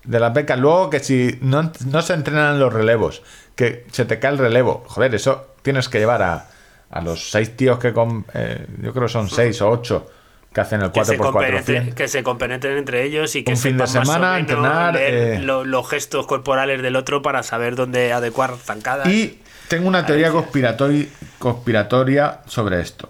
[0.04, 0.58] de las becas.
[0.58, 3.22] Luego que si no, no se entrenan los relevos,
[3.56, 6.48] que se te cae el relevo, joder, eso tienes que llevar a,
[6.92, 10.10] a los seis tíos que con, eh, yo creo que son seis o ocho
[10.54, 11.96] que hacen el Que se, 4x4 compenetren, 100.
[11.96, 15.40] que se compenetren entre ellos y que Un fin de semana, entrenar, eh.
[15.40, 19.08] lo- los gestos corporales del otro para saber dónde adecuar zancadas.
[19.08, 19.40] Y
[19.70, 21.08] tengo una teoría conspiratori-
[21.40, 23.08] conspiratoria sobre esto.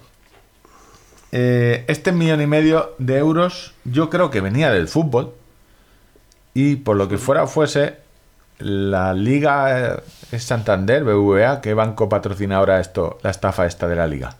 [1.31, 5.33] Eh, este millón y medio de euros yo creo que venía del fútbol
[6.53, 7.95] y por lo que fuera fuese
[8.61, 9.99] la liga eh,
[10.31, 14.35] es Santander, BVA, ¿qué banco patrocina ahora esto, la estafa esta de la liga?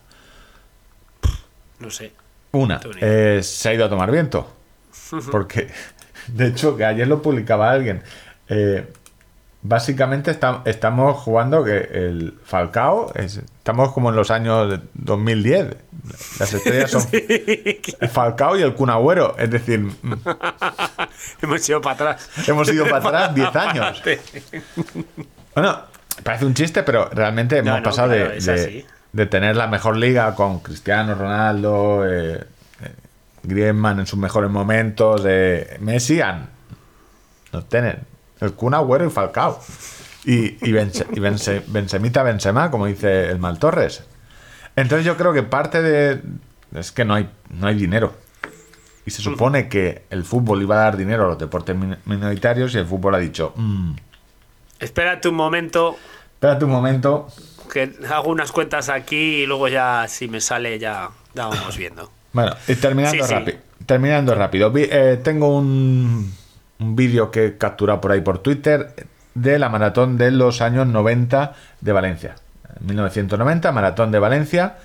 [1.78, 2.12] No sé.
[2.52, 4.46] Una, eh, se ha ido a tomar viento.
[5.30, 5.68] Porque,
[6.28, 8.02] de hecho, que ayer lo publicaba alguien.
[8.48, 8.86] eh,
[9.62, 15.76] básicamente está- estamos jugando que el Falcao, es- estamos como en los años de 2010.
[16.40, 19.36] Las estrellas son el Falcao y el Kun Agüero.
[19.38, 20.12] Es decir, mm,
[21.42, 22.30] Hemos ido para atrás.
[22.48, 24.02] hemos ido para atrás 10 años.
[25.54, 25.80] Bueno,
[26.22, 28.86] parece un chiste, pero realmente hemos no, pasado claro, de, es de- así.
[29.12, 32.44] de tener la mejor liga con Cristiano Ronaldo, eh,
[32.82, 32.94] eh,
[33.44, 36.48] Griezmann en sus mejores momentos, eh, Messi, a
[37.52, 38.00] no tener
[38.42, 39.58] el Kun Agüero y Falcao.
[40.24, 44.04] Y, y, Benzemita Benzema, como dice el Mal Torres.
[44.76, 46.20] Entonces yo creo que parte de...
[46.74, 48.14] Es que no hay, no hay dinero.
[49.04, 52.74] Y se supone que el fútbol iba a dar dinero a los deportes min- minoritarios
[52.74, 53.94] y el fútbol ha dicho, "Mm,
[54.78, 55.96] Espérate un momento,
[56.34, 57.26] espérate un momento,
[57.72, 62.10] que hago unas cuentas aquí y luego ya, si me sale, ya, vamos viendo.
[62.32, 63.34] Bueno, y terminando Sí, sí.
[63.34, 63.58] rápido.
[63.86, 64.72] Terminando rápido.
[64.76, 66.32] Eh, tengo un,
[66.82, 68.94] un vídeo que he capturado por ahí por Twitter
[69.34, 72.34] de la maratón de los años 90 de Valencia.
[72.80, 74.76] 1990, maratón de Valencia.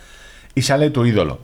[0.55, 1.39] Y sale tu ídolo.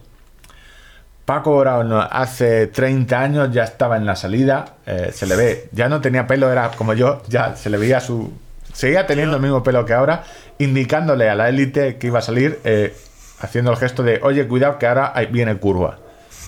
[1.25, 4.75] Paco Brown hace 30 años ya estaba en la salida.
[4.85, 7.99] eh, se le ve, ya no tenía pelo, era como yo, ya se le veía
[7.99, 8.33] su.
[8.73, 10.23] Seguía teniendo el mismo pelo que ahora,
[10.57, 12.93] indicándole a la élite que iba a salir, eh,
[13.39, 15.99] haciendo el gesto de, oye, cuidado que ahora viene curva.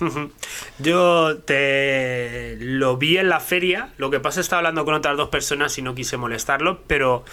[0.78, 3.90] Yo te lo vi en la feria.
[3.96, 6.80] Lo que pasa es que estaba hablando con otras dos personas y no quise molestarlo,
[6.86, 7.24] pero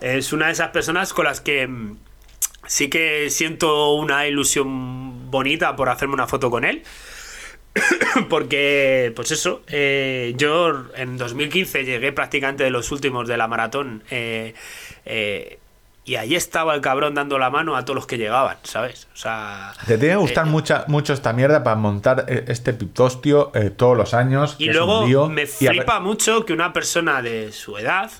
[0.00, 1.96] es una de esas personas con las que mm,
[2.66, 6.82] sí que siento una ilusión bonita por hacerme una foto con él.
[8.28, 14.02] Porque, pues eso, eh, yo en 2015 llegué prácticamente de los últimos de la maratón
[14.10, 14.54] eh,
[15.04, 15.59] eh,
[16.04, 19.06] y ahí estaba el cabrón dando la mano a todos los que llegaban, ¿sabes?
[19.12, 22.72] O sea, Te tiene que gustar eh, mucha, mucho esta mierda para montar eh, este
[22.72, 24.56] piptostio eh, todos los años.
[24.58, 28.10] Y luego lío, me y a ver- flipa mucho que una persona de su edad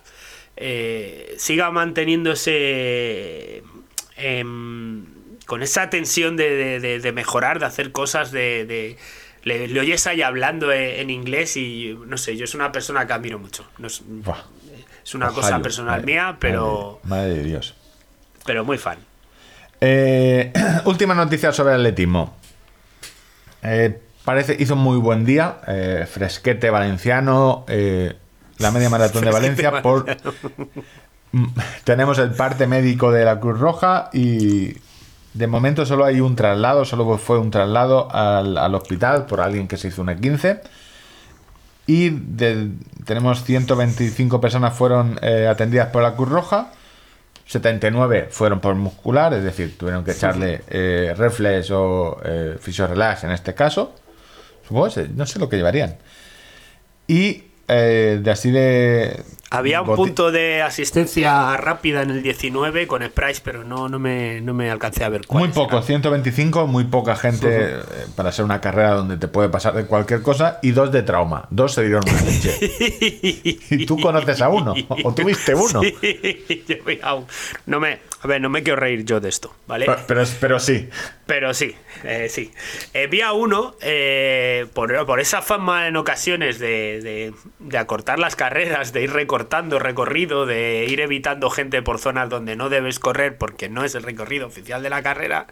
[0.57, 3.63] eh, siga manteniéndose
[4.17, 5.05] em,
[5.47, 8.97] con esa tensión de, de- de- de mejorar, de hacer cosas, de...
[9.43, 13.13] le, le oyes ahí hablando en inglés y no sé, yo es una persona que
[13.15, 13.65] admiro mucho.
[13.79, 14.03] No es,
[15.05, 17.75] es una cosa personal madre- mía, pero, Madre, de Dios.
[18.45, 18.99] pero muy fan.
[19.81, 20.53] Eh,
[20.85, 22.35] última noticia sobre el atletismo.
[23.63, 25.57] Eh, parece hizo muy buen día.
[25.67, 27.65] eh, fresquete valenciano.
[27.69, 28.15] eh,
[28.59, 29.83] la media maratón de Valencia.
[29.83, 30.05] Por,
[31.33, 31.47] Mm,
[31.85, 34.75] tenemos el parte médico de la Cruz Roja y
[35.33, 36.85] de momento solo hay un traslado.
[36.85, 40.61] Solo fue un traslado al, al hospital por alguien que se hizo un 15
[41.91, 42.69] Y de-
[43.05, 46.71] tenemos 125 personas fueron eh, atendidas por la Cruz Roja.
[47.47, 53.33] 79 fueron por muscular, es decir, tuvieron que echarle eh, reflex o eh, relax en
[53.33, 53.93] este caso.
[54.69, 55.97] Supongo, no sé lo que llevarían.
[57.09, 59.23] Y eh, de así de...
[59.53, 64.41] Había un punto de asistencia rápida en el 19 con sprays, pero no, no, me,
[64.41, 65.45] no me alcancé a ver cuál.
[65.45, 67.81] Muy poco, 125, muy poca gente eh,
[68.15, 71.49] para ser una carrera donde te puede pasar de cualquier cosa y dos de trauma.
[71.51, 72.59] Dos se dieron una leche.
[73.71, 74.73] y tú conoces a uno,
[75.03, 75.81] o tú viste uno.
[76.51, 76.77] Sí, yo
[77.67, 79.87] no me, a ver, no me quiero reír yo de esto, ¿vale?
[79.87, 80.89] Pero, pero, pero sí.
[81.27, 81.75] Pero sí,
[82.05, 82.53] eh, sí.
[82.93, 88.19] Eh, vi a uno, eh, por, por esa fama en ocasiones de, de- de acortar
[88.19, 92.99] las carreras, de ir recortando recorrido, de ir evitando gente por zonas donde no debes
[92.99, 95.47] correr porque no es el recorrido oficial de la carrera,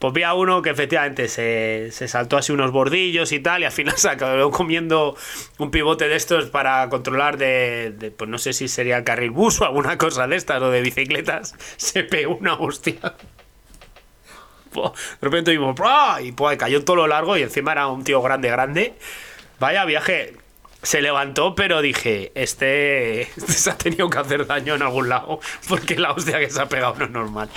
[0.00, 3.66] pues vi a uno que efectivamente se, se saltó así unos bordillos y tal, y
[3.66, 5.14] al final se acabó comiendo
[5.58, 9.60] un pivote de estos para controlar de, pues no sé si sería el carril bus
[9.60, 13.14] o alguna cosa de estas o de bicicletas, se pegó una hostia.
[14.72, 14.90] De
[15.20, 16.22] repente vimos, ¡bra!
[16.22, 18.94] y pues cayó todo lo largo y encima era un tío grande, grande.
[19.58, 20.39] Vaya viaje.
[20.82, 25.40] Se levantó, pero dije, este, este se ha tenido que hacer daño en algún lado,
[25.68, 27.48] porque la hostia que se ha pegado no es normal.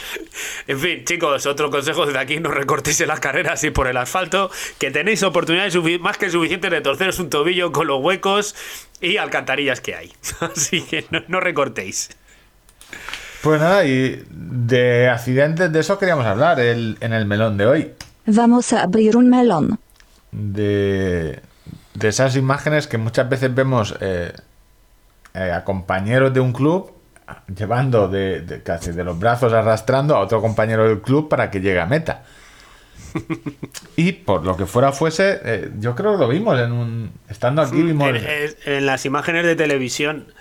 [0.68, 3.98] En fin, chicos, otro consejo desde aquí, no recortéis en las carreras y por el
[3.98, 8.56] asfalto, que tenéis oportunidades más que suficientes de torceros un tobillo con los huecos
[9.00, 10.14] y alcantarillas que hay.
[10.40, 12.10] Así que no, no recortéis.
[13.42, 17.92] Pues nada, y de accidentes de eso queríamos hablar el- en el melón de hoy.
[18.26, 19.80] Vamos a abrir un melón.
[20.32, 21.40] De,
[21.94, 24.34] de esas imágenes que muchas veces vemos eh,
[25.34, 26.92] eh, a compañeros de un club
[27.56, 31.62] llevando de, de- casi de los brazos arrastrando a otro compañero del club para que
[31.62, 32.24] llegue a meta.
[33.96, 37.12] Y por lo que fuera fuese, eh, yo creo que lo vimos en un.
[37.30, 38.10] Estando aquí, vimos.
[38.10, 40.34] En, en- en las imágenes de televisión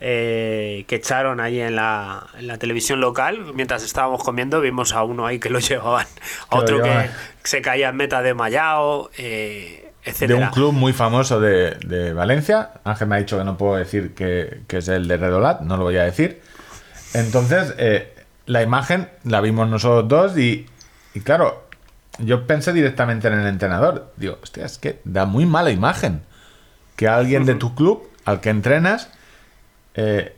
[0.00, 5.02] eh, que echaron ahí en la, en la televisión local, mientras estábamos comiendo, vimos a
[5.04, 6.06] uno ahí que lo llevaban,
[6.50, 7.10] a otro que
[7.44, 9.87] se caía en meta de Mayao, eh,
[10.18, 12.70] de un club muy famoso de, de Valencia.
[12.84, 15.76] Ángel me ha dicho que no puedo decir que, que es el de Redolat, no
[15.76, 16.40] lo voy a decir.
[17.14, 18.14] Entonces, eh,
[18.46, 20.66] la imagen la vimos nosotros dos y,
[21.14, 21.66] y claro,
[22.18, 24.12] yo pensé directamente en el entrenador.
[24.16, 26.22] Digo, hostia, es que da muy mala imagen
[26.96, 29.08] que alguien de tu club al que entrenas
[29.94, 30.34] eh,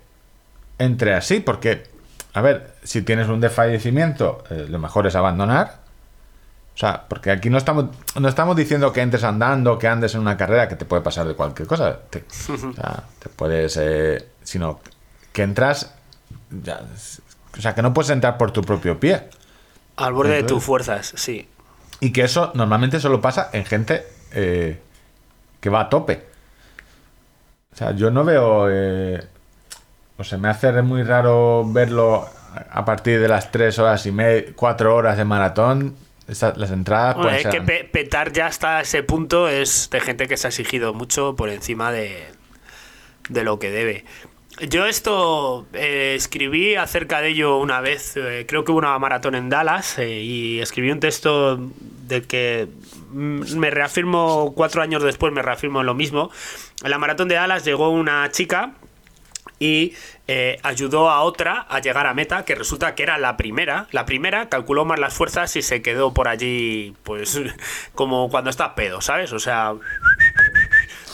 [0.79, 1.85] entre así, porque,
[2.33, 5.80] a ver, si tienes un desfallecimiento, eh, lo mejor es abandonar.
[6.81, 10.23] O sea, porque aquí no estamos, no estamos diciendo que entres andando, que andes en
[10.23, 11.99] una carrera, que te puede pasar de cualquier cosa.
[12.09, 13.77] Te, o sea, te puedes.
[13.77, 14.81] eh, sino
[15.31, 15.93] que entras.
[16.49, 16.81] ya,
[17.55, 19.29] o sea, que no puedes entrar por tu propio pie.
[19.97, 21.47] Al borde de tus fuerzas, sí.
[22.01, 24.81] Y que eso normalmente solo pasa en gente eh,
[25.61, 26.25] que va a tope.
[27.75, 28.69] O sea, yo no veo.
[28.71, 29.23] eh,
[30.17, 32.27] o se me hace muy raro verlo
[32.71, 35.95] a partir de las 3 horas y media, 4 horas de maratón.
[36.31, 39.89] Esa- las entradas Bueno, pueden es ser- que pe- petar ya hasta ese punto es
[39.91, 42.25] de gente que se ha exigido mucho por encima de,
[43.29, 44.05] de lo que debe.
[44.69, 49.35] Yo esto eh, escribí acerca de ello una vez, eh, creo que hubo una maratón
[49.35, 51.57] en Dallas eh, y escribí un texto
[52.07, 52.69] del que
[53.13, 56.31] me reafirmo cuatro años después, me reafirmo en lo mismo.
[56.85, 58.73] En la maratón de Dallas llegó una chica
[59.59, 59.95] y
[60.33, 63.89] eh, ayudó a otra a llegar a meta, que resulta que era la primera.
[63.91, 67.41] La primera calculó más las fuerzas y se quedó por allí, pues,
[67.97, 69.33] como cuando estás pedo, ¿sabes?
[69.33, 69.75] O sea,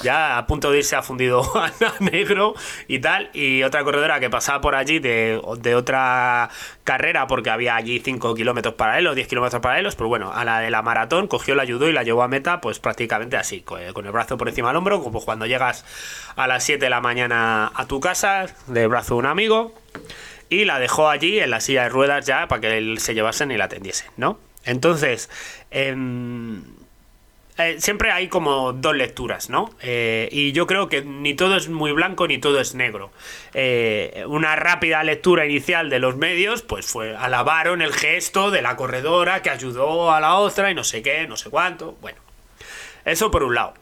[0.02, 1.70] ya a punto de irse a fundido a
[2.00, 2.54] negro
[2.88, 3.30] y tal.
[3.32, 6.50] Y otra corredora que pasaba por allí de, de otra
[6.84, 10.70] carrera, porque había allí 5 kilómetros paralelos, 10 kilómetros paralelos, pero bueno, a la de
[10.70, 13.92] la maratón cogió, la ayudó y la llevó a meta, pues prácticamente así, con el,
[13.92, 15.84] con el brazo por encima del hombro, como cuando llegas
[16.36, 19.74] a las 7 de la mañana a tu casa, de brazo de un amigo,
[20.48, 23.50] y la dejó allí en la silla de ruedas ya para que él se llevasen
[23.50, 24.38] y la atendiesen, ¿no?
[24.64, 25.30] Entonces,
[25.70, 26.62] em,
[27.58, 29.70] eh, siempre hay como dos lecturas, ¿no?
[29.80, 33.10] Eh, y yo creo que ni todo es muy blanco ni todo es negro.
[33.54, 38.76] Eh, una rápida lectura inicial de los medios, pues fue alabaron el gesto de la
[38.76, 41.96] corredora que ayudó a la otra y no sé qué, no sé cuánto.
[42.02, 42.18] Bueno,
[43.04, 43.74] eso por un lado.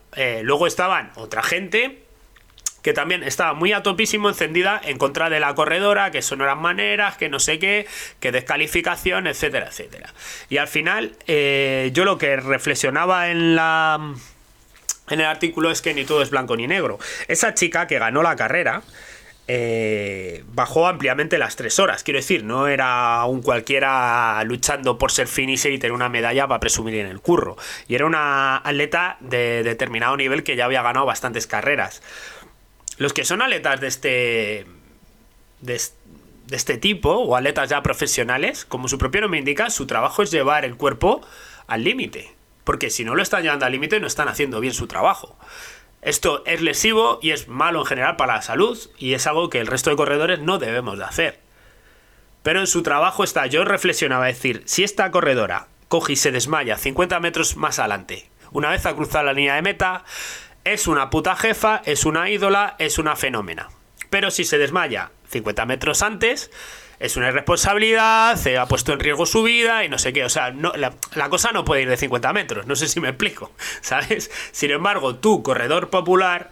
[0.43, 2.04] Luego estaban otra gente
[2.85, 6.61] que también estaba muy a topísimo encendida en contra de la corredora, que no eran
[6.61, 7.87] maneras, que no sé qué,
[8.21, 10.13] que descalificación, etcétera, etcétera.
[10.51, 14.15] Y al final, eh, yo lo que reflexionaba en la.
[15.09, 16.99] En el artículo es que ni todo es blanco ni negro.
[17.27, 18.83] Esa chica que ganó la carrera
[19.47, 22.03] eh, bajó ampliamente las tres horas.
[22.03, 26.61] Quiero decir, no era un cualquiera luchando por ser finisher y tener una medalla para
[26.61, 27.57] presumir en el curro.
[27.89, 32.03] Y era una atleta de determinado nivel que ya había ganado bastantes carreras.
[32.99, 34.67] Los que son atletas de este.
[35.61, 35.95] de, es-
[36.47, 40.31] de este tipo, o atletas ya profesionales, como su propio nombre indica, su trabajo es
[40.31, 41.23] llevar el cuerpo
[41.67, 42.35] al límite.
[42.65, 45.39] Porque si no lo están llevando al límite, no están haciendo bien su trabajo.
[46.03, 49.59] Esto es lesivo y es malo en general para la salud, y es algo que
[49.61, 51.41] el resto de corredores no debemos de hacer.
[52.43, 56.77] Pero en su trabajo está, yo reflexionaba decir, si esta corredora coge y se desmaya
[56.77, 60.05] 50 metros más adelante, una vez ha cruzado la línea de meta,
[60.65, 63.69] es una puta jefa, es una ídola, es una fenómena.
[64.11, 66.51] Pero si se desmaya 50 metros antes,
[66.99, 70.25] es una irresponsabilidad, se ha puesto en riesgo su vida y no sé qué.
[70.25, 73.09] O sea, la, la cosa no puede ir de 50 metros, no sé si me
[73.09, 74.31] explico, ¿sabes?
[74.53, 76.51] Sin embargo, tú, corredor popular,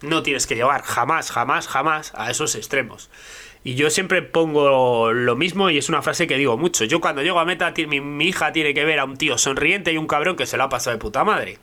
[0.00, 3.10] no tienes que llevar jamás, jamás, jamás a esos extremos.
[3.64, 6.84] Y yo siempre pongo lo mismo y es una frase que digo mucho.
[6.84, 9.92] Yo cuando llego a meta, mi, mi hija tiene que ver a un tío sonriente
[9.92, 11.58] y un cabrón que se lo ha pasado de puta madre.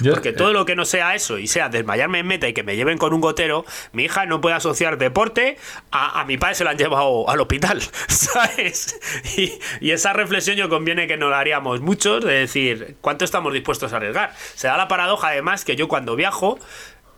[0.00, 2.62] Yo- Porque todo lo que no sea eso y sea desmayarme en meta y que
[2.62, 5.56] me lleven con un gotero, mi hija no puede asociar deporte
[5.90, 8.98] a, a mi padre se la han llevado al hospital, ¿sabes?
[9.36, 13.52] Y, y esa reflexión yo conviene que nos la haríamos muchos, de decir, ¿cuánto estamos
[13.52, 14.34] dispuestos a arriesgar?
[14.54, 16.58] Se da la paradoja además que yo cuando viajo,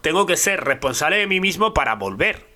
[0.01, 2.55] tengo que ser responsable de mí mismo para volver.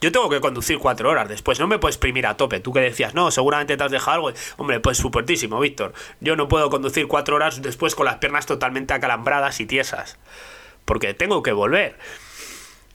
[0.00, 2.60] Yo tengo que conducir cuatro horas después, no me puedes exprimir a tope.
[2.60, 4.32] Tú que decías, no, seguramente te has dejado algo.
[4.56, 5.92] Hombre, pues supuestísimo, Víctor.
[6.20, 10.18] Yo no puedo conducir cuatro horas después con las piernas totalmente acalambradas y tiesas.
[10.84, 11.98] Porque tengo que volver.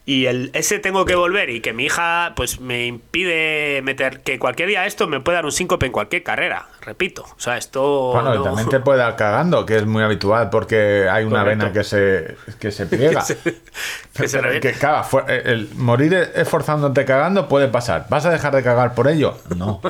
[0.06, 4.38] Y el, ese tengo que volver y que mi hija pues me impide meter que
[4.38, 7.22] cualquier día esto me puede dar un síncope en cualquier carrera, repito.
[7.22, 8.12] O sea, esto...
[8.12, 11.38] Bueno, y no- también te puede dar cagando, que es muy habitual porque hay una
[11.40, 11.58] Correcto.
[11.64, 13.24] vena que se, que se pliega.
[14.14, 18.04] que se Pero que caga, el, el morir esforzándote cagando puede pasar.
[18.10, 19.38] ¿Vas a dejar de cagar por ello?
[19.56, 19.80] No.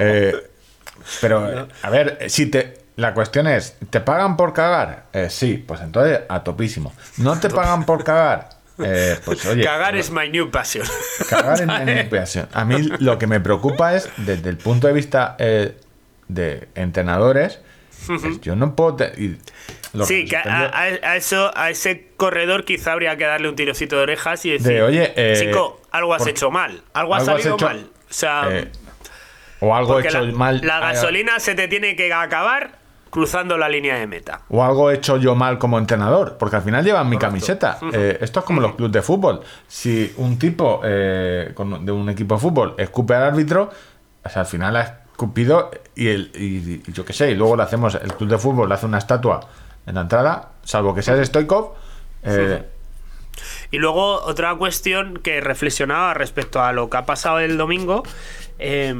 [0.00, 0.34] Eh,
[1.20, 2.82] pero, a ver, si te.
[2.96, 5.04] La cuestión es, ¿te pagan por cagar?
[5.14, 6.92] Eh, sí, pues entonces a topísimo.
[7.16, 8.50] ¿No te pagan por cagar?
[8.82, 9.62] Eh, pues oye.
[9.64, 10.86] Cagar es my new passion.
[11.28, 12.48] Cagar en manipulación.
[12.52, 15.76] A mí lo que me preocupa es, desde el punto de vista eh,
[16.28, 17.60] de entrenadores,
[18.08, 18.96] es yo no puedo.
[19.16, 19.38] y
[20.04, 20.70] sí, que a, sorprendió-
[21.04, 24.52] a- a eso, a ese corredor quizá habría que darle un tirocito de orejas y
[24.52, 27.66] decir, De, oye, eh, chico, algo has hecho mal, algo ha algo has salido hecho-
[27.66, 27.90] mal.
[28.10, 28.48] O sea,
[29.60, 30.60] o algo hecho la, mal.
[30.64, 32.78] la gasolina se te tiene que acabar
[33.12, 34.40] cruzando la línea de meta.
[34.48, 37.78] O algo hecho yo mal como entrenador, porque al final llevan mi camiseta.
[37.92, 39.40] Eh, esto es como los clubes de fútbol.
[39.68, 43.70] Si un tipo eh, con- de un equipo de fútbol escupe al árbitro,
[44.24, 44.80] o sea, al final ha
[45.12, 48.38] escupido y, el, y, y yo qué sé, y luego le hacemos, el club de
[48.38, 49.40] fútbol le hace una estatua
[49.86, 51.74] en la entrada, salvo que seas Stoikov.
[52.22, 52.64] eh,
[53.70, 58.04] Y luego otra cuestión que reflexionaba respecto a lo que ha pasado el domingo.
[58.58, 58.94] eh,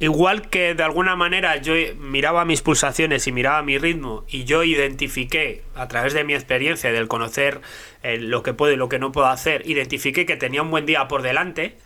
[0.00, 4.64] igual que de alguna manera yo miraba mis pulsaciones y miraba mi ritmo y yo
[4.64, 7.60] identifiqué a través de mi experiencia del conocer
[8.02, 10.86] eh, lo que puedo y lo que no puedo hacer, identifiqué que tenía un buen
[10.86, 11.76] día por delante,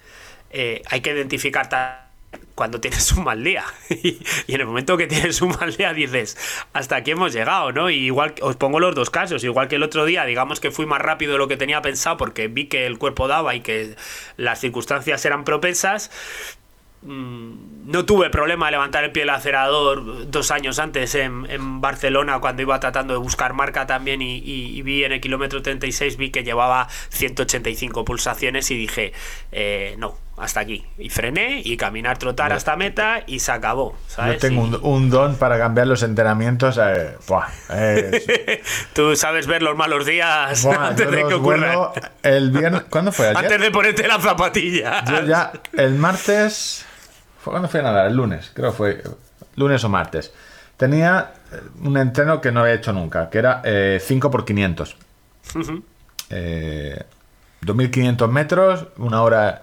[0.51, 1.69] eh, hay que identificar
[2.55, 3.65] cuando tienes un mal día.
[3.91, 4.19] y
[4.55, 6.37] en el momento que tienes un mal día dices,
[6.73, 7.91] hasta aquí hemos llegado, ¿no?
[7.91, 10.87] Y igual, os pongo los dos casos, igual que el otro día, digamos que fui
[10.87, 13.97] más rápido de lo que tenía pensado porque vi que el cuerpo daba y que
[14.37, 16.11] las circunstancias eran propensas.
[17.05, 21.81] Mm, No tuve problema de levantar el pie del acelerador dos años antes en, en
[21.83, 25.61] Barcelona cuando iba tratando de buscar marca también y, y- y vi en el kilómetro
[25.61, 29.13] 36 vi que llevaba 185 pulsaciones y dije
[29.53, 30.85] eh, no, hasta aquí.
[30.99, 33.93] Y frené y caminar, trotar hasta meta y se acabó.
[33.93, 34.39] yo ¿sabes?
[34.41, 36.79] tengo Y- un, un don para cambiar los entrenamientos.
[36.83, 38.63] eh, buah, eh,
[38.95, 41.79] Tú sabes ver los malos días buah, antes yo de que ocurran.
[42.23, 42.85] el viernes.
[42.89, 43.27] ¿Cuándo fue?
[43.29, 43.37] ¿Ayer?
[43.37, 45.05] Antes de ponerte la zapatilla.
[45.05, 46.87] Yo ya, el martes.
[47.45, 48.07] ¿Fue cuando fui a nadar?
[48.07, 49.03] El lunes, creo que fue.
[49.57, 50.33] Lunes o martes.
[50.79, 53.63] Tenía eh, un entreno que no había hecho nunca, que era
[54.01, 54.97] 5 por 500
[56.31, 57.03] Eh,
[57.61, 59.61] 2500 metros, una hora.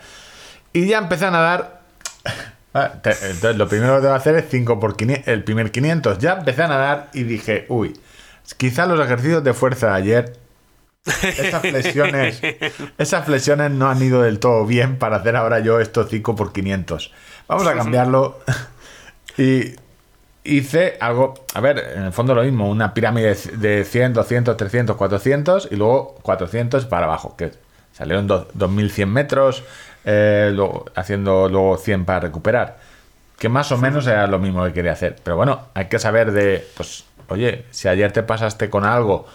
[0.73, 1.81] Y ya empecé a nadar.
[2.73, 6.19] Ah, Entonces, lo primero que tengo que hacer es 5 por 500, el primer 500.
[6.19, 7.99] Ya empecé a nadar y dije, uy,
[8.55, 10.39] quizá los ejercicios de fuerza de ayer
[11.05, 12.41] esas flexiones,
[12.97, 16.53] esas flexiones no han ido del todo bien para hacer ahora yo estos 5 por
[16.53, 17.11] 500.
[17.51, 18.39] Vamos a cambiarlo.
[19.37, 19.75] y
[20.43, 24.95] hice algo, a ver, en el fondo lo mismo, una pirámide de 100, 200, 300,
[24.95, 27.51] 400 y luego 400 para abajo, que
[27.91, 29.63] salieron dos- 2100 metros,
[30.05, 32.79] eh, luego, haciendo luego 100 para recuperar.
[33.37, 35.17] Que más o menos era lo mismo que quería hacer.
[35.21, 39.27] Pero bueno, hay que saber de, pues, oye, si ayer te pasaste con algo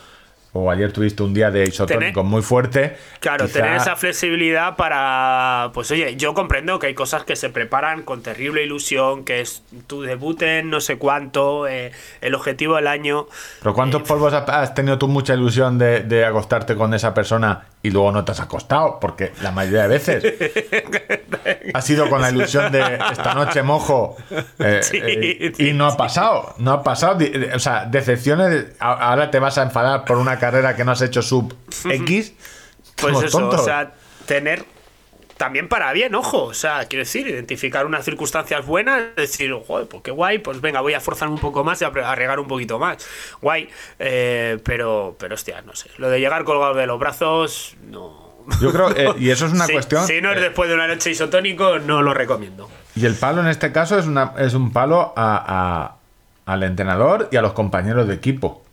[0.56, 2.96] o ayer tuviste un día de isotónico Tener- muy fuerte.
[3.20, 5.70] Claro, quizá- tener esa flexibilidad para.
[5.74, 9.62] Pues oye, yo comprendo que hay cosas que se preparan con terrible ilusión, que es
[9.86, 13.26] tu debut en no sé cuánto, eh, el objetivo del año.
[13.60, 17.66] Pero ¿cuántos polvos ha- has tenido tú mucha ilusión de, de acostarte con esa persona
[17.82, 18.98] y luego no te has acostado?
[19.00, 20.24] Porque la mayoría de veces
[21.74, 24.16] ha sido con la ilusión de esta noche mojo
[24.58, 27.18] eh, Sí, eh, sí, y no ha pasado, no ha pasado.
[27.54, 31.22] O sea, decepciones, ahora te vas a enfadar por una carrera que no has hecho
[31.22, 31.54] sub
[31.84, 32.32] X.
[32.96, 33.60] Pues eso, tonto.
[33.60, 33.92] o sea,
[34.26, 34.64] tener.
[35.36, 36.44] También para bien, ojo.
[36.44, 40.80] O sea, quiero decir, identificar unas circunstancias buenas, decir, joder, pues qué guay, pues venga,
[40.80, 43.06] voy a forzarme un poco más y a regar un poquito más.
[43.42, 43.68] Guay.
[43.98, 45.90] eh, pero, pero hostia, no sé.
[45.98, 48.24] Lo de llegar colgado de los brazos, no.
[48.62, 50.06] Yo creo, eh, y eso es una Sí, cuestión.
[50.06, 52.70] Si no es eh, después de una noche isotónico, no lo recomiendo.
[52.94, 55.92] Y el palo en este caso es, una, es un palo a-
[56.46, 58.64] a- al entrenador y a los compañeros de equipo.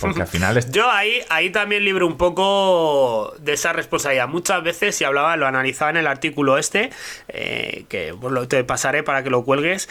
[0.00, 4.28] Porque al final Yo ahí, ahí también libro un poco de esa responsabilidad.
[4.28, 6.90] Muchas veces, y hablaba, lo analizaba en el artículo este,
[7.28, 8.14] eh, que
[8.48, 9.88] te pasaré para que lo cuelgues,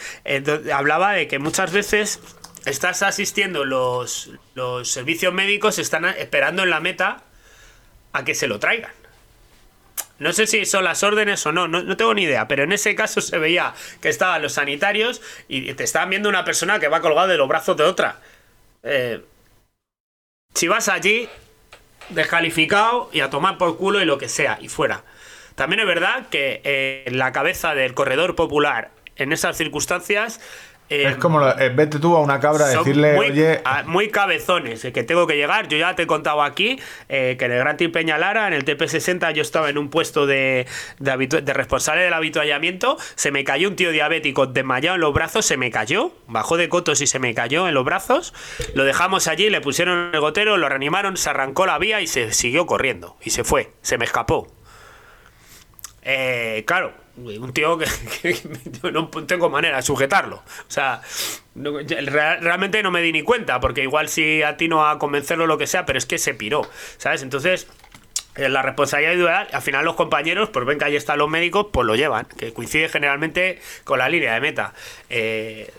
[0.72, 2.20] hablaba de que muchas veces
[2.66, 7.22] estás asistiendo, los, los servicios médicos están esperando en la meta
[8.12, 8.92] a que se lo traigan.
[10.18, 12.72] No sé si son las órdenes o no, no, no tengo ni idea, pero en
[12.72, 16.88] ese caso se veía que estaban los sanitarios y te estaban viendo una persona que
[16.88, 18.20] va colgada de los brazos de otra.
[18.82, 19.20] Eh,
[20.56, 21.28] si vas allí,
[22.08, 25.04] descalificado y a tomar por culo y lo que sea, y fuera.
[25.54, 30.40] También es verdad que eh, la cabeza del corredor popular en esas circunstancias
[30.88, 33.82] eh, Es como, lo- eh, vete tú a una cabra a decirle, muy, oye, a-
[33.84, 35.66] muy cabezones, eh, que tengo que llegar.
[35.68, 38.64] Yo ya te he contado aquí eh, que en el Gran Team Peñalara, en el
[38.64, 40.66] TP60, yo estaba en un puesto de,
[40.98, 42.96] de, responsable del habituallamiento.
[43.16, 46.68] Se me cayó un tío diabético desmayado en los brazos, se me cayó, bajó de
[46.68, 48.32] cotos y se me cayó en los brazos.
[48.74, 52.32] Lo dejamos allí, le pusieron el gotero, lo reanimaron, se arrancó la vía y se
[52.32, 53.16] siguió corriendo.
[53.24, 54.52] Y se fue, se me escapó.
[56.64, 57.86] Claro, un tío que,
[58.22, 60.36] que no tengo manera de sujetarlo.
[60.36, 61.02] O sea,
[61.54, 65.86] realmente no me di ni cuenta, porque igual si atino a convencerlo lo que sea,
[65.86, 66.68] pero es que se piró,
[66.98, 67.22] ¿sabes?
[67.22, 67.66] Entonces,
[68.36, 71.68] eh, la responsabilidad individual, al final los compañeros, pues ven que ahí están los médicos,
[71.72, 74.74] pues lo llevan, que coincide generalmente con la línea de meta.
[75.08, 75.72] Eh,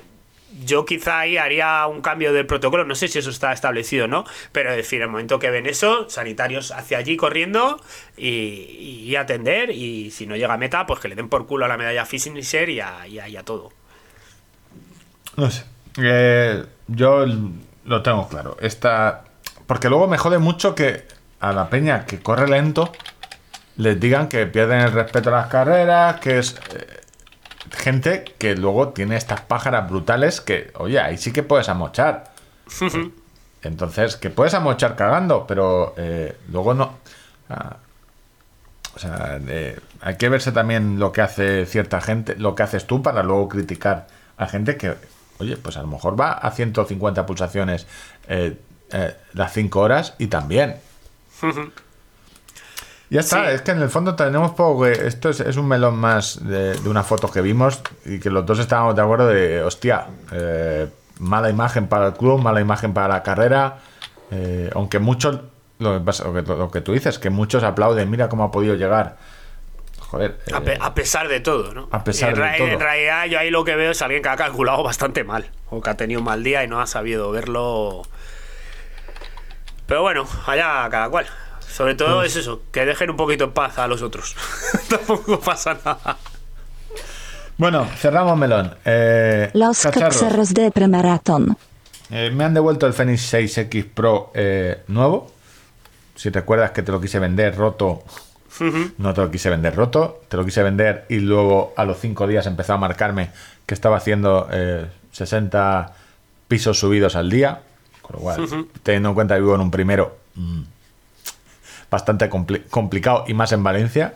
[0.66, 4.08] yo quizá ahí haría un cambio del protocolo, no sé si eso está establecido o
[4.08, 7.80] no, pero es decir, el momento que ven eso, sanitarios hacia allí corriendo
[8.16, 11.68] y, atender, y si no llega a meta, pues que le den por culo a
[11.68, 13.72] la medalla Fischer y a, y todo.
[15.36, 15.64] no sé.
[16.00, 17.26] Eh, yo
[17.86, 18.58] lo tengo claro.
[18.62, 19.24] Esta,
[19.66, 21.06] porque luego me jode mucho que
[21.40, 22.92] a la peña que corre lento
[23.78, 27.02] les digan que pierden el respeto a las carreras, que es eh,
[27.72, 32.32] gente que luego tiene estas pájaras brutales que, oye, ahí sí que puedes amochar.
[33.64, 36.98] Entonces, que puedes amochar cagando, pero eh, luego no.
[37.50, 37.78] ah,
[38.98, 42.88] o sea, eh, hay que verse también lo que hace cierta gente, lo que haces
[42.88, 44.08] tú para luego criticar
[44.38, 44.96] a gente que,
[45.38, 47.86] oye, pues a lo mejor va a 150 pulsaciones
[48.28, 48.58] eh,
[48.92, 50.78] eh, las 5 horas y también.
[53.10, 53.56] Ya está, Sí.
[53.56, 54.92] es que en el fondo tenemos poco que.
[55.08, 58.46] Esto es, es un melón más de, de una foto que vimos y que los
[58.46, 60.88] dos estábamos de acuerdo de, hostia, eh,
[61.20, 63.78] mala imagen para el club, mala imagen para la carrera.
[64.32, 65.40] eh, aunque muchos,
[65.80, 69.16] lo lo, lo que tú dices, que muchos aplauden, mira cómo ha podido llegar.
[70.00, 70.38] Joder.
[70.54, 71.88] A, eh, pe- a pesar de todo, ¿no?
[71.92, 72.68] a pesar en, de todo.
[72.68, 75.82] En realidad, yo ahí lo que veo es alguien que ha calculado bastante mal, o
[75.82, 78.04] que ha tenido un mal día y no ha sabido verlo.
[79.86, 81.26] Pero bueno, allá cada cual.
[81.78, 84.36] Sobre todo Pues es eso, que dejen un poquito en paz a los otros.
[84.90, 86.18] Tampoco pasa nada.
[87.56, 88.74] Bueno, cerramos melón.
[88.84, 90.56] Eh, Los cacharros.
[90.56, 91.56] De Premaratón.
[92.10, 95.32] Eh, me han devuelto el Fenix 6X Pro eh, nuevo.
[96.16, 98.02] Si recuerdas que te lo quise vender roto,
[98.98, 102.26] no te lo quise vender roto, te lo quise vender y luego a los 5
[102.26, 103.30] días empezó a marcarme
[103.68, 105.94] que estaba haciendo eh, 60
[106.48, 107.62] pisos subidos al día.
[108.02, 110.62] Con lo cual, teniendo en cuenta que vivo en un primero mm,
[111.90, 114.14] bastante compli- complicado y más en Valencia.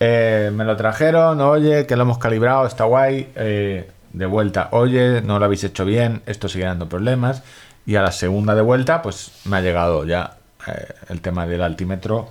[0.00, 3.32] Eh, me lo trajeron, oye, que lo hemos calibrado, está guay.
[3.36, 7.42] eh, de vuelta, oye, no lo habéis hecho bien, esto sigue dando problemas.
[7.84, 10.36] Y a la segunda de vuelta, pues me ha llegado ya
[10.66, 12.30] eh, el tema del altímetro.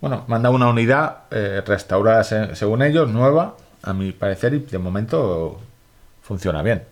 [0.00, 1.20] Bueno, manda una unidad
[1.66, 5.60] restaurada se- según ellos, nueva, a mi parecer, y de momento
[6.22, 6.82] funciona bien.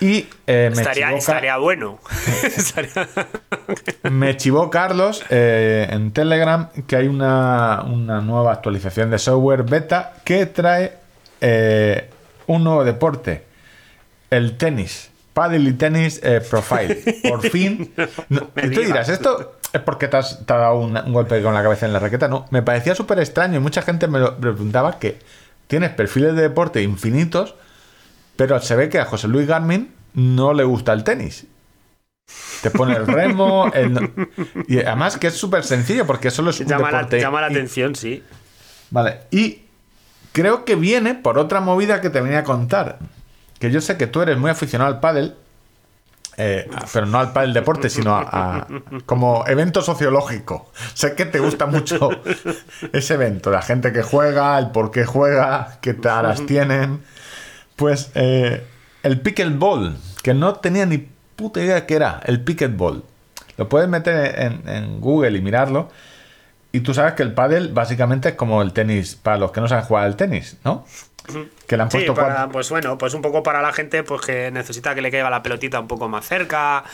[0.00, 1.98] Y eh, me Estaría, equivoca- estaría bueno.
[4.10, 10.14] Me chivó Carlos eh, en Telegram que hay una, una nueva actualización de software beta
[10.24, 10.92] que trae
[11.40, 12.10] eh,
[12.46, 13.44] un nuevo deporte,
[14.30, 15.10] el tenis.
[15.32, 17.02] Paddle y tenis eh, profile.
[17.28, 17.92] Por fin.
[18.30, 21.52] No, y tú dirás, ¿esto es porque te has, te dado un, un golpe con
[21.52, 22.26] la cabeza en la raqueta?
[22.28, 25.18] No, me parecía súper extraño y mucha gente me lo me preguntaba que
[25.66, 27.54] tienes perfiles de deporte infinitos,
[28.36, 31.46] pero se ve que a José Luis Garmin no le gusta el tenis.
[32.62, 33.70] Te pone el remo.
[33.72, 34.10] el
[34.66, 37.52] Y además que es súper sencillo porque solo es un llama, la, llama la y-
[37.52, 38.22] atención, sí.
[38.90, 39.20] Vale.
[39.30, 39.62] Y
[40.32, 42.98] creo que viene por otra movida que te venía a contar.
[43.60, 45.36] Que yo sé que tú eres muy aficionado al pádel.
[46.38, 48.66] eh, pero no al pádel deporte, sino a, a-
[49.06, 50.70] como evento sociológico.
[50.94, 52.10] Sé que te gusta mucho
[52.92, 57.02] ese evento, la gente que juega, el por qué juega, qué taras tienen.
[57.76, 58.64] Pues eh,
[59.02, 60.98] el pickleball, que no tenía ni
[61.36, 63.04] puta idea de qué era, el pickleball.
[63.58, 65.90] Lo puedes meter en, en Google y mirarlo.
[66.72, 69.68] Y tú sabes que el pádel básicamente es como el tenis para los que no
[69.68, 70.84] saben jugar al tenis, ¿no?
[71.66, 74.02] Que le han Sí, puesto para- cuatro- pues bueno, pues un poco para la gente
[74.02, 76.84] pues que necesita que le caiga la pelotita un poco más cerca.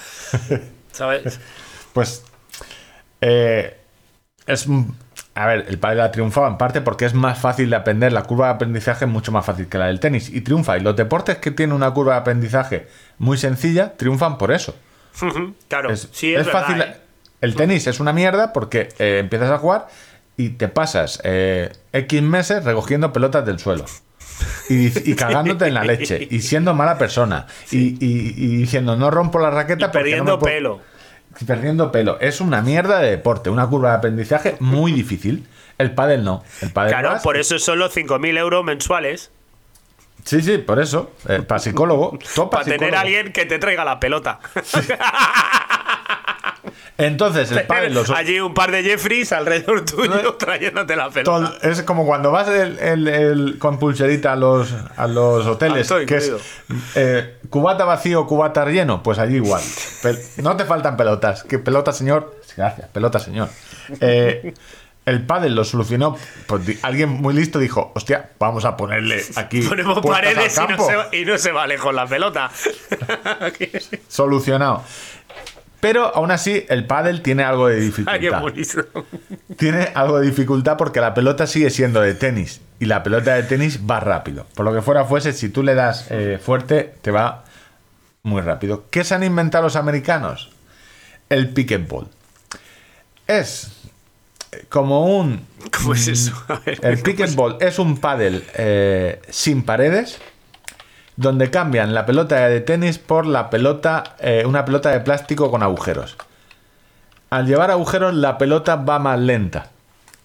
[0.93, 1.41] ¿Sabes?
[1.93, 2.23] Pues
[3.21, 3.77] eh,
[4.47, 4.67] es
[5.35, 8.23] a ver, el pádel ha triunfado en parte porque es más fácil de aprender, la
[8.23, 10.77] curva de aprendizaje es mucho más fácil que la del tenis y triunfa.
[10.77, 12.87] Y los deportes que tienen una curva de aprendizaje
[13.19, 14.75] muy sencilla triunfan por eso.
[15.69, 16.83] Claro, Es, sí, es, es verdad, fácil.
[16.83, 16.97] ¿eh?
[17.41, 19.89] El tenis es una mierda porque eh, empiezas a jugar
[20.37, 23.85] y te pasas eh, X meses recogiendo pelotas del suelo.
[24.69, 26.27] Y, y cagándote en la leche.
[26.31, 27.47] Y siendo mala persona.
[27.71, 30.53] Y, y- y diciendo, no rompo la raqueta Y porque no perdiendo me puedo-".
[30.55, 30.81] pelo.
[31.47, 32.19] Perdiendo pelo.
[32.21, 35.47] Es una mierda de deporte, una curva de aprendizaje muy difícil.
[35.79, 36.45] El pádel no.
[36.61, 39.31] El pádel Claro, por eso son los 5.000 euros mensuales.
[40.25, 41.13] Sí, sí, por eso.
[41.29, 42.19] Eh, para psicólogo.
[42.51, 44.39] Para tener a alguien que te traiga la pelota.
[46.99, 51.59] Entonces, el pádel lo Allí un par de Jeffries alrededor tuyo trayéndote la pelota.
[51.59, 55.91] Tol- es como cuando vas el, el- el- con pulserita a los, a los hoteles,
[55.91, 56.33] Alto que es
[56.95, 59.63] eh, cubata vacío, cubata lleno, pues allí igual.
[60.03, 61.43] Pel- no te faltan pelotas.
[61.45, 62.39] ¿Qué pelota, señor?
[62.57, 63.49] Gracias, pelota, señor.
[64.01, 64.53] Eh,
[65.05, 66.17] el pádel lo solucionó.
[66.47, 69.63] Pues alguien muy listo dijo: Hostia, vamos a ponerle aquí.
[69.69, 70.87] Ponemos paredes y no, campo".
[70.87, 72.51] se va, y no se va lejos la pelota.
[74.09, 74.85] Solucionado.
[75.83, 77.75] Pero aún así, el pádel tiene algo de
[78.07, 78.41] Ay, qué dificultad.
[78.41, 78.85] bonito.
[79.57, 83.43] tiene algo de dificultad porque la pelota sigue siendo de tenis y la pelota de
[83.43, 84.47] tenis va rápido.
[84.55, 87.43] Por lo que fuera fuese, si tú le das eh, fuerte, te va
[88.23, 88.85] muy rápido.
[88.91, 90.51] ¿Qué se han inventado los americanos?
[91.29, 92.07] El pickleball.
[93.27, 93.73] Es
[94.53, 95.45] eh, como un...
[95.77, 96.33] ¿Cómo es eso?
[96.47, 100.21] A ver, El pickleball es un pádel eh, sin paredes
[101.17, 105.63] donde cambian la pelota de tenis por la pelota, eh, una pelota de plástico con
[105.63, 106.17] agujeros.
[107.31, 109.71] Al llevar agujeros, la pelota va más lenta.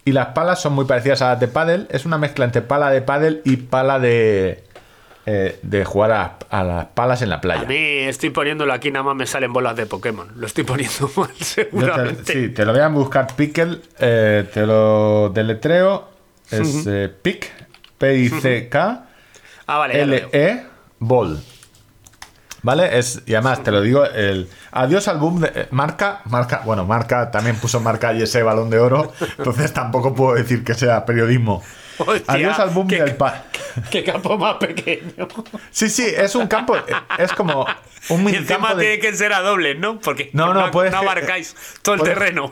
[0.06, 1.88] Y las palas son muy parecidas a las de pádel.
[1.90, 4.64] Es una mezcla entre pala de pádel y pala de,
[5.26, 7.64] eh, de jugar a, a las palas en la A playa.
[7.68, 10.28] mí estoy poniéndolo aquí, nada más me salen bolas de Pokémon.
[10.38, 12.34] Lo estoy poniendo mal, te, seguramente.
[12.34, 16.08] sí, te lo voy a buscar pickle, eh, te lo deletreo.
[16.50, 17.52] Es eh, pic,
[17.98, 19.06] P-I-C-K.
[19.68, 20.02] Ah, vale.
[20.02, 20.64] L-E
[21.00, 21.42] Ball.
[22.64, 22.98] ¿Vale?
[22.98, 26.86] Es, y además te lo digo, el adiós al boom de eh, marca, marca, bueno,
[26.86, 31.06] marca también puso marca y ese balón de oro, entonces tampoco puedo decir que sea
[31.06, 31.62] periodismo.
[32.00, 33.44] Hostia, adiós al boom qué- del pa.
[33.92, 35.28] Qué campo más pequeño.
[35.72, 36.76] Sí, sí, es un campo,
[37.18, 37.66] es como
[38.10, 40.00] un Y mini encima campo tiene que ser a doble, ¿no?
[40.00, 42.52] Porque No, no, no, puedes no que- abarcáis todo el puedes- terreno.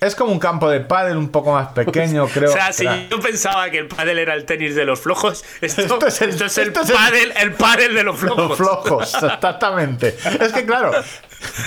[0.00, 2.50] es como un campo de pádel un poco más pequeño, creo.
[2.50, 5.82] o sea, si yo pensaba que el pádel era el tenis de los flojos, esto,
[5.82, 8.48] Esto es el- esto es el, esto es el- pádel, el pádel de los flojos.
[8.48, 10.16] Los flojos, exactamente.
[10.40, 10.92] Es que claro.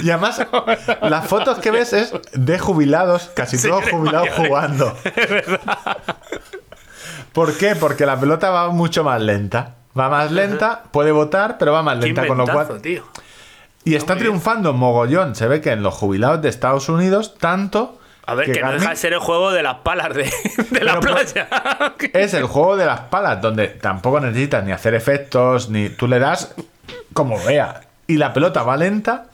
[0.04, 0.46] Y además,
[1.02, 4.96] las fotos que ves es de jubilados, casi todos jubilados jugando.
[7.34, 7.76] ¿Por qué?
[7.76, 9.76] Porque la pelota va mucho más lenta.
[9.98, 12.82] Va más lenta, puede votar, pero va más Qué lenta, con lo cual.
[12.82, 13.04] tío.
[13.84, 15.36] Y está triunfando mogollón.
[15.36, 18.00] Se ve que en los jubilados de Estados Unidos, tanto.
[18.26, 20.32] A ver, que, no Garmin- deja de ser el juego de las palas de,
[20.72, 21.48] de la playa.
[22.14, 26.20] Es el juego de las palas, donde tampoco necesitas ni hacer efectos, ni tú le
[26.20, 26.54] das
[27.14, 27.82] como vea.
[28.08, 29.26] Y la pelota va lenta.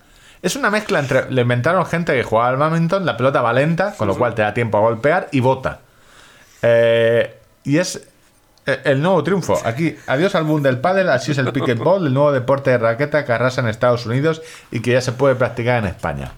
[0.41, 1.29] Es una mezcla entre.
[1.31, 4.41] Le inventaron gente que jugaba al badminton, la pelota va lenta, con lo cual te
[4.41, 5.81] da tiempo a golpear y bota.
[6.61, 8.07] Eh, y es
[8.65, 9.59] eh, el nuevo triunfo.
[9.65, 13.25] Aquí, adiós al boom del pádel, así es el pickleball, el nuevo deporte de raqueta
[13.25, 14.41] que arrasa en Estados Unidos
[14.71, 16.31] y que ya se puede practicar en España.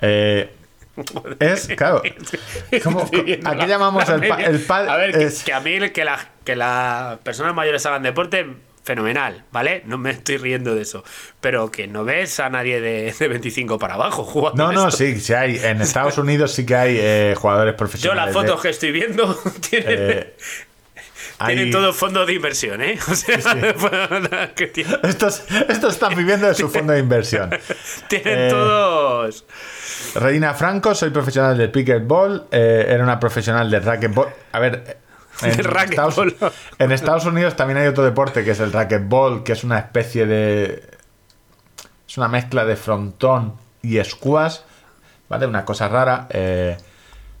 [0.00, 0.52] Eh,
[1.40, 2.02] es, claro,
[2.82, 4.88] como- aquí la- llamamos la el, el pádel.
[4.88, 8.46] A ver, que, es- que a mí que, la- que las personas mayores hagan deporte,
[8.86, 9.82] fenomenal, ¿vale?
[9.84, 11.04] No me estoy riendo de eso.
[11.40, 14.64] Pero que no ves a nadie de, de 25 para abajo jugando.
[14.64, 14.98] No, no, esto.
[14.98, 15.58] sí, sí hay.
[15.62, 18.24] En Estados Unidos sí que hay eh, jugadores Yo profesionales.
[18.26, 19.34] las fotos de- que estoy viendo
[19.70, 20.34] tienen, eh,
[21.46, 22.96] tienen todo fondo de inversión, ¿eh?
[23.10, 23.36] O sea,
[24.54, 27.50] que tienen, Estos, estos están viviendo de su fondo de inversión.
[28.08, 29.44] tienen Eh, todos.
[30.14, 34.28] Reina Franco, soy profesional de pickleball, eh, era una profesional de racquetball.
[34.52, 34.96] A ver,
[35.42, 35.50] en.
[35.90, 36.16] Estados,
[36.78, 40.26] en Estados Unidos también hay otro deporte que es el racquetball, que es una especie
[40.26, 40.82] de.
[42.08, 44.58] Es una mezcla de frontón y squash,
[45.28, 45.46] ¿vale?
[45.46, 46.26] Una cosa rara.
[46.30, 46.76] eh,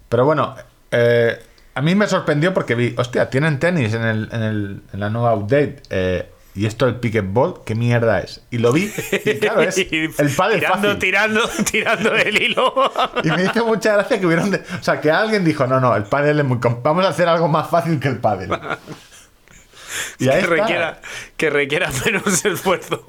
[0.08, 0.54] pero bueno,
[0.90, 1.38] eh,
[1.74, 5.10] a mí me sorprendió porque vi, hostia, tienen tenis en, el, en, el- en la
[5.10, 5.82] nueva update.
[5.90, 8.42] eh, y esto el pickleball, ¿qué mierda es?
[8.50, 8.90] Y lo vi,
[9.24, 9.76] y claro, es
[10.18, 10.98] el pádel tirando, fácil.
[10.98, 12.74] tirando, tirando el hilo.
[13.24, 14.50] Y me hizo mucha gracia que hubieran.
[14.50, 16.58] de- o sea, que alguien dijo: No, no, el pádel es muy.
[16.82, 18.50] Vamos a hacer algo más fácil que el pádel.
[20.18, 21.00] Y que requiera,
[21.38, 23.02] que requiera menos esfuerzo.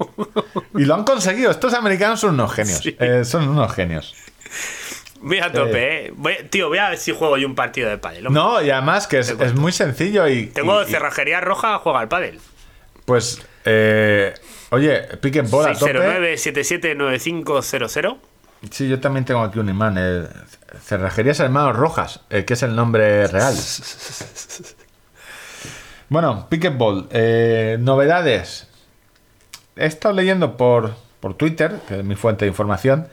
[0.74, 1.50] Y lo han conseguido.
[1.50, 2.78] Estos americanos son unos genios.
[2.78, 2.96] Sí.
[2.98, 4.14] Eh, son unos genios.
[5.20, 6.12] Voy a tope, eh.
[6.16, 8.26] Voy- tío, voy a ver si juego yo un partido de pádel.
[8.28, 8.42] hombre.
[8.42, 10.46] No, y además que es, es muy sencillo y.
[10.46, 12.40] Tengo y- y, cerrajería roja, juega al pádel.
[13.08, 13.40] Pues.
[13.64, 14.34] eh,
[14.70, 15.92] oye, pick and ball a tope.
[15.94, 18.18] 609-779500.
[18.70, 19.96] Sí, yo también tengo aquí un imán.
[19.98, 20.28] eh,
[20.84, 23.54] Cerrajerías Hermanos Rojas, eh, que es el nombre real.
[26.10, 27.06] Bueno, Pickleball.
[27.10, 28.66] Eh, novedades.
[29.76, 33.08] He estado leyendo por, por Twitter, que es mi fuente de información.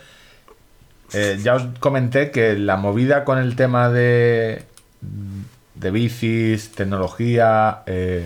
[1.14, 4.64] Eh, ya os comenté que la movida con el tema de,
[5.76, 7.84] de bicis, tecnología,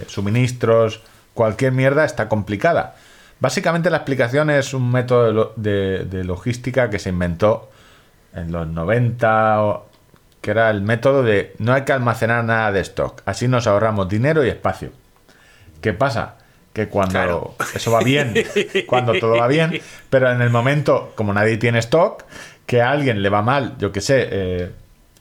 [0.07, 1.01] suministros,
[1.39, 2.95] cualquier mierda está complicada.
[3.39, 7.69] Básicamente la explicación es un método de, lo- de- de logística que se inventó
[8.35, 9.85] en los 90, o-
[10.41, 14.09] que era el método de no hay que almacenar nada de stock, así nos ahorramos
[14.09, 14.89] dinero y espacio.
[15.79, 16.35] ¿Qué pasa?
[16.73, 17.55] Que cuando Claro.
[17.73, 18.33] eso va bien,
[18.85, 19.79] cuando todo va bien,
[20.09, 22.25] pero en el momento, como nadie tiene stock,
[22.65, 24.71] que a alguien le va mal, yo que sé, eh,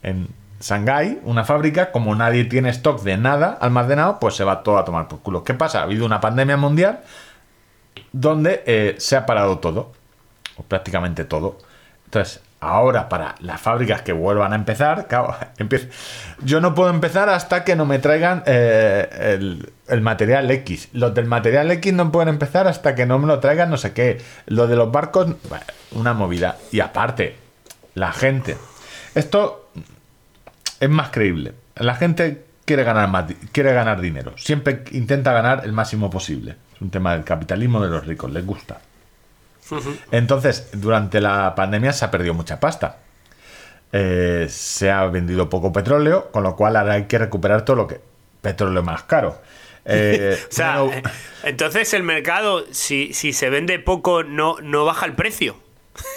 [0.03, 0.27] en
[0.61, 4.85] Shanghái, una fábrica, como nadie tiene stock de nada almacenado, pues se va todo a
[4.85, 5.43] tomar por culo.
[5.43, 5.79] ¿Qué pasa?
[5.79, 6.99] Ha habido una pandemia mundial
[8.11, 9.91] donde eh, se ha parado todo,
[10.57, 11.57] o prácticamente todo.
[12.05, 15.89] Entonces, ahora para las fábricas que vuelvan a empezar, claro, empie-
[16.43, 20.89] yo no puedo empezar hasta que no me traigan eh, el, el material X.
[20.93, 23.93] Los del material X no pueden empezar hasta que no me lo traigan no sé
[23.93, 24.21] qué.
[24.47, 25.27] Lo de los barcos,
[25.91, 26.57] una movida.
[26.71, 27.35] Y aparte,
[27.93, 28.57] la gente.
[29.15, 29.68] Esto
[30.79, 31.53] es más creíble.
[31.75, 34.33] La gente quiere ganar más, quiere ganar dinero.
[34.37, 36.55] Siempre intenta ganar el máximo posible.
[36.75, 38.81] Es un tema del capitalismo de los ricos, les gusta.
[40.11, 42.97] Entonces, durante la pandemia se ha perdido mucha pasta.
[43.91, 47.87] Eh, se ha vendido poco petróleo, con lo cual ahora hay que recuperar todo lo
[47.87, 47.99] que
[48.41, 49.41] petróleo más caro.
[49.91, 51.01] Eh, O sea, eh,
[51.41, 55.55] entonces el mercado, si, si se vende poco, no, no baja el precio.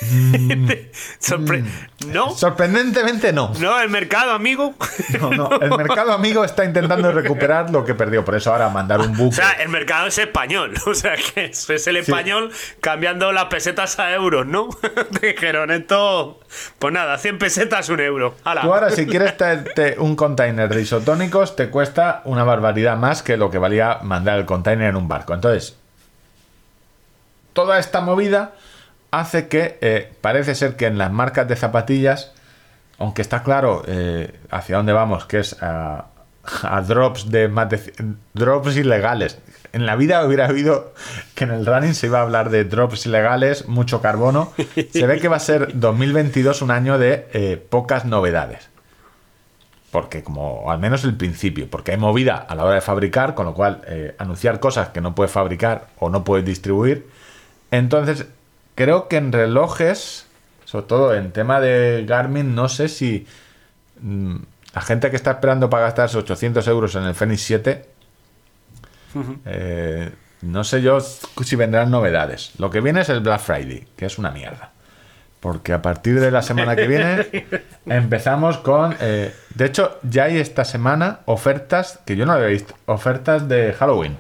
[1.21, 1.65] Sorpre-
[2.07, 3.53] no, sorprendentemente no.
[3.61, 4.75] no, el mercado, amigo.
[5.21, 5.51] No, no.
[5.61, 8.25] El mercado amigo está intentando recuperar lo que perdió.
[8.25, 9.37] Por eso ahora mandar un O buque.
[9.37, 10.75] sea, el mercado es español.
[10.87, 12.51] O sea, que es, el español
[12.81, 14.69] cambiando las pesetas a euros, ¿no?
[15.23, 16.41] Dijeron esto.
[16.79, 18.35] Pues nada, 100 pesetas, un euro.
[18.45, 18.63] ¡Hala!
[18.63, 23.37] Tú ahora, si quieres traerte un container de isotónicos, te cuesta una barbaridad más que
[23.37, 25.33] lo que valía mandar el container en un barco.
[25.33, 25.77] Entonces,
[27.53, 28.53] toda esta movida
[29.13, 32.33] hace que eh, parece ser que en las marcas de zapatillas,
[32.99, 36.07] aunque está claro eh, hacia dónde vamos, que es a,
[36.63, 37.49] a drops de
[38.33, 39.39] drops ilegales.
[39.73, 40.93] En la vida hubiera oído
[41.35, 44.53] que en el running se iba a hablar de drops ilegales, mucho carbono.
[44.93, 48.71] Se ve que va a ser 2022 un año de eh, pocas novedades.
[49.91, 53.45] Porque como al menos el principio, porque hay movida a la hora de fabricar, con
[53.45, 53.83] lo cual
[54.17, 57.07] anunciar cosas que no puedes fabricar o no puedes distribuir.
[57.71, 58.27] Entonces,
[58.75, 60.27] creo que en relojes,
[60.65, 63.27] sobre todo en tema de Garmin, no sé si
[64.01, 64.37] mm,
[64.75, 67.87] la gente que está esperando para gastarse 800 euros en el Fenix 7,
[69.45, 70.11] eh,
[70.43, 72.53] no sé yo si vendrán novedades.
[72.59, 74.73] Lo que viene es el Black Friday, que es una mierda.
[75.41, 77.47] Porque a partir de la semana que viene
[77.87, 78.97] empezamos con...
[79.01, 83.73] eh, de hecho, ya hay esta semana ofertas, que yo no había visto, ofertas de
[83.73, 84.17] Halloween.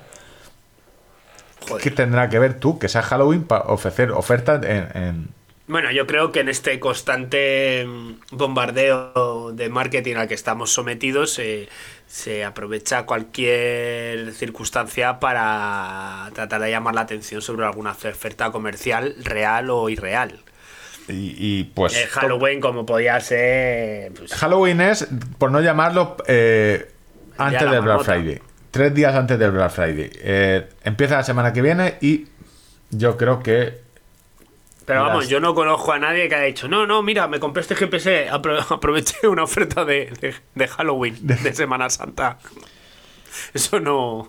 [1.69, 1.83] Joder.
[1.83, 4.89] ¿Qué tendrá que ver tú, que sea Halloween, para ofrecer ofertas en...
[4.95, 5.29] en-
[5.69, 11.39] Bueno, yo creo que en este constante mm, bombardeo de marketing al que estamos sometidos
[11.39, 11.69] eh,
[12.07, 19.71] se aprovecha cualquier circunstancia para tratar de llamar la atención sobre alguna oferta comercial real
[19.71, 20.41] o irreal.
[21.09, 21.97] y, y, pues...
[21.97, 24.13] El Halloween, como podía ser.
[24.13, 25.09] pues, Halloween es,
[25.39, 26.91] por no llamarlo, eh,
[27.39, 28.03] antes del Black.
[28.03, 28.43] Friday.
[28.73, 30.11] Tres días antes del Black Friday.
[30.15, 32.27] Eh, empieza la semana que viene y
[32.91, 33.81] yo creo que
[34.87, 37.39] Pero vamos, Las- yo no conozco a nadie que haya dicho, no, no, mira, me
[37.39, 42.39] compré este GPS, apro- aproveché una oferta de, de- de Halloween, de Semana Santa.
[43.55, 44.29] Eso no...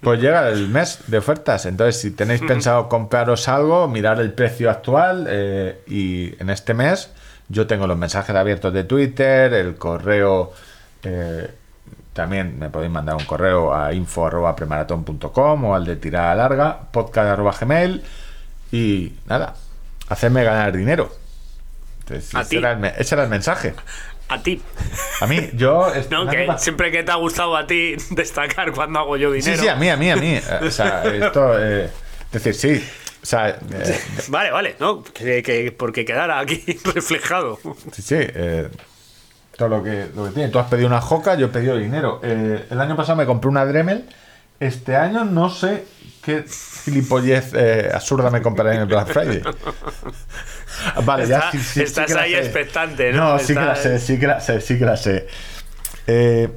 [0.00, 1.64] pues llega el mes de ofertas.
[1.66, 5.28] Entonces, si tenéis pensado compraros algo, mirar el precio actual
[5.86, 7.10] y y en este mes
[7.48, 10.52] yo tengo los mensajes abiertos de Twitter, el correo...
[11.04, 11.48] eh,
[12.14, 18.02] también me podéis mandar un correo a info.premaratón.com o al de tirada larga, podcast.gmail
[18.72, 19.54] y nada,
[20.08, 21.10] hacerme ganar dinero.
[22.00, 23.74] Entonces, A ese, era el, me- ese era el mensaje.
[24.28, 24.60] A ti.
[25.20, 25.86] A mí, yo...
[26.10, 29.62] No, que siempre que te ha gustado a ti destacar cuando hago yo Sí, dinero.
[29.62, 30.34] sí, a mí, a mí, a mí.
[30.34, 31.58] Eh, O sea, esto...
[31.62, 31.90] eh,
[32.32, 32.88] es decir, sí.
[33.22, 37.58] O sea, eh, Vale, vale, no, que, que- porque quedara aquí reflejado.
[37.92, 38.16] sí, sí.
[38.18, 38.68] eh,
[39.56, 40.48] todo lo que, lo que tiene.
[40.50, 42.20] Tú has pedido una joca, yo he pedido dinero.
[42.22, 44.04] Eh, el año pasado me compré una Dremel.
[44.60, 45.84] Este año no sé
[46.22, 46.44] qué
[46.84, 49.42] gilipollez eh, absurda me compraré en el Black Friday.
[51.04, 52.38] Vale, ya Está- sí, sí, sí estás que la ahí sé.
[52.38, 53.32] expectante, ¿no?
[53.34, 55.26] No, sí que la sé, sí que la sé, sí que la sé.
[56.06, 56.48] Eh,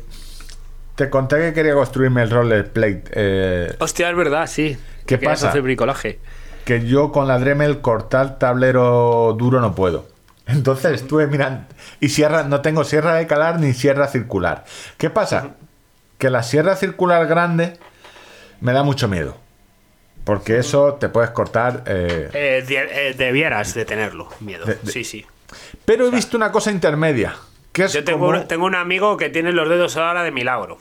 [0.95, 3.03] te conté que quería construirme el rollerblade.
[3.11, 4.78] Eh, Hostia, es verdad, sí.
[5.06, 5.49] ¿Qué pasa?
[5.49, 6.19] hacer bricolaje.
[6.65, 10.06] que yo con la Dremel cortar tablero duro no puedo.
[10.48, 11.65] Entonces estuve mirando.
[11.99, 14.65] Y sierra, no tengo sierra de calar ni sierra circular.
[14.98, 15.52] ¿Qué pasa?
[16.18, 17.78] Que la sierra circular grande
[18.61, 19.38] me da mucho miedo.
[20.24, 21.84] Porque eso te puedes cortar.
[21.86, 24.65] eh, Eh, die- eh, debieras de tenerlo, miedo.
[24.65, 25.26] De- de- Sí, sí.
[25.86, 27.36] Pero he visto una cosa intermedia.
[27.72, 30.32] Que es Yo tengo, como- un- tengo un amigo que tiene los dedos ahora de
[30.32, 30.80] milagro.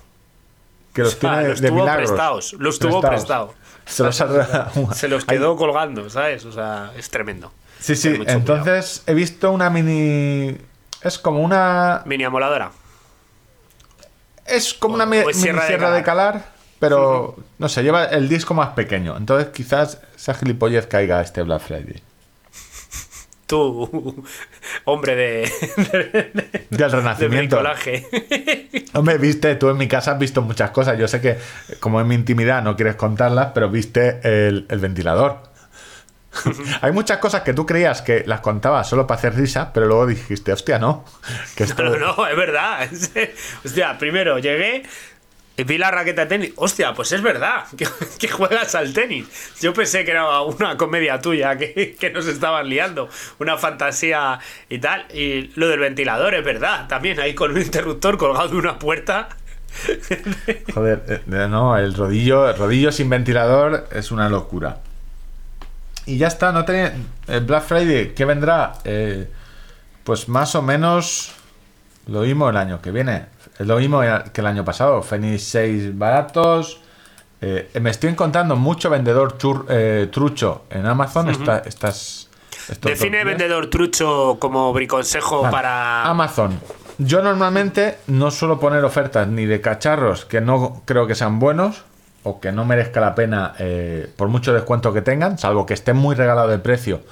[0.94, 2.08] que los tiene de, los de tuvo milagros.
[2.10, 3.50] prestados, los tuvo prestados.
[3.84, 6.46] Se los ha- Se los quedó colgando, ¿sabes?
[6.46, 7.52] O sea, es tremendo.
[7.86, 10.56] Sí, sí, entonces he visto una mini...
[11.02, 12.02] Es como una...
[12.04, 12.72] Mini amoladora.
[14.44, 16.46] Es como una mi- es mini sierra sierra, de de calar,
[16.80, 19.16] pero no sé, lleva el disco más pequeño.
[19.16, 22.02] Entonces quizás esa gilipollez caiga este Black Friday.
[23.46, 24.24] Tú,
[24.84, 25.52] hombre de,
[25.92, 26.32] de,
[26.68, 27.56] Del de renacimiento.
[27.56, 28.84] bricolaje.
[28.94, 30.98] Hombre, viste, tú en mi casa has visto muchas cosas.
[30.98, 31.38] Yo sé que,
[31.78, 35.42] como es mi intimidad, no quieres contarlas, pero viste el, el ventilador.
[36.80, 40.06] Hay muchas cosas que tú creías que las contabas solo para hacer risa, pero luego
[40.06, 41.04] dijiste, hostia, no.
[41.56, 42.88] Que esto- No, no, no, es verdad.
[43.64, 44.82] Hostia, primero llegué,
[45.58, 46.52] y vi la raqueta de tenis.
[46.56, 47.88] Hostia, pues es verdad que,
[48.18, 49.26] que juegas al tenis.
[49.62, 53.08] Yo pensé que era una comedia tuya que, que nos estaban liando,
[53.38, 54.38] una fantasía
[54.68, 55.06] y tal.
[55.14, 59.28] Y lo del ventilador es verdad, también ahí con un interruptor colgado de una puerta.
[60.74, 64.80] Joder, eh, no, el rodillo, el rodillo sin ventilador es una locura.
[66.06, 66.94] Y ya está, no tenía.
[67.26, 68.74] El Black Friday, ¿qué vendrá?
[68.84, 69.28] Eh,
[70.04, 71.32] pues más o menos
[72.06, 73.26] lo mismo el año que viene.
[73.58, 74.00] Es lo mismo
[74.32, 75.02] que el año pasado.
[75.02, 76.80] Fenix 6 baratos.
[77.40, 81.28] Eh, me estoy encontrando mucho vendedor chur- eh, trucho en Amazon.
[81.30, 82.28] esta- estas,
[82.68, 85.52] estos Define vendedor trucho como briconsejo Vale.
[85.52, 86.04] para.
[86.04, 86.58] Amazon.
[86.98, 91.82] Yo normalmente no suelo poner ofertas ni de cacharros que no creo que sean buenos
[92.26, 95.96] o que no merezca la pena eh, por mucho descuento que tengan, salvo que estén
[95.96, 97.02] muy regalado de precio.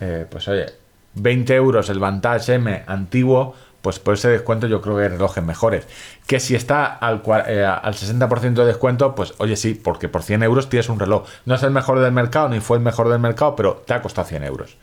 [0.00, 0.66] Eh, pues oye,
[1.14, 5.44] 20 euros el Vantage M antiguo, pues por ese descuento yo creo que hay relojes
[5.44, 5.86] mejores.
[6.26, 10.42] Que si está al, eh, al 60% de descuento, pues oye sí, porque por 100
[10.42, 11.28] euros tienes un reloj.
[11.46, 14.02] No es el mejor del mercado, ni fue el mejor del mercado, pero te ha
[14.02, 14.76] costado 100 euros.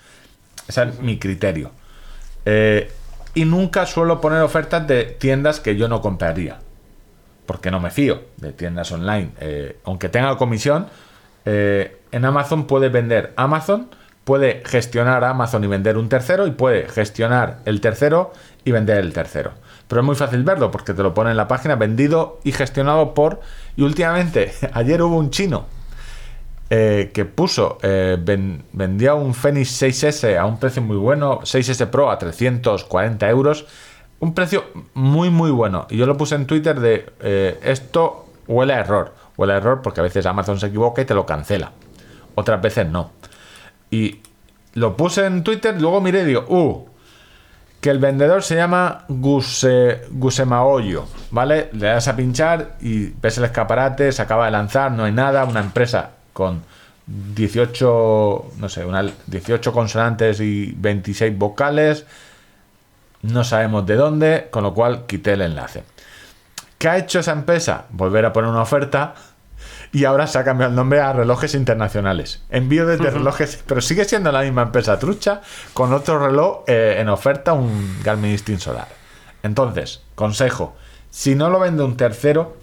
[0.70, 1.72] Ese es mi criterio.
[3.34, 6.60] Y nunca suelo poner ofertas de tiendas que yo no compraría.
[7.46, 9.32] Porque no me fío de tiendas online.
[9.40, 10.88] Eh, aunque tenga comisión,
[11.46, 13.90] eh, en Amazon puede vender Amazon,
[14.24, 19.14] puede gestionar Amazon y vender un tercero, y puede gestionar el tercero y vender el
[19.14, 19.52] tercero.
[19.88, 23.14] Pero es muy fácil verlo porque te lo pone en la página vendido y gestionado
[23.14, 23.42] por.
[23.76, 25.68] Y últimamente, ayer hubo un chino
[26.72, 32.10] eh, que puso, ven- vendía un Fenix 6S a un precio muy bueno, 6S Pro
[32.10, 33.68] a 340 euros,
[34.20, 35.88] un precio muy muy bueno.
[35.90, 39.82] Y yo lo puse en Twitter de eh, esto huele a error, huele a error
[39.82, 41.72] porque a veces Amazon se equivoca y te lo cancela,
[42.36, 43.12] otras veces no.
[43.92, 44.22] Y
[44.74, 46.86] lo puse en Twitter, luego miré y digo, uh,
[47.80, 51.70] que el vendedor se llama Guse, Gusemaoyo, ¿vale?
[51.74, 55.46] Le das a pinchar y ves el escaparate, se acaba de lanzar, no hay nada,
[55.46, 56.64] una empresa con
[57.06, 62.06] 18, no sé, una, 18 consonantes y 26 vocales,
[63.26, 65.84] no sabemos de dónde, con lo cual quité el enlace.
[66.78, 67.86] ¿Qué ha hecho esa empresa?
[67.90, 69.16] Volver a poner una oferta
[69.92, 72.44] y ahora se ha cambiado el nombre a Relojes Internacionales.
[72.50, 75.42] Envío desde relojes, pero sigue siendo la misma empresa trucha
[75.74, 78.88] con otro reloj eh, en oferta, un Garmin Instinct Solar.
[79.42, 80.76] Entonces, consejo,
[81.10, 82.58] si no lo vende un tercero,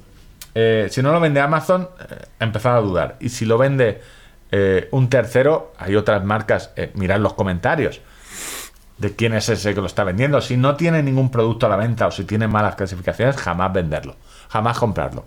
[0.54, 3.16] eh, si no lo vende Amazon, eh, empezar a dudar.
[3.20, 4.02] Y si lo vende
[4.50, 8.00] eh, un tercero, hay otras marcas, mirad los comentarios
[9.02, 10.40] de quién es ese que lo está vendiendo.
[10.40, 14.14] Si no tiene ningún producto a la venta o si tiene malas clasificaciones, jamás venderlo,
[14.48, 15.24] jamás comprarlo.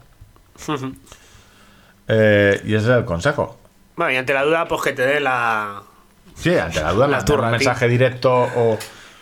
[2.08, 3.58] Eh, y ese es el consejo.
[3.98, 5.84] Bueno, y ante la duda, pues que te dé la.
[6.36, 8.74] Sí, ante la duda, La turra un mensaje directo o.
[8.76, 8.80] O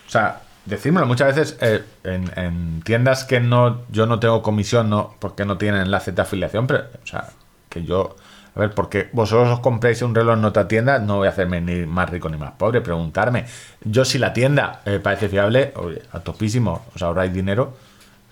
[0.09, 1.07] sea, decírmelo.
[1.07, 5.57] Muchas veces eh, en, en tiendas que no yo no tengo comisión no porque no
[5.57, 7.29] tienen enlace de afiliación, pero, o sea,
[7.69, 8.15] que yo.
[8.55, 11.59] A ver, porque vosotros os compréis un reloj en otra tienda, no voy a hacerme
[11.59, 12.81] ni más rico ni más pobre.
[12.81, 13.45] Preguntarme.
[13.83, 17.73] Yo, si la tienda eh, parece fiable, oye, a topísimo, os ahorráis dinero.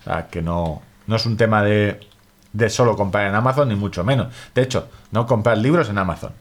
[0.00, 1.98] O sea, que no, no es un tema de,
[2.52, 4.28] de solo comprar en Amazon, ni mucho menos.
[4.54, 6.32] De hecho, no comprar libros en Amazon.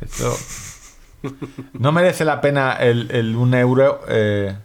[0.00, 0.34] Esto
[1.74, 4.00] no merece la pena el, el un euro.
[4.08, 4.56] eh,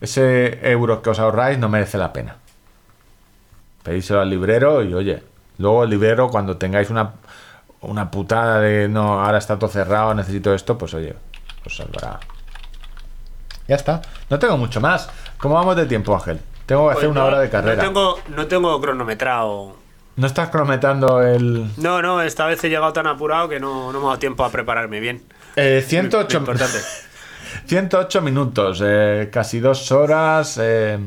[0.00, 2.36] ese euro que os ahorráis no merece la pena.
[3.82, 5.22] Pedíselo al librero y oye,
[5.58, 7.12] luego el librero cuando tengáis una,
[7.82, 11.14] una putada de no, ahora está todo cerrado, necesito esto, pues oye,
[11.66, 12.18] os salvará.
[13.66, 14.00] Ya está.
[14.30, 15.10] No tengo mucho más.
[15.38, 16.40] ¿Cómo vamos de tiempo, Ángel?
[16.64, 17.76] Tengo que hacer Pues una no- hora de carrera.
[17.82, 19.76] No tengo, no tengo cronometrado.
[20.16, 23.98] ¿No estás cronometrando el No, no, esta vez he llegado tan apurado que no, no
[24.00, 25.22] me ha dado tiempo a prepararme bien.
[25.56, 26.78] eh, Lo 108 importante.
[27.66, 30.58] 108 minutos, eh, casi dos horas.
[30.60, 30.98] eh,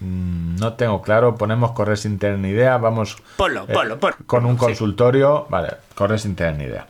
[0.00, 1.36] no tengo claro.
[1.36, 2.76] Ponemos correr sin tener ni idea.
[2.78, 3.74] Vamos Ponlo, eh,
[4.26, 4.58] con un Sí.
[4.58, 5.46] consultorio.
[5.50, 6.86] Vale, correr sin tener ni idea.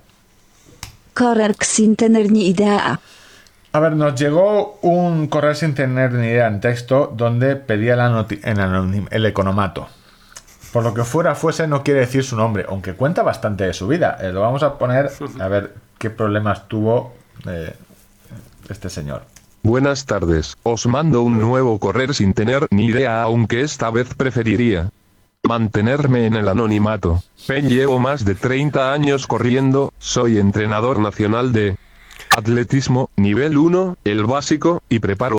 [1.15, 3.01] Correr sin tener ni idea.
[3.73, 8.09] A ver, nos llegó un correo sin tener ni idea en texto donde pedía la
[8.09, 9.89] noti- en el economato.
[10.73, 13.87] Por lo que fuera fuese, no quiere decir su nombre, aunque cuenta bastante de su
[13.89, 14.17] vida.
[14.21, 15.11] Eh, lo vamos a poner
[15.41, 17.15] a ver qué problemas tuvo
[17.47, 17.75] eh,
[18.69, 19.23] este señor.
[19.69, 20.57] Buenas tardes.
[20.63, 24.89] Os mando un nuevo correr sin tener ni idea, aunque esta vez preferiría
[25.47, 27.23] mantenerme en el anonimato.
[27.47, 31.77] Pen llevo más de 30 años corriendo, soy entrenador nacional de
[32.35, 35.37] atletismo, nivel 1, el básico, y preparo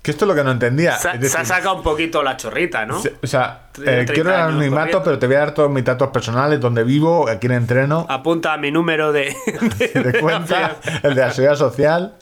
[0.00, 0.96] Que esto es lo que no entendía.
[0.98, 3.02] Se, decir, ha sacado un poquito la chorrita, ¿no?
[3.02, 5.02] se- o sea, eh, 30 quiero el años anonimato, corriendo.
[5.02, 8.52] pero te voy a dar todos mis datos personales, donde vivo, a quién entreno, Apunta
[8.52, 9.34] a mi número de,
[9.92, 12.14] de cuenta, el de la seguridad social.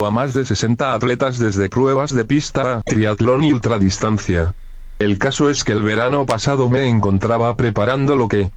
[0.00, 4.54] A más de 60 atletas desde pruebas de pista, triatlón y ultradistancia.
[4.98, 8.50] El caso es que el verano pasado me encontraba preparando lo que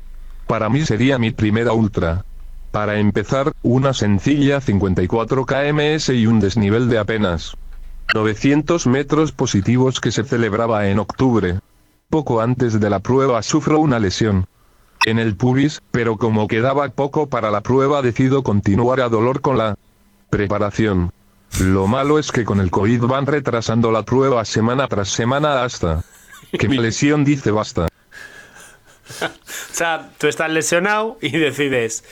[0.48, 2.26] para mí sería mi primera ultra.
[2.72, 7.56] Para empezar, una sencilla 54 kms y un desnivel de apenas
[8.14, 11.60] 900 metros positivos que se celebraba en octubre.
[12.10, 14.48] Poco antes de la prueba sufro una lesión
[15.06, 19.58] en el pubis, pero como quedaba poco para la prueba decido continuar a dolor con
[19.58, 19.78] la
[20.30, 21.12] preparación.
[21.60, 26.04] Lo malo es que con el COVID van retrasando la prueba semana tras semana hasta
[26.52, 27.88] que mi lesión dice basta.
[29.22, 32.04] O sea, tú estás lesionado y decides,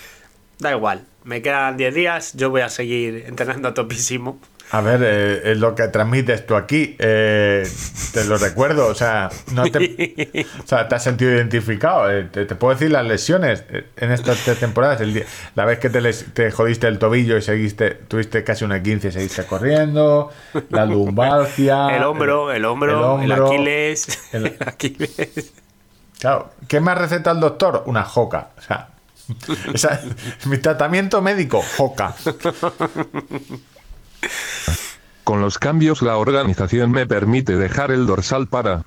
[0.59, 4.39] da igual, me quedan 10 días, yo voy a seguir entrenando a topísimo.
[4.76, 6.97] A ver, eh, es lo que transmites tú aquí.
[6.99, 7.65] eh,
[8.14, 12.11] te lo recuerdo, o sea, no te, o sea, te has sentido identificado.
[12.11, 14.99] eh, te, te puedo decir las lesiones eh, en estas tres temporadas.
[14.99, 15.26] El día-
[15.56, 19.07] la vez que te, les- te jodiste el tobillo y seguiste, tuviste casi una 15
[19.07, 20.31] y seguiste corriendo.
[20.69, 21.95] La lumbalgia.
[21.95, 24.19] el hombro, el hombro, el, hombro, Aquiles.
[24.34, 25.53] el- el Aquiles.
[26.19, 27.84] Claro, ¿qué me receta el doctor?
[27.85, 28.49] Una joca.
[28.57, 28.89] O sea,
[29.73, 30.02] esa-
[30.47, 32.14] mi tratamiento médico, joca.
[35.23, 38.84] Con los cambios la organización me permite dejar el dorsal para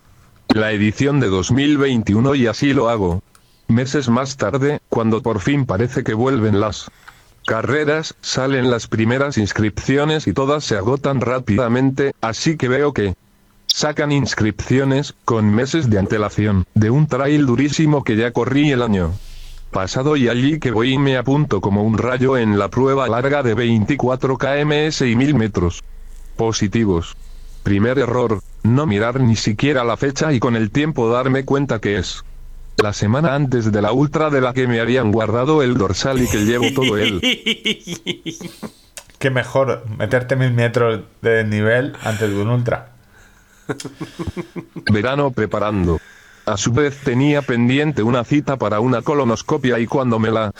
[0.49, 3.23] la edición de 2021 y así lo hago.
[3.67, 6.91] Meses más tarde, cuando por fin parece que vuelven las
[7.45, 13.15] carreras, salen las primeras inscripciones y todas se agotan rápidamente, así que veo que
[13.67, 19.13] sacan inscripciones, con meses de antelación, de un trail durísimo que ya corrí el año
[19.71, 23.43] pasado y allí que voy y me apunto como un rayo en la prueba larga
[23.43, 25.85] de 24 kms y 1000 metros.
[26.37, 27.17] Positivos.
[27.63, 31.99] Primer error, no mirar ni siquiera la fecha y con el tiempo darme cuenta que
[31.99, 32.25] es
[32.77, 36.29] la semana antes de la ultra de la que me habían guardado el dorsal y
[36.29, 37.21] que llevo todo el
[39.19, 42.93] Qué mejor meterte mil metros de nivel antes de un ultra.
[44.91, 46.01] verano preparando.
[46.53, 50.53] A su vez tenía pendiente una cita para una colonoscopia y cuando me la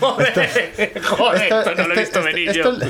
[0.00, 2.86] Joder, joder, esto, no lo he este- visto venir esto- yo.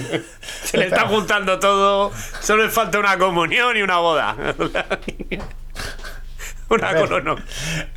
[0.65, 2.13] Se le está juntando todo.
[2.41, 4.37] Solo le falta una comunión y una boda.
[6.71, 7.03] una A ver.
[7.09, 7.37] colono.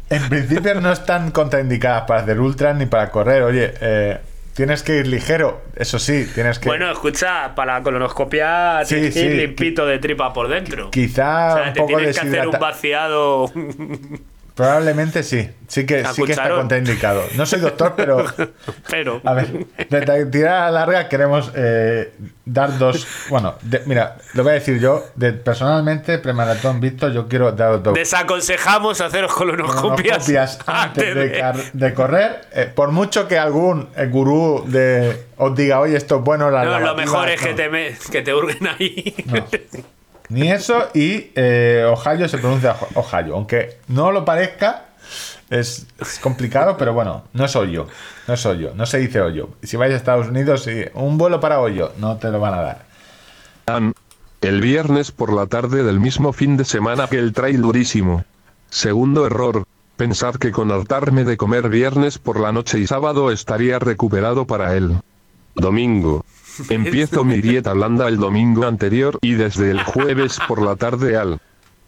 [0.09, 3.43] En principio no están contraindicadas para hacer ultras ni para correr.
[3.43, 4.17] Oye, eh,
[4.53, 5.61] tienes que ir ligero.
[5.75, 6.67] Eso sí, tienes que.
[6.69, 10.89] Bueno, escucha, para la colonoscopia Sí, tienes que ir sí, limpito de tripa por dentro.
[10.91, 13.51] Quizá o sea, un te poco tienes que hacer un vaciado.
[14.55, 15.49] Probablemente sí.
[15.67, 17.23] Sí que, ¿A sí que está contraindicado.
[17.35, 18.25] No soy doctor, pero.
[18.89, 19.21] Pero.
[19.23, 22.11] A ver, de tirada larga queremos eh,
[22.43, 23.07] dar dos.
[23.29, 25.05] Bueno, de- mira, lo voy a decir yo.
[25.15, 27.93] De, personalmente, premaratón visto, yo quiero dar dos.
[27.93, 31.15] Desaconsejamos haceros colonoscopias copias antes
[31.73, 32.41] de, correr.
[32.51, 36.65] eh, por mucho que algún eh, gurú de, os diga, oye, esto es bueno, la
[36.65, 37.55] No, lo lavativa", mejor es que no.
[37.55, 39.15] te, me- que te hurguen ahí.
[39.27, 39.45] No.
[40.31, 43.35] Ni eso y eh, Ohio se pronuncia Ohio.
[43.35, 44.85] Aunque no lo parezca,
[45.49, 45.87] es,
[46.21, 47.87] complicado, pero bueno, no es hoyo.
[48.29, 49.49] No es hoyo, no se dice hoyo.
[49.61, 52.61] Si vais a Estados Unidos, sí, un vuelo para hoyo, no te lo van a
[52.61, 52.85] dar.
[54.39, 58.23] el viernes por la tarde del mismo fin de semana que el trail durísimo.
[58.69, 59.65] Segundo error,
[59.97, 64.77] pensar que con hartarme de comer viernes por la noche y sábado estaría recuperado para
[64.77, 64.95] el
[65.55, 66.23] domingo.
[66.69, 71.39] Empiezo mi dieta blanda el domingo anterior y desde el jueves por la tarde al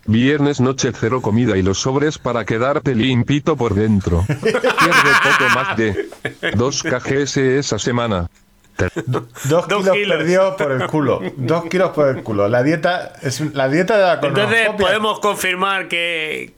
[0.06, 4.24] viernes noche cero comida y los sobres para quedarte limpito por dentro.
[4.28, 6.10] Pierde poco más de
[6.56, 8.30] 2 kgs esa semana.
[9.06, 10.18] Dos, Dos kilos, kilos.
[10.18, 11.22] perdió por el culo.
[11.38, 12.48] Dos kilos por el culo.
[12.48, 16.54] La dieta es la dieta de la Entonces podemos confirmar que,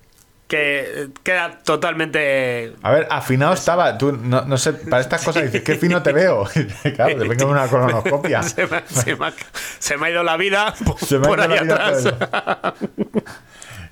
[0.48, 2.76] que queda totalmente.
[2.84, 3.98] A ver, afinado estaba.
[3.98, 6.46] Tú, no, no sé, para estas cosas dices, qué fino te veo.
[6.96, 8.44] claro, te vengo una colonoscopia.
[8.56, 9.34] Se me, se me ha,
[9.80, 11.76] se me ha ido la vida por, Se me ha por ido la ahí vida
[11.76, 12.14] atrás.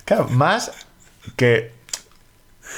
[0.06, 0.72] Claro, más
[1.36, 1.72] que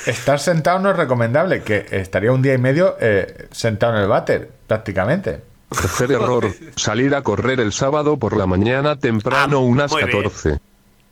[0.05, 4.07] estar sentado no es recomendable, que estaría un día y medio eh, sentado en el
[4.07, 5.41] váter, prácticamente.
[5.69, 6.45] Tercer error,
[6.75, 10.31] salir a correr el sábado por la mañana temprano Ah, unas muy bien.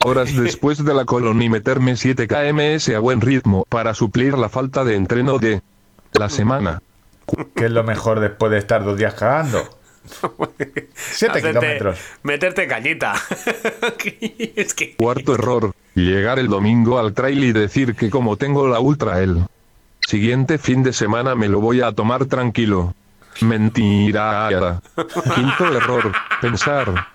[0.04, 4.38] 14 horas después de la colon y meterme 7 kms a buen ritmo para suplir
[4.38, 5.62] la falta de entreno de
[6.14, 6.82] la semana.
[7.56, 9.64] ¿Qué es lo mejor después de estar dos días cagando?
[10.94, 12.00] Siete Hacerte- kilómetros.
[12.24, 13.14] Meterte cañita.
[14.56, 14.96] es que.
[14.96, 19.46] Cuarto error, llegar el domingo al trail y decir que como tengo la ultra el
[20.06, 22.94] siguiente fin de semana me lo voy a tomar tranquilo.
[23.42, 24.82] Mentira.
[25.34, 26.12] Quinto error,
[26.42, 27.08] pensar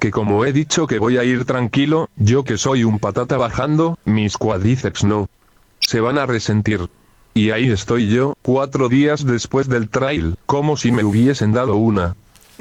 [0.00, 3.98] que como he dicho que voy a ir tranquilo, yo que soy un patata bajando,
[4.04, 5.28] mis cuádriceps no
[5.78, 6.88] se van a resentir.
[7.34, 12.16] Y ahí estoy yo, cuatro días después del trail, como si me hubiesen dado una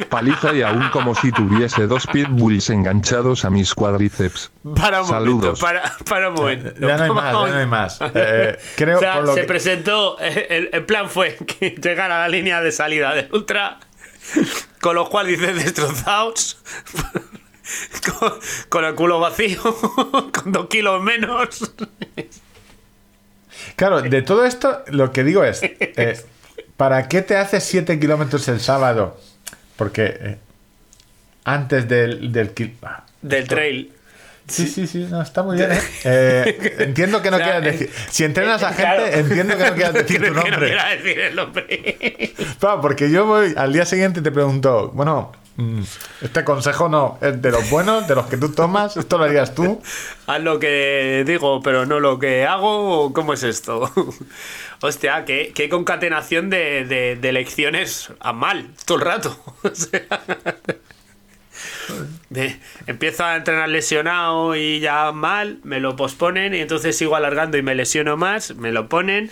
[0.10, 4.52] paliza y aún como si tuviese dos pitbulls enganchados a mis cuádriceps.
[4.76, 5.60] Para un momento, Saludos.
[5.60, 6.70] para, para un momento.
[6.80, 8.00] Ya no hay más, ya no hay más.
[8.16, 11.72] Eh, creo o sea, por lo se que- presentó, eh, el, el plan fue que
[11.72, 13.80] llegar a la línea de salida del Ultra
[14.80, 16.60] con los cuádriceps destrozados,
[18.20, 18.34] con,
[18.70, 19.62] con el culo vacío,
[20.34, 21.74] con dos kilos menos.
[23.76, 26.20] Claro, de todo esto, lo que digo es: eh,
[26.78, 29.20] ¿para qué te haces 7 kilómetros el sábado?
[29.76, 30.38] Porque eh,
[31.46, 32.32] antes del.
[32.32, 33.94] del ah, Del trail.
[34.50, 35.72] Sí, sí, sí, no, está muy bien.
[35.72, 35.80] ¿eh?
[36.04, 37.90] Eh, entiendo que no O sea, quieras decir.
[38.10, 40.76] Si entrenas a eh, gente, entiendo que no quieras decir tu no nombre.
[40.98, 42.34] decir el nombre.
[42.60, 45.32] Claro, porque yo voy al día siguiente y te pregunto, bueno,
[46.22, 49.54] este consejo no, es de los buenos, de los que tú tomas, esto lo harías
[49.56, 49.82] tú.
[50.28, 53.06] Haz lo que digo, pero no lo que hago.
[53.06, 53.92] ¿o ¿Cómo es esto?
[54.82, 59.38] Hostia, qué, qué concatenación de, de, de lecciones a mal todo el rato.
[59.64, 60.02] O sea,
[62.30, 67.58] de- empiezo a entrenar lesionado y ya mal, me lo posponen y entonces sigo alargando
[67.58, 69.32] y me lesiono más, me lo ponen.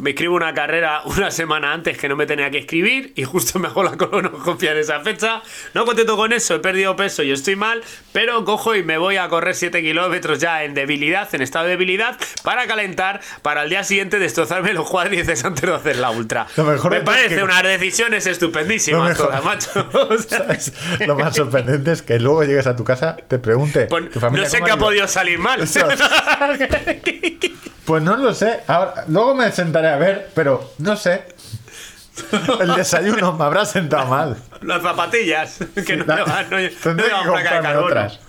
[0.00, 3.58] Me escribo una carrera una semana antes que no me tenía que escribir y justo
[3.58, 5.42] me hago la colonoscopia en esa fecha.
[5.74, 9.18] No contento con eso, he perdido peso y estoy mal, pero cojo y me voy
[9.18, 13.68] a correr 7 kilómetros ya en debilidad, en estado de debilidad, para calentar, para el
[13.70, 16.46] día siguiente destrozarme los cuádriceps antes de hacer la ultra.
[16.56, 19.90] Lo mejor me parece que- unas decisiones estupendísimas mejor- todas, macho.
[19.92, 20.46] O sea.
[21.06, 24.44] Lo más sorprendente es que luego llegues a tu casa, te pregunte, pues, ¿tu familia
[24.44, 24.78] no sé qué ha ido?".
[24.78, 25.60] podido salir mal.
[27.84, 28.60] Pues no lo sé.
[28.68, 31.26] Ahora, luego me sentaré a ver, pero no sé.
[32.60, 34.36] El desayuno me habrá sentado mal.
[34.60, 38.20] Las zapatillas, que no La- llevan, no, no Tendré que comprarme otras.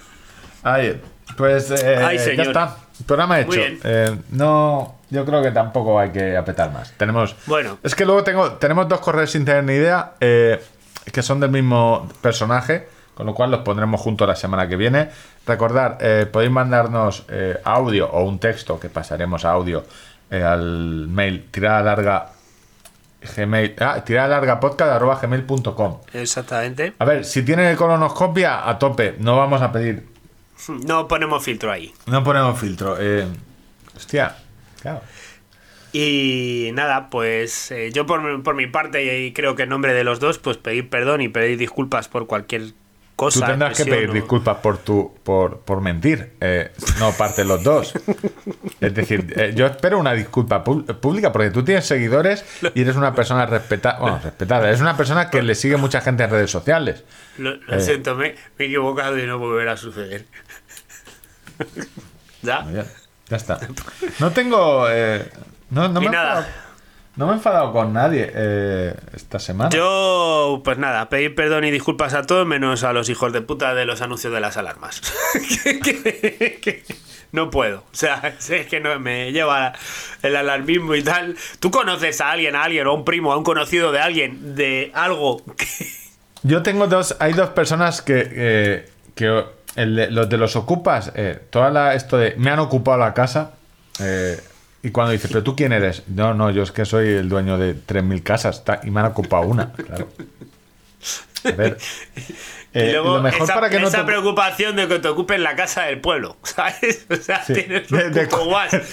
[0.64, 1.02] Ahí,
[1.38, 2.78] pues eh, Ay, ya está.
[3.06, 3.60] Programa hecho.
[3.60, 6.94] Eh, no, yo creo que tampoco hay que apretar más.
[6.94, 7.36] Tenemos.
[7.46, 7.78] Bueno.
[7.84, 10.64] Es que luego tengo, tenemos dos correos sin tener ni idea eh,
[11.12, 15.10] que son del mismo personaje, con lo cual los pondremos juntos la semana que viene.
[15.46, 17.26] Recordar, eh, podéis mandarnos
[17.66, 19.84] audio o un texto que pasaremos a audio
[20.34, 22.30] eh, al mail tirada larga
[23.38, 26.94] gmail ah, tirada larga podcast arroba gmail.com Exactamente.
[27.00, 29.16] a ver, si tienen colonoscopia, a tope.
[29.20, 30.06] No vamos a pedir.
[30.86, 31.94] No ponemos filtro ahí.
[32.06, 32.96] No ponemos filtro.
[33.00, 33.26] Eh,
[33.98, 34.36] hostia,
[34.82, 35.02] claro.
[35.92, 39.94] Y nada, pues eh, yo por, mi- por mi parte, y creo que en nombre
[39.94, 42.72] de los dos, pues pedir perdón y pedir disculpas por cualquier
[43.26, 43.40] cosa.
[43.42, 46.34] Tú tendrás que pedir disculpas por tu por, por mentir.
[46.42, 47.94] eh, no parte los dos.
[48.82, 52.44] Es decir, eh, yo espero una disculpa pública porque tú tienes seguidores
[52.76, 54.00] y eres una persona respetada.
[54.00, 54.68] Bueno, respetada.
[54.68, 57.04] Eres una persona que le sigue mucha gente en redes sociales.
[57.38, 57.80] Lo, lo Eh.
[57.82, 60.26] siento, me, me he equivocado y no volverá a suceder.
[62.42, 62.66] ¿Ya?
[62.74, 62.86] Ya,
[63.30, 63.60] ya está.
[64.20, 64.88] No tengo.
[65.70, 66.48] no, no Y me nada.
[67.16, 69.70] No me he enfadado con nadie eh, esta semana.
[69.70, 73.74] Yo, pues nada, pedir perdón y disculpas a todos, menos a los hijos de puta
[73.76, 75.02] de los anuncios de las alarmas.
[75.64, 76.84] Que- que- que
[77.32, 77.80] no puedo.
[77.80, 79.74] O sea, es que no me lleva
[80.22, 81.36] el alarmismo y tal.
[81.60, 84.56] ¿Tú conoces a alguien, a alguien, o a un primo, a un conocido de alguien,
[84.56, 85.66] de algo que.
[86.44, 89.44] Yo tengo dos, hay dos personas que, eh, que
[89.76, 93.14] el de- los de los ocupas, eh, toda la, esto de me han ocupado la
[93.14, 93.52] casa,
[94.02, 94.40] eh,
[94.84, 97.58] y cuando dices, pero tú quién eres, no, no, yo es que soy el dueño
[97.58, 100.10] de 3.000 casas y me han ocupado una, claro.
[101.46, 101.78] A ver,
[102.74, 105.08] eh, y luego lo mejor esa, para que no esa te- preocupación de que te
[105.10, 107.06] ocupen la casa del pueblo, ¿sabes?
[107.10, 107.54] O sea, Sí.
[107.54, 108.28] tienes De- un de-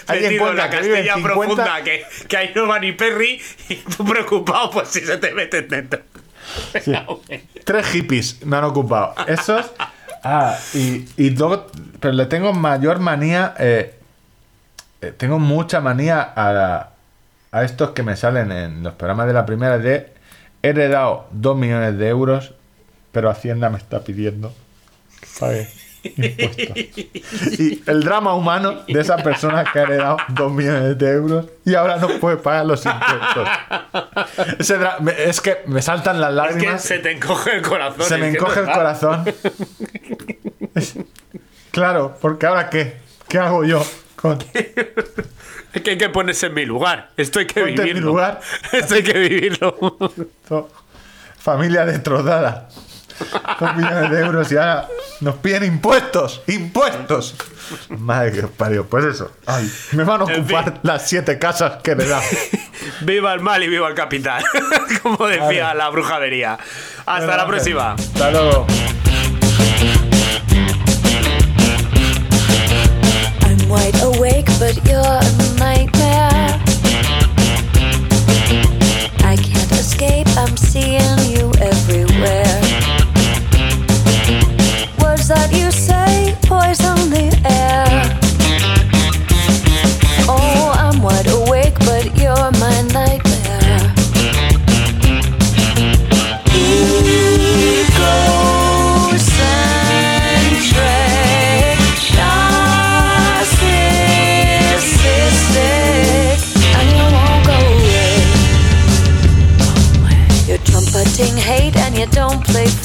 [0.07, 1.23] alguien metido en la cuenta que vive en Castilla 50.
[1.35, 5.33] profunda, que, que ahí no va ni Perry, y tú preocupado, pues si se te
[5.33, 6.01] meten dentro.
[6.83, 6.93] Sí.
[7.65, 9.15] Tres hippies me han ocupado.
[9.29, 9.67] Esos.
[10.25, 11.69] Ah, y, y luego.
[12.01, 13.55] Pero le tengo mayor manía.
[13.59, 13.95] eh,
[15.01, 16.91] eh, tengo mucha manía a,
[17.53, 20.13] a estos que me salen en los programas de la primera de.
[20.63, 22.53] He heredado 2 millones de euros,
[23.13, 24.53] pero Hacienda me está pidiendo.
[25.27, 25.75] ¿Sabes?
[26.03, 26.79] Impuestos.
[27.59, 31.75] Y el drama humano de esa persona que ha heredado dos millones de euros y
[31.75, 33.49] ahora no puede pagar los impuestos.
[34.59, 34.79] Ese
[35.19, 36.83] es que me saltan las Es que lágrimas.
[36.83, 38.07] se te encoge el corazón.
[38.07, 39.25] Se me encoge el es corazón.
[41.71, 42.97] Claro, porque ahora qué?
[43.29, 43.85] ¿Qué hago yo?
[44.21, 44.39] Con...
[45.73, 47.11] Es que hay que ponerse en mi lugar.
[47.17, 48.09] Esto hay que Ponte en mi vivirlo.
[48.11, 48.41] lugar.
[48.73, 49.77] Esto hay que vivirlo.
[51.39, 52.69] Familia destrozada.
[53.61, 54.89] Dos millones de euros y ahora
[55.21, 56.43] nos piden impuestos.
[56.49, 57.37] ¡Impuestos!
[57.91, 58.85] Madre que os parió.
[58.87, 59.31] Pues eso.
[59.47, 60.75] Ay, me van a En ocupar fin.
[60.83, 62.21] las siete casas que le da.
[63.03, 64.43] viva el mal y viva el capital.
[65.03, 66.59] Como decía la brujadería.
[67.07, 67.93] Hasta la próxima.
[67.93, 68.67] Hasta luego.
[73.71, 76.61] Wide awake, but you're a nightmare.
[79.23, 82.60] I can't escape, I'm seeing you everywhere.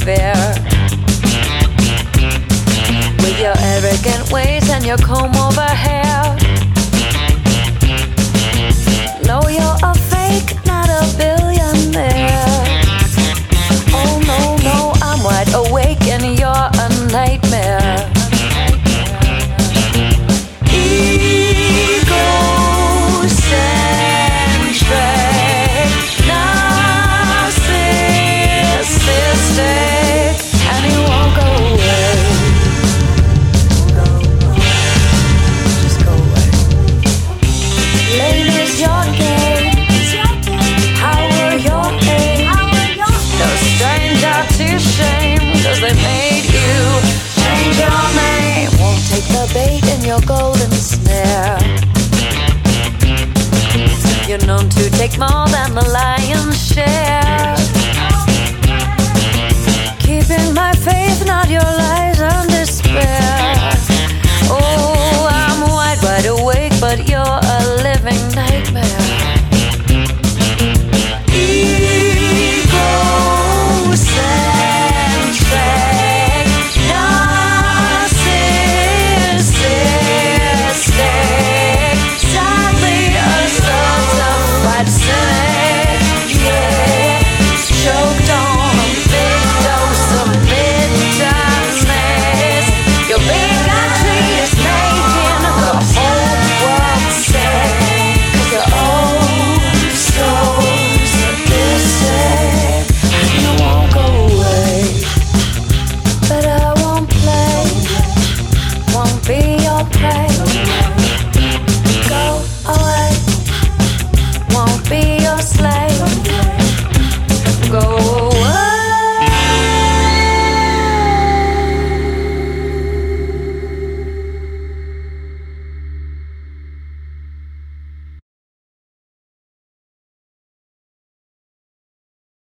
[0.05, 0.35] Fair.
[3.23, 6.21] With your arrogant ways and your comb over hair.
[9.25, 12.45] No, you're a fake, not a billionaire.
[13.97, 17.84] Oh no, no, I'm wide awake and you're a nightmare.
[55.07, 57.14] take more than the lion's share.